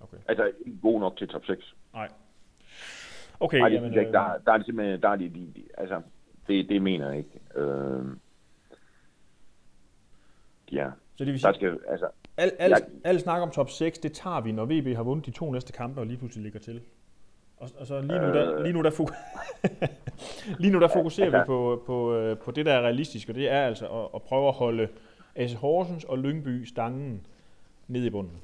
Okay. 0.00 0.16
Altså, 0.28 0.52
ikke 0.66 0.78
gode 0.82 1.00
nok 1.00 1.16
til 1.16 1.28
top 1.28 1.44
6. 1.44 1.74
Nej. 1.92 2.08
Okay, 3.40 3.58
Nej, 3.58 3.68
det, 3.68 3.76
jamen, 3.76 3.98
ikke. 3.98 4.12
Der, 4.12 4.38
der 4.38 4.52
er 4.52 4.56
det 4.56 4.66
simpelthen, 4.66 5.02
der 5.02 5.08
er 5.08 5.16
de, 5.16 5.28
de, 5.28 5.52
de 5.56 5.64
altså, 5.78 6.02
det, 6.46 6.68
det 6.68 6.82
mener 6.82 7.08
jeg 7.08 7.18
ikke. 7.18 7.40
Øh. 7.54 8.04
Så 11.16 11.24
det 11.24 11.32
vil 11.32 11.40
sige, 11.40 11.48
der 11.48 11.54
skal, 11.54 11.78
altså, 11.88 12.06
al, 12.36 12.52
al, 12.58 12.70
jeg, 12.70 12.80
al 13.04 13.20
snak 13.20 13.42
om 13.42 13.50
top 13.50 13.70
6, 13.70 13.98
det 13.98 14.12
tager 14.12 14.40
vi, 14.40 14.52
når 14.52 14.64
VB 14.64 14.96
har 14.96 15.02
vundet 15.02 15.26
de 15.26 15.30
to 15.30 15.50
næste 15.50 15.72
kampe 15.72 16.00
og 16.00 16.06
lige 16.06 16.18
pludselig 16.18 16.42
ligger 16.42 16.60
til. 16.60 16.80
Og, 17.56 17.68
og 17.78 17.86
så 17.86 18.00
lige 18.00 18.20
nu, 18.20 18.26
der, 18.26 18.62
lige 18.62 18.72
nu, 18.72 18.82
der, 18.82 18.90
fok- 18.90 19.14
lige 20.62 20.72
nu 20.72 20.80
der 20.80 20.88
fokuserer 20.88 21.30
vi 21.30 21.46
på, 21.46 21.82
på, 21.86 22.18
på 22.44 22.50
det, 22.50 22.66
der 22.66 22.72
er 22.72 22.80
realistisk, 22.80 23.28
og 23.28 23.34
det 23.34 23.50
er 23.50 23.60
altså 23.60 23.86
at, 23.86 24.08
at 24.14 24.22
prøve 24.22 24.48
at 24.48 24.54
holde 24.54 24.88
AC 25.36 25.52
Horsens 25.54 26.04
og 26.04 26.18
Lyngby 26.18 26.64
stangen 26.64 27.26
ned 27.88 28.04
i 28.04 28.10
bunden. 28.10 28.40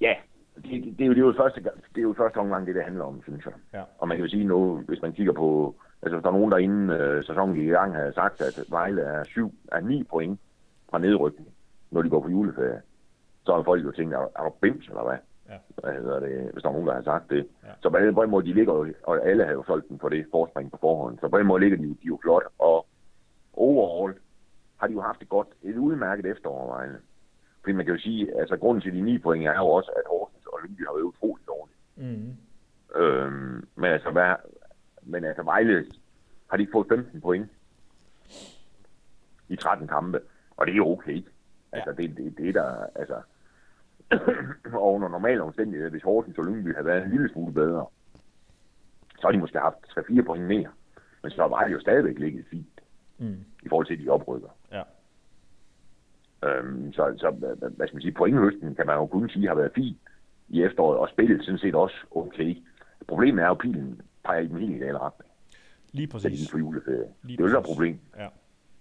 Ja, 0.00 0.14
det, 0.56 0.64
det, 0.98 1.00
er 1.00 1.06
jo, 1.06 1.12
det, 1.12 1.18
er 1.20 1.26
jo 1.26 1.34
første, 1.36 1.60
det 1.60 1.98
er 1.98 2.02
jo 2.02 2.14
første 2.18 2.36
omgang, 2.36 2.66
det 2.66 2.74
det 2.74 2.84
handler 2.84 3.04
om, 3.04 3.22
synes 3.22 3.44
jeg. 3.44 3.52
Ja. 3.74 3.82
Og 3.98 4.08
man 4.08 4.16
kan 4.16 4.24
jo 4.24 4.30
sige 4.30 4.44
nu, 4.44 4.76
hvis 4.88 5.02
man 5.02 5.12
kigger 5.12 5.32
på, 5.32 5.74
altså 6.02 6.16
hvis 6.16 6.22
der 6.22 6.28
er 6.28 6.32
nogen, 6.34 6.52
der 6.52 6.58
inden 6.58 6.90
øh, 6.90 7.24
sæsonen 7.24 7.54
gik 7.54 7.64
i 7.66 7.70
gang, 7.70 7.94
havde 7.94 8.12
sagt, 8.12 8.40
at 8.40 8.60
Vejle 8.70 9.02
er, 9.02 9.24
syv, 9.24 9.54
er 9.72 9.80
9 9.80 10.02
point 10.02 10.40
fra 10.96 11.00
nedrykning, 11.06 11.48
når 11.90 12.02
de 12.02 12.10
går 12.10 12.20
på 12.20 12.28
juleferie, 12.28 12.82
så 13.46 13.54
har 13.54 13.62
folk 13.62 13.84
jo 13.84 13.92
tænkt, 13.92 14.14
er, 14.14 14.18
er 14.18 14.42
der 14.42 14.50
bims, 14.60 14.88
eller 14.88 15.02
hvad? 15.02 15.18
Ja. 15.48 15.58
Hvad 15.82 15.92
hedder 15.92 16.20
det, 16.20 16.50
hvis 16.52 16.62
der 16.62 16.68
er 16.68 16.72
nogen, 16.72 16.88
der 16.88 16.94
har 16.94 17.02
sagt 17.02 17.30
det. 17.30 17.48
Ja. 17.64 17.68
Så 17.82 17.90
på 17.90 17.98
den 17.98 18.14
på 18.14 18.22
den 18.22 18.30
måde, 18.30 18.46
de 18.46 18.52
ligger 18.54 18.74
jo, 18.74 18.94
og 19.02 19.26
alle 19.28 19.44
har 19.44 19.52
jo 19.52 19.64
solgt 19.66 19.88
den 19.88 19.98
for 19.98 20.08
det 20.08 20.26
forspring 20.30 20.70
på 20.70 20.76
forhånd, 20.80 21.18
så 21.18 21.28
på 21.28 21.38
den 21.38 21.46
måde 21.46 21.60
ligger 21.60 21.76
de, 21.78 21.82
jo- 21.84 21.94
de 22.02 22.06
jo 22.06 22.18
flot, 22.22 22.42
og 22.58 22.86
overall 23.52 24.14
har 24.76 24.86
de 24.86 24.92
jo 24.92 25.00
haft 25.00 25.22
et 25.22 25.28
godt, 25.28 25.48
et 25.62 25.76
udmærket 25.76 26.26
efterår, 26.26 26.66
Vejle. 26.74 26.98
Fordi 27.60 27.72
man 27.72 27.84
kan 27.86 27.94
jo 27.94 28.00
sige, 28.00 28.40
altså 28.40 28.56
grunden 28.56 28.82
til 28.82 28.92
de 28.94 29.00
9 29.00 29.18
point 29.18 29.46
er 29.46 29.54
jo 29.56 29.66
også, 29.66 29.90
at 29.96 30.02
Horsens 30.06 30.46
og 30.46 30.58
Lyngby 30.64 30.86
har 30.86 30.92
været 30.94 31.02
utroligt 31.04 31.48
dårligt. 31.48 31.78
Mm. 31.96 32.36
Øhm, 33.00 33.68
men 33.74 33.84
altså, 33.92 34.10
hvad, 34.10 34.34
men 35.02 35.24
altså 35.24 35.42
Vejle 35.42 35.86
har 36.50 36.56
de 36.56 36.62
ikke 36.62 36.72
fået 36.72 36.88
15 36.88 37.20
point 37.20 37.48
i 39.48 39.56
13 39.56 39.88
kampe, 39.88 40.20
og 40.56 40.66
det 40.66 40.76
er 40.76 40.82
okay. 40.82 41.24
Altså, 41.72 41.92
det, 41.92 42.16
det, 42.16 42.38
det 42.38 42.48
er 42.48 42.52
der, 42.52 42.86
altså, 42.94 43.20
og 44.80 44.94
under 44.94 45.08
normale 45.08 45.42
omstændigheder, 45.42 45.90
hvis 45.90 46.02
Horsens 46.02 46.38
og 46.38 46.44
Lyngby 46.44 46.74
havde 46.74 46.86
været 46.86 47.04
en 47.04 47.10
lille 47.10 47.28
smule 47.32 47.52
bedre, 47.52 47.86
så 49.18 49.20
har 49.22 49.30
de 49.32 49.38
måske 49.38 49.58
haft 49.58 49.76
3-4 49.98 50.22
point 50.22 50.44
mere. 50.44 50.68
Men 51.22 51.30
så 51.30 51.42
var 51.46 51.64
det 51.64 51.72
jo 51.72 51.80
stadigvæk 51.80 52.18
ligget 52.18 52.44
fint 52.50 52.80
Mm. 53.18 53.36
i 53.62 53.68
forhold 53.68 53.86
til, 53.86 53.94
at 53.94 54.00
de 54.00 54.08
oprykker. 54.08 54.48
Ja. 54.72 54.82
Øhm, 56.48 56.92
så, 56.92 57.14
så 57.18 57.30
hvad 57.76 57.86
skal 57.86 57.94
man 57.96 58.02
sige, 58.02 58.12
pointhøsten 58.12 58.74
kan 58.74 58.86
man 58.86 58.96
jo 58.96 59.06
kun 59.06 59.28
sige 59.28 59.48
har 59.48 59.54
været 59.54 59.72
fint 59.74 59.96
i 60.48 60.62
efteråret, 60.62 60.98
og 60.98 61.08
spillet 61.08 61.44
sådan 61.44 61.58
set 61.58 61.74
også 61.74 61.96
okay. 62.10 62.56
Problemet 63.08 63.42
er 63.42 63.46
jo, 63.46 63.52
at 63.52 63.58
pilen 63.58 64.00
peger 64.24 64.40
i 64.40 64.46
den 64.46 64.58
helt 64.58 64.80
gale 64.80 64.98
retning, 64.98 65.30
Lige 65.92 66.10
så 66.10 66.18
de 66.18 66.22
præcis. 66.32 66.50
får 66.50 66.58
juleferie. 66.58 67.08
Lige 67.22 67.36
det 67.36 67.44
er 67.44 67.48
jo 67.50 67.58
et 67.58 67.62
præcis. 67.64 67.74
problem. 67.74 67.98
Ja. 68.16 68.28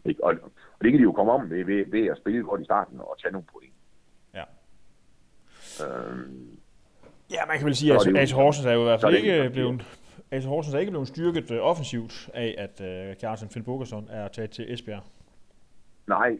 Ikke? 0.05 0.23
Og, 0.23 0.33
og 0.79 0.81
det 0.83 0.91
kan 0.91 0.99
de 0.99 1.03
jo 1.03 1.11
komme 1.11 1.31
om 1.31 1.49
ved, 1.49 1.65
ved, 1.65 1.85
ved 1.91 2.05
at 2.07 2.17
spille 2.17 2.43
godt 2.43 2.61
i 2.61 2.65
starten 2.65 2.99
og 2.99 3.15
tage 3.21 3.31
nogle 3.31 3.47
point. 3.53 3.73
Ja. 4.33 4.43
Øhm, 5.85 6.49
Ja, 7.31 7.45
man 7.47 7.57
kan 7.57 7.65
vel 7.65 7.75
sige, 7.75 7.93
at 7.93 7.99
det 8.05 8.17
AC 8.17 8.31
Horsens 8.31 8.65
er 8.65 8.71
jo 8.71 8.79
i 8.81 8.83
hvert 8.83 8.93
er 9.03 9.07
fald 9.07 9.13
det 9.13 9.23
ikke 9.23 9.49
blevet... 9.49 9.99
AC 10.31 10.43
Horsens 10.45 10.75
er 10.75 10.79
ikke 10.79 10.91
blevet 10.91 11.07
styrket 11.07 11.51
øh, 11.51 11.59
offensivt 11.61 12.29
af, 12.33 12.55
at 12.57 12.81
øh, 12.81 13.15
Kjartan 13.15 13.49
Finn 13.49 13.65
Bogerson 13.65 14.07
er 14.09 14.27
taget 14.27 14.49
til 14.51 14.73
Esbjerg. 14.73 15.03
nej, 16.07 16.39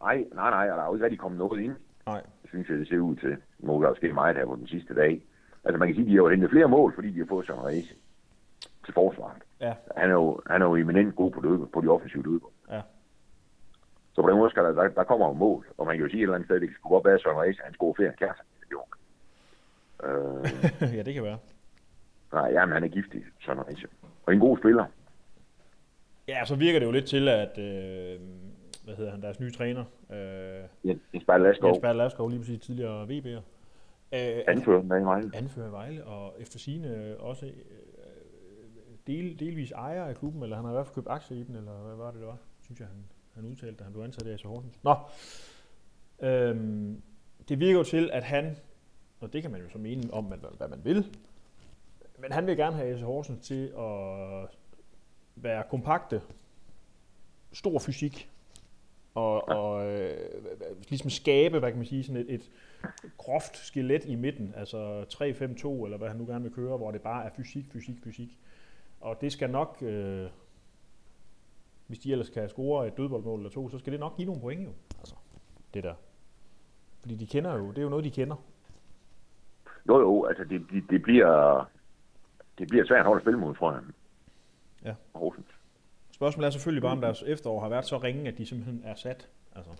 nej, 0.00 0.24
nej, 0.34 0.50
nej, 0.50 0.70
og 0.70 0.76
der 0.76 0.82
er 0.82 0.86
jo 0.86 0.94
ikke 0.94 1.04
rigtig 1.04 1.18
kommet 1.18 1.38
noget 1.38 1.62
ind, 1.62 1.74
Nej. 2.06 2.22
synes 2.48 2.68
jeg, 2.68 2.78
det 2.78 2.88
ser 2.88 2.98
ud 2.98 3.16
til. 3.16 3.36
Nu 3.58 3.72
er 3.82 3.86
der 3.88 3.94
ske 3.94 4.12
meget 4.12 4.36
her 4.36 4.46
på 4.46 4.56
den 4.56 4.66
sidste 4.66 4.94
dag. 4.94 5.22
Altså 5.64 5.78
man 5.78 5.88
kan 5.88 5.94
sige, 5.94 6.04
at 6.04 6.08
de 6.08 6.12
har 6.12 6.16
jo 6.22 6.28
hentet 6.28 6.50
flere 6.50 6.68
mål, 6.68 6.94
fordi 6.94 7.10
de 7.10 7.18
har 7.18 7.26
fået 7.28 7.46
sådan 7.46 7.60
en 7.62 7.66
race 7.66 7.94
til 8.84 8.94
forsvaret. 8.94 9.42
Ja. 9.60 9.74
Han 9.96 10.10
er 10.10 10.14
jo, 10.14 10.40
han 10.46 10.62
er 10.62 10.66
jo 10.66 10.76
eminent 10.76 11.16
god 11.16 11.30
på, 11.30 11.40
løbe, 11.40 11.66
på 11.66 11.80
de 11.80 11.88
offensive 11.88 12.22
løber. 12.22 12.48
Ja. 12.70 12.80
Så 14.16 14.22
på 14.22 14.28
den 14.30 14.38
måde 14.38 14.50
skal 14.50 14.64
der, 14.64 14.72
der, 14.72 14.88
der 14.88 15.04
kommer 15.04 15.26
jo 15.26 15.32
mål, 15.32 15.66
og 15.78 15.86
man 15.86 15.96
kan 15.96 16.04
jo 16.04 16.10
sige 16.10 16.18
et 16.18 16.22
eller 16.22 16.34
andet 16.34 16.48
sted, 16.48 16.60
det 16.60 16.70
skulle 16.74 16.94
godt 16.94 17.04
være, 17.04 17.14
at 17.14 17.20
Søren 17.20 17.40
Reis, 17.40 17.58
han 17.64 17.74
scorer 17.74 17.94
flere 17.94 18.08
end. 18.08 18.28
Jo. 18.72 18.80
Øh, 20.06 20.44
ja, 20.96 21.02
det 21.02 21.14
kan 21.14 21.22
være. 21.22 21.38
nej, 22.32 22.50
jamen, 22.52 22.72
han 22.72 22.84
er 22.84 22.88
giftig, 22.88 23.22
Søren 23.40 23.66
Reis. 23.66 23.86
Og 24.26 24.32
en 24.32 24.40
god 24.40 24.58
spiller. 24.58 24.84
Ja, 26.28 26.44
så 26.44 26.54
virker 26.56 26.78
det 26.78 26.86
jo 26.86 26.90
lidt 26.90 27.06
til, 27.06 27.28
at... 27.28 27.58
Øh, 27.58 28.20
hvad 28.84 28.96
hedder 28.96 29.10
han, 29.10 29.22
deres 29.22 29.40
nye 29.40 29.50
træner, 29.50 29.84
øh, 30.10 30.88
Jens 30.88 31.02
Jens 31.14 31.24
Bertel 31.24 31.42
Laskov, 31.42 31.68
Jens 31.68 31.80
Bertel 31.80 31.96
Lavskov, 31.96 32.28
lige 32.28 32.40
præcis 32.40 32.60
tidligere 32.60 33.04
VB'er, 33.04 33.42
øh, 34.12 34.42
anfører 34.48 34.82
i 34.82 35.04
Vejle. 35.04 35.30
anfører 35.34 35.70
Vejle, 35.70 36.04
og 36.04 36.34
efter 36.38 36.58
sine 36.58 37.16
også 37.18 37.46
øh, 37.46 37.52
del, 39.06 39.40
delvis 39.40 39.72
ejer 39.72 40.04
af 40.04 40.16
klubben, 40.16 40.42
eller 40.42 40.56
han 40.56 40.64
har 40.64 40.72
i 40.72 40.74
hvert 40.74 40.86
fald 40.86 40.94
købt 40.94 41.08
aktier 41.10 41.38
i 41.38 41.42
den, 41.42 41.56
eller 41.56 41.72
hvad 41.72 41.96
var 41.96 42.10
det, 42.10 42.20
det 42.20 42.26
var? 42.26 42.38
Synes 42.62 42.80
jeg, 42.80 42.88
han, 42.88 43.04
han 43.36 43.44
udtalte, 43.44 43.78
da 43.78 43.84
han 43.84 43.92
blev 43.92 44.04
ansat 44.04 44.26
AC 44.26 44.42
Horsens. 44.42 44.78
Nå, 44.82 44.94
øhm, 46.28 47.02
det 47.48 47.60
virker 47.60 47.78
jo 47.78 47.84
til, 47.84 48.10
at 48.12 48.24
han, 48.24 48.56
og 49.20 49.32
det 49.32 49.42
kan 49.42 49.50
man 49.50 49.60
jo 49.60 49.68
så 49.68 49.78
mene 49.78 50.12
om, 50.12 50.24
hvad, 50.24 50.38
hvad 50.56 50.68
man 50.68 50.84
vil, 50.84 51.16
men 52.18 52.32
han 52.32 52.46
vil 52.46 52.56
gerne 52.56 52.76
have 52.76 52.94
AC 52.94 53.00
Horsens 53.00 53.46
til 53.46 53.66
at 53.78 54.48
være 55.36 55.64
kompakte, 55.70 56.22
stor 57.52 57.78
fysik, 57.78 58.30
og, 59.14 59.48
og 59.48 59.86
øh, 59.86 60.30
ligesom 60.88 61.10
skabe, 61.10 61.58
hvad 61.58 61.70
kan 61.70 61.78
man 61.78 61.86
sige, 61.86 62.04
sådan 62.04 62.20
et, 62.20 62.34
et 62.34 62.50
groft 63.16 63.56
skelet 63.56 64.04
i 64.04 64.14
midten, 64.14 64.54
altså 64.56 65.02
3-5-2, 65.02 65.84
eller 65.84 65.96
hvad 65.96 66.08
han 66.08 66.16
nu 66.16 66.26
gerne 66.26 66.44
vil 66.44 66.52
køre, 66.52 66.76
hvor 66.76 66.90
det 66.90 67.02
bare 67.02 67.24
er 67.24 67.30
fysik, 67.36 67.64
fysik, 67.72 67.96
fysik. 68.04 68.38
Og 69.00 69.20
det 69.20 69.32
skal 69.32 69.50
nok, 69.50 69.78
øh, 69.82 70.28
hvis 71.86 71.98
de 71.98 72.12
ellers 72.12 72.30
kan 72.30 72.48
score 72.48 72.86
et 72.86 72.96
dødboldmål 72.96 73.38
eller 73.38 73.50
to, 73.50 73.68
så 73.68 73.78
skal 73.78 73.92
det 73.92 74.00
nok 74.00 74.16
give 74.16 74.26
nogle 74.26 74.40
point 74.40 74.64
jo. 74.64 74.70
Altså, 74.98 75.14
det 75.74 75.84
der. 75.84 75.94
Fordi 77.00 77.14
de 77.14 77.26
kender 77.26 77.56
jo, 77.56 77.68
det 77.68 77.78
er 77.78 77.82
jo 77.82 77.88
noget, 77.88 78.04
de 78.04 78.10
kender. 78.10 78.36
Jo, 79.88 80.00
jo, 80.00 80.24
altså 80.24 80.44
det, 80.44 80.66
det, 80.70 80.84
det 80.90 81.02
bliver... 81.02 81.64
Det 82.58 82.68
bliver 82.68 82.86
svært 82.86 83.00
at 83.00 83.06
holde 83.06 83.22
spil 83.22 83.38
mod, 83.38 83.54
tror 83.54 83.72
jeg. 83.72 83.82
Ja. 84.84 84.94
Horsens. 85.14 85.46
Spørgsmålet 86.10 86.46
er 86.46 86.50
selvfølgelig 86.50 86.82
bare, 86.82 86.92
om 86.92 87.00
deres 87.00 87.22
efterår 87.22 87.60
har 87.60 87.68
været 87.68 87.84
så 87.84 87.98
ringe, 87.98 88.28
at 88.28 88.38
de 88.38 88.46
simpelthen 88.46 88.82
er 88.84 88.94
sat. 88.94 89.28
Altså, 89.56 89.70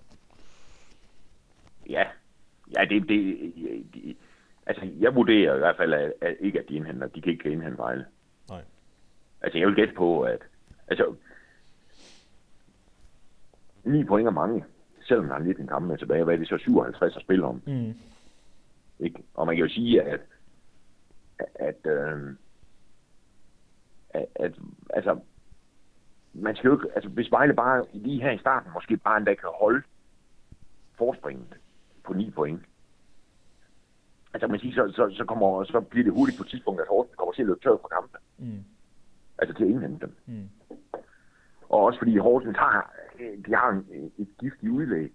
Ja, 1.91 2.05
ja 2.77 2.85
det, 2.85 3.09
det, 3.09 3.53
de, 3.95 4.17
altså 4.67 4.89
jeg 5.01 5.15
vurderer 5.15 5.55
i 5.55 5.59
hvert 5.59 5.77
fald 5.77 5.93
at, 5.93 6.13
at 6.21 6.37
ikke, 6.41 6.61
at 6.61 6.69
de 6.69 6.75
indhenter, 6.75 7.07
de 7.07 7.21
kan 7.21 7.33
ikke 7.33 7.51
indhente 7.51 7.79
Vejle. 7.79 8.07
Nej. 8.49 8.63
Altså 9.41 9.59
jeg 9.59 9.69
vil 9.69 9.77
gætte 9.77 9.95
på, 9.95 10.23
at 10.23 10.41
altså 10.89 11.15
9 13.87 14.05
point 14.05 14.27
er 14.29 14.33
mange, 14.33 14.65
selvom 15.01 15.25
han 15.25 15.33
har 15.33 15.47
lidt 15.47 15.59
en 15.59 15.67
kamp 15.67 15.87
med 15.87 15.99
tilbage. 15.99 16.25
Hvad 16.25 16.35
er 16.35 16.39
det 16.39 16.49
så 16.49 16.59
57 16.59 17.17
at 17.17 17.23
spille 17.23 17.45
om? 17.45 17.63
mm. 17.67 17.95
Ikke? 18.99 19.23
Og 19.35 19.47
man 19.47 19.57
kan 19.57 19.65
jo 19.65 19.71
sige, 19.71 20.03
at, 20.03 20.21
at, 21.55 21.87
øh, 21.87 22.35
at, 24.11 24.27
at 24.35 24.53
altså, 24.91 25.19
man 26.33 26.57
skal 26.57 26.69
jo 26.69 26.75
ikke, 26.75 26.89
altså 26.95 27.11
hvis 27.11 27.31
Vejle 27.31 27.55
bare 27.55 27.85
lige 27.93 28.23
her 28.23 28.31
i 28.31 28.39
starten 28.39 28.71
måske 28.75 28.97
bare 28.97 29.17
endda 29.17 29.35
kan 29.35 29.49
holde 29.61 29.83
forspringet 30.99 31.57
på 32.05 32.13
9 32.13 32.31
point, 32.31 32.61
altså 34.35 34.47
man 34.47 34.61
siger, 34.61 34.75
så, 34.75 34.93
så, 34.97 35.15
så, 35.17 35.25
kommer, 35.25 35.65
så 35.65 35.81
bliver 35.81 36.05
det 36.05 36.13
hurtigt 36.13 36.39
på 36.39 36.45
et 36.45 36.51
tidspunkt, 36.51 36.81
at 36.81 36.89
Horsens 36.89 37.17
kommer 37.17 37.33
til 37.33 37.43
at 37.43 37.47
løbe 37.47 37.61
tør 37.63 37.77
for 37.81 37.89
kampen. 37.89 38.21
Mm. 38.39 38.65
Altså 39.39 39.55
til 39.55 39.65
at 39.65 39.71
indhente 39.71 40.07
dem. 40.07 40.15
Mm. 40.27 40.49
Og 41.69 41.81
også 41.85 41.99
fordi 41.99 42.19
Horsens 42.19 42.57
har, 42.57 42.95
de 43.47 43.55
har 43.55 43.71
en, 43.71 44.13
et 44.19 44.29
giftigt 44.39 44.73
udlæg. 44.73 45.13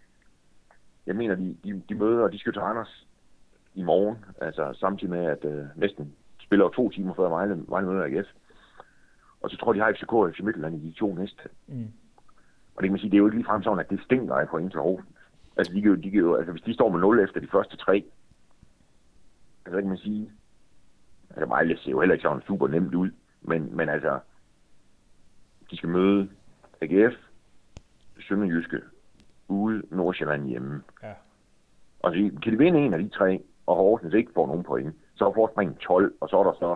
Jeg 1.06 1.16
mener, 1.16 1.36
de, 1.36 1.58
de, 1.64 1.82
de 1.90 1.96
møder, 1.96 2.28
de 2.28 2.40
skal 2.40 2.54
til 2.54 2.62
Randers 2.62 3.08
i 3.74 3.84
morgen, 3.84 4.18
altså 4.42 4.74
samtidig 4.80 5.10
med, 5.10 5.26
at 5.26 5.46
øh, 5.46 5.66
næsten 5.76 6.14
spiller 6.40 6.70
to 6.70 6.90
timer 6.90 7.14
før 7.14 7.30
Vejle, 7.30 7.64
Vejle 7.68 7.88
møder 7.88 8.04
AGF. 8.04 8.28
Og 9.42 9.50
så 9.50 9.58
tror 9.58 9.74
jeg, 9.74 9.80
de 9.80 9.86
har 9.86 9.94
FCK 9.94 10.14
og 10.14 10.32
FC 10.34 10.40
Midtjylland 10.40 10.76
i 10.76 10.90
de 10.90 10.94
to 10.94 11.14
næste. 11.14 11.44
Mm. 11.68 11.92
Og 12.76 12.84
det 12.84 12.88
kan 12.88 12.92
man 12.92 13.00
sige, 13.00 13.10
det 13.12 13.18
er 13.18 13.22
jo 13.22 13.28
ikke 13.28 13.38
ligefrem 13.38 13.64
sådan, 13.64 13.80
at 13.80 13.90
det 13.90 14.02
stinker 14.02 14.36
af 14.36 14.48
point 14.48 14.72
til 14.72 14.80
Horsens. 14.80 15.18
Altså, 15.58 15.74
de 15.74 15.82
kan 15.82 15.92
jo, 15.92 15.96
de 15.96 16.12
kan 16.12 16.20
jo, 16.20 16.36
altså 16.36 16.52
hvis 16.52 16.62
de 16.62 16.74
står 16.74 16.90
med 16.90 17.00
0 17.00 17.20
efter 17.20 17.40
de 17.40 17.48
første 17.48 17.78
tre, 17.78 18.06
altså 19.66 19.80
kan 19.80 19.90
man 19.90 19.98
sige, 19.98 20.32
altså 21.30 21.46
Vejle 21.46 21.78
ser 21.78 21.92
jo 21.92 22.00
heller 22.00 22.14
ikke 22.14 22.24
sådan 22.24 22.42
super 22.42 22.68
nemt 22.68 22.96
ud, 22.96 23.10
men, 23.42 23.76
men 23.76 23.90
altså, 23.90 24.20
de 25.72 25.78
skal 25.78 25.90
møde 25.90 26.30
AGF, 26.82 27.16
Sønderjyske, 28.20 28.82
ude, 29.48 29.84
Nordsjælland 29.92 30.48
hjemme. 30.48 30.84
Ja. 31.04 31.14
Og 32.00 32.12
så 32.12 32.32
kan 32.44 32.54
de 32.54 32.58
vinde 32.58 32.80
en 32.80 32.94
af 32.94 33.00
de 33.00 33.10
tre, 33.10 33.44
og 33.66 33.76
Horsens 33.76 34.14
ikke 34.14 34.32
får 34.34 34.48
nogen 34.48 34.64
point, 34.64 34.96
så 35.16 35.28
er 35.28 35.34
forspringen 35.34 35.76
12, 35.76 36.14
og 36.22 36.30
så 36.30 36.38
er 36.38 36.44
der 36.44 36.54
så 36.54 36.76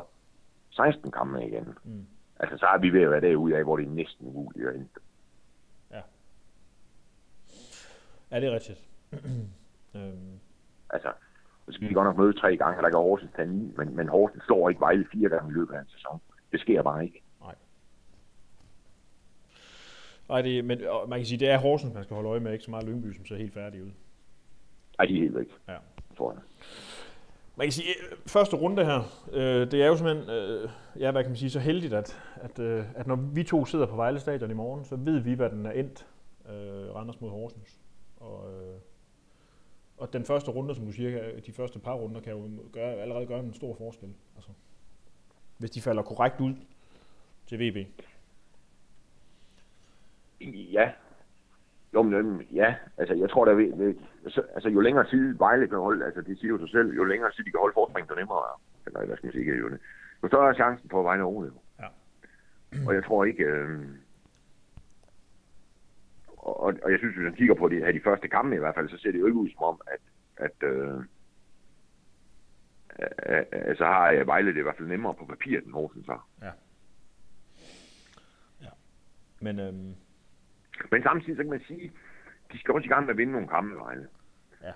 16 0.72 1.12
kampe 1.12 1.46
igen. 1.46 1.78
Mm. 1.84 2.06
Altså, 2.40 2.58
så 2.58 2.66
er 2.66 2.78
vi 2.78 2.90
ved 2.90 3.02
at 3.02 3.12
være 3.12 3.22
derude 3.22 3.58
af, 3.58 3.64
hvor 3.64 3.78
det 3.78 3.86
er 3.86 3.90
næsten 3.90 4.28
umuligt 4.28 4.68
at 4.68 4.74
hente. 4.74 5.00
Ja, 8.32 8.40
det 8.40 8.50
er 8.50 8.54
rigtigt. 8.54 8.80
øhm, 9.96 10.40
Altså, 10.90 11.12
så 11.66 11.72
skal 11.72 11.90
de 11.90 11.94
godt 11.94 12.06
nok 12.06 12.18
møde 12.18 12.34
tre 12.34 12.58
gange, 12.58 12.78
og 12.80 12.84
der 12.84 12.90
kan 12.90 13.00
Horsens 13.00 13.32
tage 13.36 13.48
ni, 13.48 13.74
men, 13.78 13.96
men 13.96 14.10
Horsens 14.10 14.44
slår 14.44 14.70
ikke 14.70 14.82
Vejle 14.82 15.08
fire 15.12 15.30
gange 15.30 15.50
i 15.52 15.54
løbet 15.54 15.74
af 15.74 15.80
en 15.80 15.88
sæson. 15.88 16.22
Det 16.52 16.60
sker 16.60 16.82
bare 16.82 17.06
ikke. 17.06 17.24
Nej, 20.30 20.42
det, 20.42 20.66
men 20.66 20.88
og 20.88 21.10
man 21.10 21.20
kan 21.20 21.26
sige, 21.26 21.40
det 21.40 21.50
er 21.50 21.58
Horsens, 21.58 21.94
man 21.94 22.04
skal 22.04 22.14
holde 22.16 22.30
øje 22.30 22.40
med, 22.40 22.54
ikke 22.54 22.66
så 22.66 22.72
meget 22.72 22.86
Lyngby, 22.88 23.14
som 23.14 23.26
ser 23.26 23.36
helt 23.36 23.54
færdig 23.54 23.84
ud. 23.84 23.92
Ej, 25.00 25.06
de 25.06 25.14
er 25.16 25.20
helt 25.20 25.36
væk, 25.36 25.48
Ja. 25.68 25.74
jeg. 26.20 26.42
Man 27.58 27.68
kan 27.68 27.72
sige, 27.72 27.88
øh, 27.90 28.18
første 28.28 28.56
runde 28.56 28.86
her, 28.86 29.26
øh, 29.32 29.72
det 29.72 29.82
er 29.84 29.88
jo 29.88 29.98
simpelthen, 29.98 30.30
øh, 30.30 30.70
ja, 31.00 31.12
hvad 31.12 31.24
kan 31.24 31.30
man 31.30 31.38
sige, 31.38 31.50
så 31.50 31.60
heldigt, 31.60 31.94
at, 31.94 32.20
at, 32.36 32.60
øh, 32.60 32.86
at 32.96 33.08
når 33.08 33.16
vi 33.16 33.44
to 33.44 33.66
sidder 33.66 33.86
på 33.86 33.96
Vejle 33.96 34.20
Stadion 34.20 34.52
i 34.52 34.54
morgen, 34.54 34.86
så 34.86 34.96
ved 34.96 35.20
vi, 35.20 35.34
hvad 35.34 35.50
den 35.50 35.66
er 35.66 35.72
endt, 35.72 36.06
øh, 36.50 36.96
Randers 36.96 37.22
mod 37.22 37.30
Horsens. 37.30 37.80
Og, 38.18 38.54
øh, 38.54 38.76
og 39.98 40.14
den 40.14 40.26
første 40.26 40.52
runde, 40.52 40.76
som 40.76 40.86
du 40.86 40.92
siger, 40.92 41.40
de 41.46 41.52
første 41.52 41.80
par 41.80 41.94
runder, 41.94 42.22
kan 42.22 42.34
jo 42.34 42.50
gøre, 42.72 42.94
allerede 42.94 43.26
gøre 43.26 43.40
en 43.40 43.54
stor 43.54 43.76
forskel. 43.76 44.10
Altså, 44.36 44.50
hvis 45.58 45.72
de 45.72 45.82
falder 45.82 46.04
korrekt 46.04 46.42
ud 46.42 46.54
til 47.48 47.60
VB. 47.60 47.88
Ja. 50.54 50.92
Jo, 51.94 52.02
men, 52.02 52.42
ja, 52.42 52.76
altså 52.98 53.14
jeg 53.14 53.30
tror, 53.30 53.46
der 53.46 53.54
vil, 53.54 53.98
altså 54.54 54.70
jo 54.70 54.80
længere 54.80 55.10
tid 55.10 55.38
Vejle 55.38 55.68
kan 55.68 55.78
holde, 55.78 56.06
altså 56.06 56.22
det 56.22 56.40
siger 56.40 56.50
jo 56.50 56.58
sig 56.60 56.70
selv, 56.70 56.94
jo 56.94 57.04
længere 57.04 57.32
tid 57.32 57.44
de 57.44 57.52
kan 57.52 57.60
holde 57.60 57.74
forspring, 57.74 58.10
jo 58.10 58.16
nemmere 58.16 58.38
er. 58.38 58.62
Eller 58.86 59.06
hvad 59.06 59.18
skal 59.18 59.28
man 59.28 59.34
sige, 59.34 59.58
jo, 59.58 59.70
jo 60.24 60.28
større 60.28 60.50
er 60.50 60.54
chancen 60.54 60.90
for 60.90 61.00
at 61.00 61.06
Vejle 61.06 61.24
over. 61.24 61.50
Ja. 61.80 61.88
Og 62.88 62.94
jeg 62.94 63.04
tror 63.04 63.26
ikke, 63.26 63.44
øh, 63.44 63.88
og, 66.38 66.74
og 66.84 66.92
jeg 66.92 67.00
synes, 67.00 67.16
hvis 67.16 67.24
man 67.24 67.34
kigger 67.34 67.56
på 67.56 67.70
de, 67.70 67.94
de 67.94 68.02
første 68.04 68.28
kampe 68.28 68.56
i 68.56 68.60
hvert 68.60 68.76
fald, 68.76 68.90
så 68.90 68.98
ser 68.98 69.12
det 69.12 69.20
jo 69.20 69.26
ikke 69.26 69.40
ud 69.40 69.50
som 69.50 69.64
om, 69.64 69.82
at, 69.88 70.00
at 70.38 70.70
øh, 70.70 71.04
altså 73.52 73.86
har 73.86 74.24
Vejle 74.24 74.54
det 74.54 74.60
i 74.60 74.62
hvert 74.62 74.78
fald 74.78 74.88
nemmere 74.88 75.14
på 75.14 75.26
papir, 75.26 75.60
end 75.60 75.74
Horsens 75.74 76.08
har. 76.08 76.28
Ja. 76.42 76.52
Ja. 78.62 78.70
Men, 79.40 79.60
øhm... 79.60 79.96
Men 80.92 81.04
samtidig 81.04 81.36
så 81.36 81.44
kan 81.44 81.50
man 81.50 81.62
sige, 81.68 81.92
de 82.52 82.60
skal 82.60 82.74
også 82.74 82.86
i 82.86 82.90
gang 82.90 83.06
med 83.06 83.14
at 83.14 83.18
vinde 83.18 83.32
nogle 83.32 83.48
kampe, 83.48 83.76
Vejle. 83.76 84.08
Ja. 84.64 84.72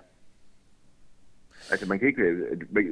Altså, 1.70 1.88
man 1.88 1.98
kan 1.98 2.08
ikke, 2.08 2.22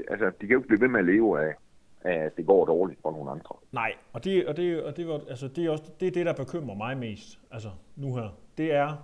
altså, 0.09 0.27
de 0.41 0.47
kan 0.47 0.51
jo 0.51 0.59
ikke 0.59 0.69
blive 0.69 0.81
ved 0.81 0.89
med 0.89 1.01
at 1.01 1.07
leve 1.07 1.41
af, 1.47 1.55
at 2.01 2.37
det 2.37 2.47
går 2.47 2.65
dårligt 2.67 3.01
for 3.03 3.11
nogle 3.11 3.31
andre. 3.31 3.57
Nej, 3.73 3.95
og 4.13 4.25
det, 4.25 4.47
og 4.47 4.57
det, 4.57 4.85
og 4.85 4.97
det, 4.97 5.09
var, 5.09 5.21
altså, 5.29 5.49
det, 5.49 5.67
er 5.67 5.71
også, 5.71 5.93
det 6.01 6.09
er 6.09 6.13
det, 6.13 6.27
der 6.27 6.33
bekymrer 6.33 6.75
mig 6.75 6.99
mest, 6.99 7.41
altså 7.51 7.71
nu 7.97 8.15
her. 8.17 8.39
Det 8.59 8.73
er, 8.73 8.97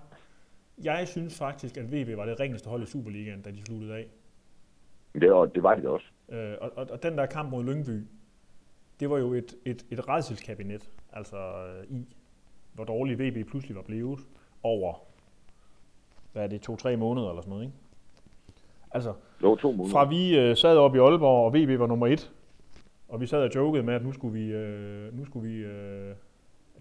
jeg 0.83 1.09
synes 1.09 1.39
faktisk, 1.39 1.77
at 1.77 1.93
VB 1.93 2.17
var 2.17 2.25
det 2.25 2.41
ringeste 2.41 2.69
hold 2.71 2.83
i 2.83 2.87
Superligaen, 2.87 3.43
da 3.43 3.51
de 3.51 3.65
sluttede 3.65 3.95
af. 3.95 4.09
Det, 5.15 5.33
og 5.33 5.55
det 5.55 5.63
var 5.63 5.75
det 5.75 5.87
også. 5.87 6.07
Øh, 6.29 6.55
og, 6.61 6.73
og, 6.77 6.87
og 6.91 7.03
den 7.03 7.19
der 7.19 7.27
kamp 7.27 7.51
mod 7.51 7.65
Lyngby, 7.65 8.07
det 9.01 9.11
var 9.11 9.19
jo 9.19 9.33
et, 9.33 9.55
et, 9.65 9.87
et 9.91 10.09
redselskabinet, 10.09 10.91
altså 11.13 11.37
øh, 11.37 11.97
i, 11.97 12.17
hvor 12.75 12.85
dårlig 12.85 13.19
VB 13.19 13.49
pludselig 13.49 13.77
var 13.77 13.83
blevet 13.83 14.21
over, 14.63 14.95
hvad 16.33 16.43
er 16.43 16.47
det, 16.47 16.61
to-tre 16.61 16.97
måneder 16.97 17.29
eller 17.29 17.43
sådan 17.43 17.51
noget, 17.51 17.65
ikke? 17.65 17.77
Altså, 18.91 19.13
jo, 19.43 19.57
to 19.57 19.73
måneder. 19.73 19.93
fra 19.93 20.05
vi 20.05 20.39
øh, 20.39 20.57
sad 20.57 20.77
oppe 20.77 20.99
i 20.99 21.01
Aalborg, 21.01 21.45
og 21.45 21.55
VB 21.55 21.81
var 21.81 21.87
nummer 21.87 22.07
et, 22.07 22.33
og 23.09 23.21
vi 23.21 23.27
sad 23.27 23.43
og 23.43 23.55
jokede 23.55 23.83
med, 23.83 23.95
at 23.95 24.05
nu 24.05 24.13
skulle 24.13 24.41
vi, 24.41 24.53
øh, 24.53 25.19
nu 25.19 25.25
skulle 25.25 25.49
vi, 25.49 25.57
øh, 25.57 26.15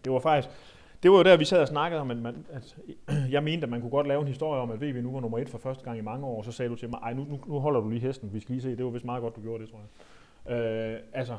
det 0.05 0.11
var 0.11 0.19
faktisk, 0.19 0.49
det 1.03 1.11
var 1.11 1.17
jo 1.17 1.23
der, 1.23 1.37
vi 1.37 1.45
sad 1.45 1.61
og 1.61 1.67
snakkede 1.67 2.01
om, 2.01 2.11
at, 2.11 2.17
man, 2.17 2.45
at 2.49 2.77
jeg 3.31 3.43
mente, 3.43 3.63
at 3.63 3.69
man 3.69 3.81
kunne 3.81 3.89
godt 3.89 4.07
lave 4.07 4.21
en 4.21 4.27
historie 4.27 4.61
om, 4.61 4.71
at 4.71 4.81
VB 4.81 5.03
nu 5.03 5.11
var 5.11 5.19
nummer 5.19 5.37
et 5.37 5.49
for 5.49 5.57
første 5.57 5.83
gang 5.83 5.97
i 5.97 6.01
mange 6.01 6.25
år, 6.25 6.37
og 6.37 6.45
så 6.45 6.51
sagde 6.51 6.69
du 6.69 6.75
til 6.75 6.89
mig, 6.89 6.99
ej, 7.03 7.13
nu, 7.13 7.25
nu, 7.29 7.39
nu 7.47 7.59
holder 7.59 7.79
du 7.79 7.89
lige 7.89 8.01
hesten, 8.01 8.33
vi 8.33 8.39
skal 8.39 8.53
lige 8.53 8.63
se, 8.63 8.77
det 8.77 8.85
var 8.85 8.91
vist 8.91 9.05
meget 9.05 9.21
godt, 9.21 9.35
du 9.35 9.41
gjorde 9.41 9.63
det, 9.63 9.71
tror 9.71 9.79
jeg. 9.79 10.57
Øh, 10.57 10.99
altså, 11.13 11.37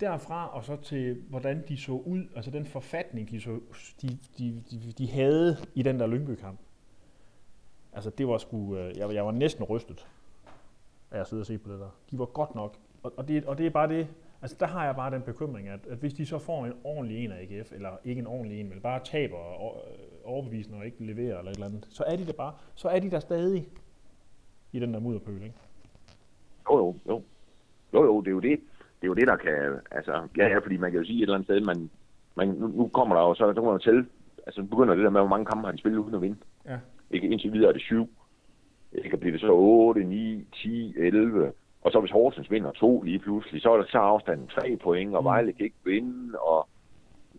derfra 0.00 0.48
og 0.54 0.64
så 0.64 0.76
til, 0.76 1.22
hvordan 1.28 1.64
de 1.68 1.76
så 1.76 1.92
ud, 1.92 2.24
altså 2.36 2.50
den 2.50 2.66
forfatning, 2.66 3.30
de, 3.30 3.40
så, 3.40 3.60
de, 4.02 4.18
de, 4.38 4.62
de, 4.70 4.92
de 4.98 5.10
havde 5.10 5.56
i 5.74 5.82
den 5.82 6.00
der 6.00 6.06
Lyngby-kamp. 6.06 6.60
Altså, 7.92 8.10
det 8.10 8.28
var 8.28 8.38
sgu, 8.38 8.76
øh, 8.76 8.98
jeg, 8.98 9.14
jeg 9.14 9.26
var 9.26 9.32
næsten 9.32 9.64
rystet, 9.64 10.06
af 11.10 11.20
at 11.20 11.26
sidde 11.26 11.42
og 11.42 11.46
se 11.46 11.58
på 11.58 11.72
det 11.72 11.80
der. 11.80 11.90
De 12.10 12.18
var 12.18 12.24
godt 12.24 12.54
nok, 12.54 12.76
og, 13.02 13.12
og, 13.16 13.28
det, 13.28 13.44
og 13.44 13.58
det 13.58 13.66
er 13.66 13.70
bare 13.70 13.88
det, 13.88 14.08
Altså 14.42 14.56
der 14.60 14.66
har 14.66 14.84
jeg 14.84 14.96
bare 14.96 15.10
den 15.10 15.22
bekymring, 15.22 15.68
at, 15.68 15.86
at 15.86 15.98
hvis 15.98 16.14
de 16.14 16.26
så 16.26 16.38
får 16.38 16.66
en 16.66 16.72
ordentlig 16.84 17.24
en 17.24 17.32
af 17.32 17.42
AGF, 17.42 17.72
eller 17.72 17.90
ikke 18.04 18.18
en 18.18 18.26
ordentlig 18.26 18.60
en, 18.60 18.68
men 18.68 18.80
bare 18.80 19.00
taber 19.04 19.36
og 19.36 19.84
øh, 19.90 19.98
overbevisende 20.24 20.78
og 20.78 20.86
ikke 20.86 21.04
leverer 21.04 21.38
eller 21.38 21.50
et 21.50 21.54
eller 21.54 21.66
andet, 21.66 21.86
så 21.90 22.04
er 22.04 22.16
de 22.16 22.26
der 22.26 22.32
bare, 22.32 22.54
så 22.74 22.88
er 22.88 22.98
de 22.98 23.10
der 23.10 23.20
stadig 23.20 23.68
i 24.72 24.80
den 24.80 24.94
der 24.94 25.00
mudderpøl, 25.00 25.42
ikke? 25.42 25.54
Jo, 26.70 26.78
jo, 26.78 26.96
jo. 27.08 27.22
Jo, 27.92 28.04
jo, 28.04 28.20
det 28.20 28.26
er 28.26 28.32
jo 28.32 28.40
det. 28.40 28.60
Det 29.00 29.06
er 29.06 29.08
jo 29.08 29.14
det, 29.14 29.28
der 29.28 29.36
kan, 29.36 29.80
altså, 29.90 30.12
ja, 30.36 30.48
ja, 30.48 30.58
fordi 30.58 30.76
man 30.76 30.90
kan 30.90 31.00
jo 31.00 31.06
sige 31.06 31.18
et 31.18 31.22
eller 31.22 31.34
andet 31.34 31.46
sted, 31.46 31.60
man, 31.60 31.90
man 32.34 32.48
nu, 32.48 32.66
nu 32.66 32.88
kommer 32.88 33.16
der 33.16 33.22
jo, 33.22 33.34
så, 33.34 33.52
så 33.54 33.60
man 33.60 33.72
jo 33.72 33.78
tælle, 33.78 34.06
altså 34.46 34.62
begynder 34.62 34.94
det 34.94 35.04
der 35.04 35.10
med, 35.10 35.20
hvor 35.20 35.28
mange 35.28 35.46
kampe 35.46 35.66
har 35.66 35.72
de 35.72 35.78
spillet 35.78 35.98
uden 35.98 36.14
at 36.14 36.22
vinde. 36.22 36.36
Ja. 36.66 36.78
Ikke, 37.10 37.28
indtil 37.28 37.52
videre 37.52 37.68
er 37.68 37.72
det 37.72 37.82
syv. 37.82 38.08
Det 38.92 39.10
kan 39.10 39.18
blive 39.18 39.32
det 39.32 39.40
så 39.40 39.52
8, 39.52 40.04
9, 40.04 40.44
10, 40.52 40.94
11. 40.96 41.52
Og 41.82 41.92
så 41.92 42.00
hvis 42.00 42.10
Horsens 42.10 42.50
vinder 42.50 42.70
to 42.70 43.02
lige 43.02 43.18
pludselig, 43.18 43.62
så 43.62 43.72
er 43.72 43.76
der 43.76 43.84
så 43.84 43.98
afstanden 43.98 44.46
tre 44.48 44.78
point, 44.82 45.14
og 45.14 45.22
mm. 45.22 45.24
Vejle 45.24 45.52
kan 45.52 45.64
ikke 45.64 45.84
vinde, 45.84 46.38
og 46.38 46.68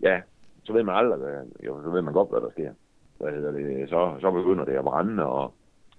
ja, 0.01 0.21
så 0.63 0.73
ved 0.73 0.83
man 0.83 0.95
aldrig, 0.95 1.19
hvad, 1.19 1.45
jo, 1.65 1.83
så 1.83 1.89
ved 1.89 2.01
man 2.01 2.13
godt, 2.13 2.29
hvad 2.29 2.41
der 2.41 2.51
sker. 2.51 2.73
Hvad 3.17 3.31
hedder 3.31 3.51
det? 3.51 3.89
Så, 3.89 4.17
så 4.21 4.31
begynder 4.31 4.65
det 4.65 4.75
at 4.75 4.83
brænde 4.83 5.25
og, 5.25 5.53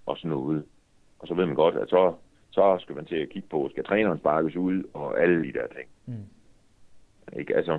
og 0.06 0.16
sådan 0.16 0.30
noget. 0.30 0.64
Og 1.18 1.28
så 1.28 1.34
ved 1.34 1.46
man 1.46 1.54
godt, 1.54 1.76
at 1.76 1.88
så, 1.88 2.14
så 2.52 2.78
skal 2.80 2.96
man 2.96 3.04
til 3.04 3.16
at 3.16 3.28
kigge 3.28 3.48
på, 3.48 3.68
skal 3.70 3.84
træneren 3.84 4.18
sparkes 4.18 4.56
ud, 4.56 4.82
og 4.92 5.20
alle 5.20 5.44
de 5.44 5.52
der 5.52 5.66
ting. 5.66 5.88
Mm. 6.06 7.38
Ikke? 7.38 7.56
Altså, 7.56 7.78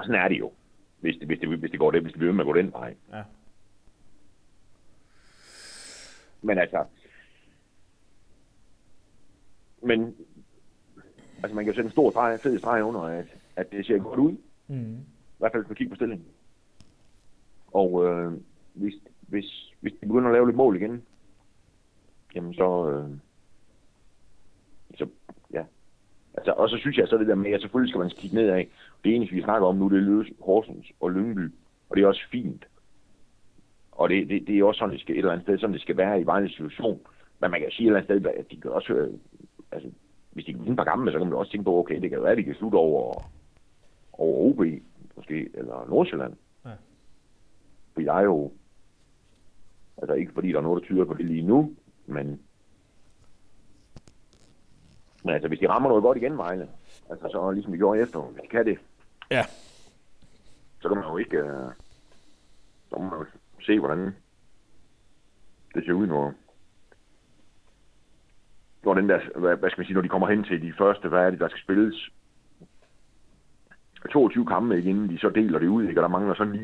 sådan 0.00 0.14
er 0.14 0.28
det 0.28 0.38
jo, 0.38 0.52
hvis 1.00 1.16
det, 1.16 1.26
hvis 1.26 1.38
det, 1.38 1.58
hvis 1.58 1.70
det 1.70 1.80
går 1.80 1.90
det, 1.90 2.02
hvis 2.02 2.12
det 2.12 2.18
bliver 2.18 2.32
med 2.32 2.40
at 2.40 2.46
gå 2.46 2.52
den 2.52 2.72
vej. 2.72 2.94
Ja. 3.12 3.22
Men 6.42 6.58
altså, 6.58 6.84
men 9.82 10.16
altså 11.42 11.54
man 11.54 11.64
kan 11.64 11.72
jo 11.72 11.76
sætte 11.76 11.88
en 11.88 11.92
stor 11.92 12.10
streg, 12.10 12.40
fed 12.40 12.58
streg 12.58 12.84
under, 12.84 13.00
at, 13.00 13.26
at 13.56 13.72
det 13.72 13.86
ser 13.86 13.98
godt 13.98 14.20
ud. 14.20 14.36
Mm. 14.68 14.96
I 14.98 15.38
hvert 15.38 15.52
fald 15.52 15.64
for 15.64 15.70
at 15.70 15.76
kigge 15.76 15.90
på 15.90 15.96
stillingen. 15.96 16.26
Og 17.72 18.04
øh, 18.06 18.32
hvis, 18.74 18.94
hvis, 19.20 19.74
hvis 19.80 19.92
de 19.92 20.06
begynder 20.06 20.28
at 20.28 20.32
lave 20.32 20.46
lidt 20.46 20.56
mål 20.56 20.76
igen, 20.76 21.02
jamen 22.34 22.54
så, 22.54 22.90
øh, 22.90 23.10
så 24.98 25.06
ja. 25.52 25.64
Altså, 26.34 26.52
og 26.52 26.68
så 26.68 26.76
synes 26.76 26.96
jeg 26.96 27.08
så 27.08 27.18
det 27.18 27.26
der 27.26 27.34
med, 27.34 27.50
at 27.50 27.60
selvfølgelig 27.60 27.90
skal 27.90 27.98
man 27.98 28.10
kigge 28.10 28.36
nedad. 28.36 28.64
Det 29.04 29.14
eneste, 29.14 29.34
vi 29.34 29.42
snakker 29.42 29.68
om 29.68 29.76
nu, 29.76 29.88
det 29.88 29.96
er 29.96 30.00
Løs, 30.00 30.26
Horsens 30.40 30.92
og 31.00 31.10
Lyngby. 31.10 31.52
Og 31.90 31.96
det 31.96 32.02
er 32.02 32.06
også 32.08 32.28
fint. 32.30 32.64
Og 33.92 34.08
det, 34.08 34.28
det, 34.28 34.46
det 34.46 34.58
er 34.58 34.64
også 34.64 34.78
sådan, 34.78 34.92
det 34.92 35.00
skal 35.00 35.14
et 35.14 35.18
eller 35.18 35.32
andet 35.32 35.44
sted, 35.44 35.58
sådan 35.58 35.72
det 35.72 35.82
skal 35.82 35.96
være 35.96 36.20
i 36.20 36.26
Vejle 36.26 36.48
situation. 36.48 37.00
Men 37.40 37.50
man 37.50 37.60
kan 37.60 37.70
sige 37.70 37.84
et 37.84 37.86
eller 37.86 38.00
andet 38.00 38.22
sted, 38.22 38.38
at 38.38 38.50
de 38.50 38.60
kan 38.60 38.70
også 38.70 38.92
øh, 38.92 39.12
altså, 39.72 39.90
hvis 40.32 40.44
de 40.44 40.52
kan 40.52 40.64
vinde 40.64 40.76
par 40.76 40.84
gamle, 40.84 41.12
så 41.12 41.18
kan 41.18 41.26
man 41.26 41.36
også 41.36 41.52
tænke 41.52 41.64
på, 41.64 41.78
okay, 41.78 42.00
det 42.00 42.10
kan 42.10 42.18
jo 42.18 42.22
være, 42.22 42.32
at 42.32 42.38
de 42.38 42.44
kan 42.44 42.54
slutte 42.54 42.76
over, 42.76 43.30
over 44.12 44.50
OB, 44.50 44.60
måske, 45.16 45.48
eller 45.54 45.86
Nordsjælland. 45.88 46.34
Ja. 46.64 46.70
Fordi 47.92 48.06
der 48.06 48.12
er 48.12 48.22
jo, 48.22 48.52
altså 49.96 50.14
ikke 50.14 50.32
fordi 50.32 50.48
der 50.48 50.58
er 50.58 50.62
noget, 50.62 50.82
der 50.82 50.86
tyder 50.86 51.04
på 51.04 51.14
det 51.14 51.26
lige 51.26 51.42
nu, 51.42 51.74
men, 52.06 52.40
men 55.24 55.34
altså, 55.34 55.48
hvis 55.48 55.58
de 55.58 55.68
rammer 55.68 55.88
noget 55.88 56.02
godt 56.02 56.18
igen, 56.18 56.38
Vejle, 56.38 56.68
altså 57.10 57.28
så 57.32 57.50
ligesom 57.50 57.72
vi 57.72 57.78
gjorde 57.78 58.00
efter, 58.00 58.20
hvis 58.20 58.42
de 58.42 58.48
kan 58.48 58.66
det, 58.66 58.78
ja. 59.30 59.42
så 60.80 60.88
kan 60.88 60.96
man 60.96 61.06
jo 61.06 61.16
ikke, 61.16 61.44
uh, 61.44 61.72
så 62.90 62.96
må 62.96 63.02
man 63.02 63.18
jo 63.18 63.26
se, 63.60 63.78
hvordan 63.78 64.16
det 65.74 65.84
ser 65.84 65.92
ud, 65.92 66.06
når, 66.06 66.34
når 68.84 68.94
den 68.94 69.08
der, 69.08 69.38
hvad, 69.38 69.56
hvad 69.56 69.70
skal 69.70 69.80
man 69.80 69.86
sige, 69.86 69.94
når 69.94 70.02
de 70.02 70.08
kommer 70.08 70.28
hen 70.28 70.44
til 70.44 70.62
de 70.62 70.72
første, 70.78 71.08
hvad 71.08 71.20
er 71.26 71.30
det, 71.30 71.40
der 71.40 71.48
skal 71.48 71.62
spilles? 71.62 72.10
22 74.10 74.46
kampe, 74.46 74.76
ikke, 74.76 74.90
inden 74.90 75.08
de 75.08 75.18
så 75.18 75.28
deler 75.28 75.58
det 75.58 75.68
ud, 75.68 75.88
ikke, 75.88 76.00
og 76.00 76.02
der 76.02 76.08
mangler 76.08 76.34
så 76.34 76.44
9. 76.44 76.58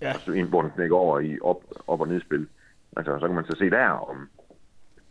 Ja. 0.00 0.08
Altså 0.08 0.32
en, 0.32 0.48
hvor 0.48 0.62
den 0.62 0.92
over 0.92 1.20
i 1.20 1.38
op, 1.40 1.64
op 1.86 2.00
og 2.00 2.08
nedspil. 2.08 2.48
Altså, 2.98 3.18
så 3.20 3.26
kan 3.26 3.34
man 3.34 3.44
så 3.44 3.56
se 3.58 3.70
der, 3.70 3.88
om, 3.88 4.28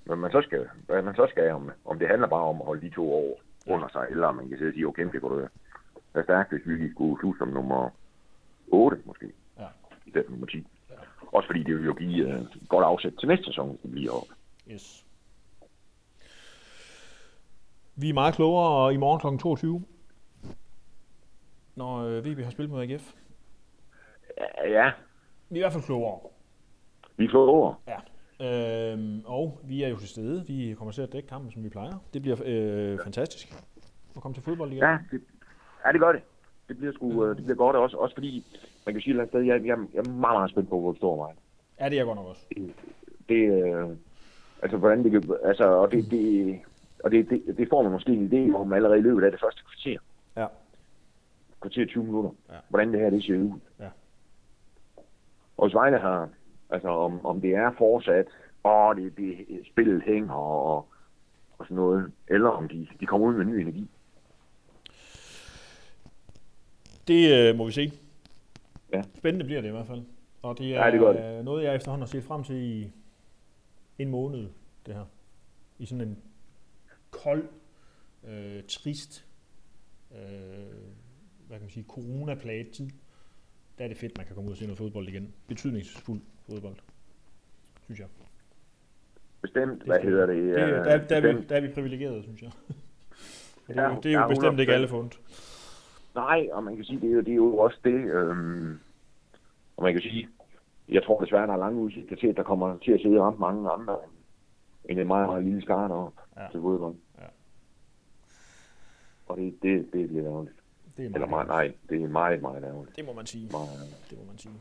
hvad 0.06 0.16
man 0.16 0.32
så 0.32 0.42
skal, 0.42 0.70
hvad 0.86 1.02
man 1.02 1.16
så 1.16 1.28
skal 1.30 1.52
om, 1.52 1.72
om 1.86 2.00
det 2.00 2.08
handler 2.08 2.28
bare 2.28 2.44
om 2.44 2.62
at 2.62 2.66
holde 2.66 2.82
de 2.82 2.96
to 2.96 3.14
år 3.14 3.42
under 3.68 3.88
sig, 3.88 4.08
eller 4.10 4.32
man 4.32 4.50
kan 4.50 4.58
sige, 4.58 4.88
okay, 4.88 5.10
det 5.14 5.22
går 5.22 5.36
det 5.36 5.50
være 6.14 6.24
stærkt, 6.24 6.52
hvis 6.52 6.82
vi 6.82 6.92
skulle 6.92 7.20
slutte 7.20 7.38
som 7.38 7.48
nummer 7.48 7.90
8, 8.68 8.98
måske. 9.06 9.32
Ja. 9.60 9.68
I 10.06 10.10
stedet 10.10 10.30
nummer 10.30 10.48
10. 10.48 10.58
Ja. 10.90 10.96
Også 11.32 11.48
fordi 11.48 11.64
det 11.64 11.76
vil 11.76 11.86
jo 11.86 11.94
give 11.94 12.28
uh, 12.28 12.68
godt 12.70 12.86
afsæt 12.86 13.14
til 13.20 13.28
næste 13.28 13.46
sæson, 13.46 13.70
hvis 13.70 13.82
det 13.82 13.92
bliver 13.92 14.12
op. 14.12 14.28
Yes. 14.72 15.06
Vi 17.96 18.10
er 18.10 18.14
meget 18.14 18.36
klogere 18.36 18.94
i 18.94 18.98
morgen 18.98 19.38
kl. 19.38 19.42
22, 19.42 19.84
når 21.76 21.98
øh, 21.98 22.26
VB 22.26 22.40
har 22.44 22.52
spillet 22.52 22.72
mod 22.72 22.84
AGF. 22.84 23.14
Ja. 24.66 24.92
Vi 25.50 25.56
er 25.56 25.60
i 25.60 25.60
hvert 25.60 25.74
fald 25.74 25.84
klogere. 25.84 26.20
Vi 27.18 27.26
er 27.26 27.30
klogere. 27.30 27.76
Ja. 27.88 27.98
Øhm, 28.40 29.22
og 29.26 29.60
vi 29.64 29.84
er 29.84 29.88
jo 29.88 29.98
til 29.98 30.10
stede. 30.10 30.46
Vi 30.48 30.76
kommer 30.78 30.92
til 30.92 31.02
at 31.02 31.14
dække 31.14 31.28
kampen, 31.28 31.52
som 31.52 31.64
vi 31.64 31.70
plejer. 31.70 32.04
Det 32.14 32.22
bliver 32.22 32.38
øh, 32.46 33.00
fantastisk 33.04 33.54
at 34.16 34.22
komme 34.22 34.36
til 34.36 34.44
fodbold 34.44 34.72
igen. 34.72 34.84
Ja, 34.84 34.98
det, 35.12 35.22
ja, 35.86 35.92
det 35.92 36.00
gør 36.00 36.12
det. 36.12 36.22
Det 36.68 36.78
bliver, 36.78 36.94
sgu, 36.94 37.12
mm. 37.12 37.36
det 37.36 37.44
bliver 37.46 37.58
godt 37.58 37.76
også, 37.76 37.98
også 37.98 38.16
fordi, 38.16 38.46
man 38.86 38.96
kan 38.96 39.02
sige 39.02 39.24
et 39.24 39.30
sted, 39.30 39.42
jeg, 39.42 39.66
jeg, 39.66 39.78
jeg 39.94 40.00
er 40.00 40.10
meget, 40.10 40.36
meget 40.38 40.52
spændt 40.52 40.70
på, 40.70 40.80
hvor 40.80 40.92
det 40.92 40.98
står 40.98 41.16
mig. 41.16 41.36
Ja, 41.80 41.86
det 41.86 41.94
er 41.94 41.98
jeg 41.98 42.06
godt 42.06 42.18
nok 42.18 42.28
også. 42.28 42.46
Det, 42.50 42.74
det 43.30 43.64
øh, 43.64 43.90
altså, 44.62 44.78
hvordan 44.78 45.04
det 45.04 45.12
kan, 45.12 45.36
altså, 45.44 45.64
og 45.64 45.92
det, 45.92 46.12
det, 46.12 46.60
og 47.04 47.12
det, 47.12 47.30
det, 47.30 47.58
det 47.58 47.70
får 47.70 47.84
man 47.84 47.92
måske 47.92 48.12
en 48.12 48.28
idé 48.34 48.56
om 48.56 48.74
allerede 48.74 49.00
i 49.00 49.02
løbet 49.02 49.24
af 49.24 49.32
det 49.32 49.40
første 49.40 49.62
kvarter. 49.64 50.00
Ja. 50.38 50.48
Kvarter 51.62 51.86
20 51.86 52.04
minutter. 52.04 52.32
Ja. 52.50 52.56
Hvordan 52.70 52.94
det 52.94 53.00
her 53.00 53.10
det 53.10 53.24
ser 53.24 53.38
ud. 53.38 53.60
Ja. 53.80 53.90
Og 55.58 55.68
hvis 55.68 55.76
Vejle 55.76 55.98
har, 55.98 56.30
altså 56.70 56.90
om, 56.90 57.26
om 57.26 57.42
det 57.42 57.56
er 57.56 57.72
fortsat, 57.78 58.26
og 58.64 58.96
det, 58.96 59.18
det 59.18 59.46
spillet 59.72 60.04
hænger 60.04 60.34
og, 60.34 60.88
og 61.58 61.66
sådan 61.66 61.76
noget, 61.76 62.12
eller 62.28 62.50
om 62.50 62.68
de, 62.68 62.88
de 63.00 63.06
kommer 63.06 63.28
ud 63.28 63.36
med 63.36 63.46
ny 63.46 63.60
energi. 63.60 63.90
Det 67.08 67.50
øh, 67.50 67.56
må 67.56 67.66
vi 67.66 67.72
se. 67.72 67.92
Ja. 68.94 69.02
Spændende 69.18 69.46
bliver 69.46 69.62
det 69.62 69.68
i 69.68 69.72
hvert 69.72 69.88
fald. 69.88 70.04
Og 70.42 70.58
det 70.58 70.76
er 70.76 70.86
Ja, 70.86 70.92
det 70.92 71.00
gør 71.00 71.38
øh, 71.38 71.46
noget, 71.46 71.64
jeg 71.64 71.76
efterhånden 71.76 72.02
har 72.02 72.08
set 72.08 72.24
frem 72.24 72.44
til 72.44 72.56
i 72.56 72.92
en 73.98 74.10
måned, 74.10 74.50
det 74.86 74.94
her. 74.94 75.06
I 75.80 75.86
sådan 75.86 76.08
en 76.08 76.18
kold, 77.12 77.48
øh, 78.28 78.64
trist, 78.68 79.26
øh, 80.12 80.18
hvad 81.48 81.58
kan 81.58 81.62
man 81.62 81.70
sige, 81.70 81.86
coronaplaget 81.88 82.70
tid. 82.70 82.90
Der 83.78 83.84
er 83.84 83.88
det 83.88 83.98
fedt, 83.98 84.18
man 84.18 84.26
kan 84.26 84.36
komme 84.36 84.48
ud 84.48 84.54
og 84.54 84.58
se 84.58 84.66
noget 84.66 84.78
fodbold 84.78 85.08
igen. 85.08 85.34
Betydningsfuld 85.48 86.22
fodbold, 86.50 86.76
synes 87.86 88.00
jeg. 88.00 88.08
Bestemt, 89.42 89.84
hvad 89.84 90.00
hedder 90.00 90.26
det? 90.26 90.36
Det, 90.36 90.52
øh, 90.52 90.58
der, 90.86 90.98
der, 91.08 91.16
er 91.16 91.34
vi, 91.34 91.46
der 91.50 91.56
er 91.56 91.62
vi 91.62 91.68
privilegerede, 91.68 92.24
synes 92.24 92.42
jeg. 92.42 92.52
det, 93.68 93.78
er, 93.78 93.82
Ja, 93.84 93.90
jo- 93.94 94.00
det 94.04 94.06
er 94.06 94.14
jo 94.14 94.20
ja, 94.22 94.28
bestemt 94.28 94.60
ikke 94.60 94.72
100%. 94.72 94.76
alle 94.76 94.88
fundet. 94.88 95.20
Nej, 96.16 96.48
og 96.52 96.64
man 96.64 96.76
kan 96.76 96.86
sige, 96.86 97.02
det 97.02 97.10
er 97.10 97.14
jo, 97.14 97.20
det 97.22 97.32
er 97.32 97.36
jo 97.36 97.58
også 97.58 97.78
det, 97.84 97.94
øhm, 98.12 98.80
og 99.78 99.84
man 99.84 99.94
kan 99.94 100.02
sige, 100.02 100.30
jeg 100.90 101.04
tror 101.04 101.22
desværre, 101.24 101.48
der 101.48 101.54
er 101.54 101.58
lange 101.58 101.82
udsigter 101.82 102.16
til, 102.16 102.28
at 102.28 102.38
der 102.38 102.44
kommer 102.44 102.78
til 102.78 102.92
at 102.92 103.02
sidde 103.02 103.22
ret 103.22 103.40
mange 103.40 103.70
andre 103.70 103.98
end, 104.86 105.00
en 105.00 105.08
meget, 105.08 105.28
meget 105.30 105.44
lille 105.44 105.62
skare 105.62 105.92
op 105.92 106.14
Ja. 106.38 106.48
til 106.52 106.62
fodbold. 106.62 106.96
Ja. 107.18 107.26
Og 109.28 109.38
det, 109.38 109.54
det, 109.64 109.88
det 109.94 110.02
er 110.02 110.08
lidt 110.08 110.26
ærgerligt. 110.26 110.56
Det 110.98 111.06
er 111.06 111.14
Eller 111.14 111.28
meget, 111.28 111.48
nej, 111.48 111.72
det 111.90 112.04
er 112.04 112.08
meget, 112.08 112.42
meget 112.42 112.64
ærgerligt. 112.64 112.96
Det 112.96 113.06
må 113.06 113.14
man 113.14 113.26
sige. 113.26 113.50
Meget 113.52 113.68
ærgerligt. 113.70 114.08
Det 114.10 114.18
må 114.18 114.24
man 114.26 114.38
sige. 114.38 114.54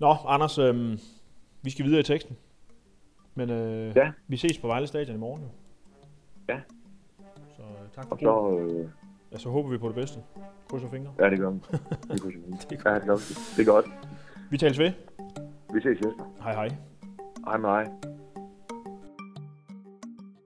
Nå, 0.00 0.16
Anders, 0.26 0.58
øhm, 0.58 0.98
vi 1.62 1.70
skal 1.70 1.84
videre 1.84 2.00
i 2.00 2.02
teksten. 2.02 2.36
Men 3.34 3.50
øh, 3.50 3.96
Ja. 3.96 4.12
vi 4.28 4.36
ses 4.36 4.58
på 4.58 4.66
Vejle 4.66 4.86
Stadion 4.86 5.16
i 5.16 5.18
morgen. 5.18 5.42
jo. 5.42 5.48
Ja. 6.48 6.60
Så 7.56 7.62
øh, 7.62 7.90
tak 7.94 8.04
for 8.08 8.10
Og 8.14 8.18
det. 8.18 8.72
så, 8.72 8.74
øh, 8.80 8.88
Ja, 9.32 9.38
så 9.38 9.48
håber 9.50 9.68
vi 9.70 9.78
på 9.78 9.86
det 9.88 9.94
bedste. 9.94 10.20
Krydser 10.70 10.88
fingre. 10.90 11.12
ja, 11.18 11.30
det 11.30 11.38
gør 11.38 11.50
vi. 11.50 11.58
Det 11.58 11.68
jeg 12.08 12.18
Det 12.52 12.62
sige. 12.62 12.80
Ja, 12.90 12.94
det 12.94 13.06
gør. 13.06 13.16
Det 13.56 13.58
er 13.58 13.64
godt. 13.64 13.86
Vi 14.50 14.58
tales 14.58 14.78
ved. 14.78 14.92
Vi 15.74 15.80
ses, 15.80 15.96
Jesper. 16.06 16.24
Hej 16.42 16.54
hej. 16.54 16.68
Hej 17.44 17.56
med 17.56 17.68
dig. 17.70 17.92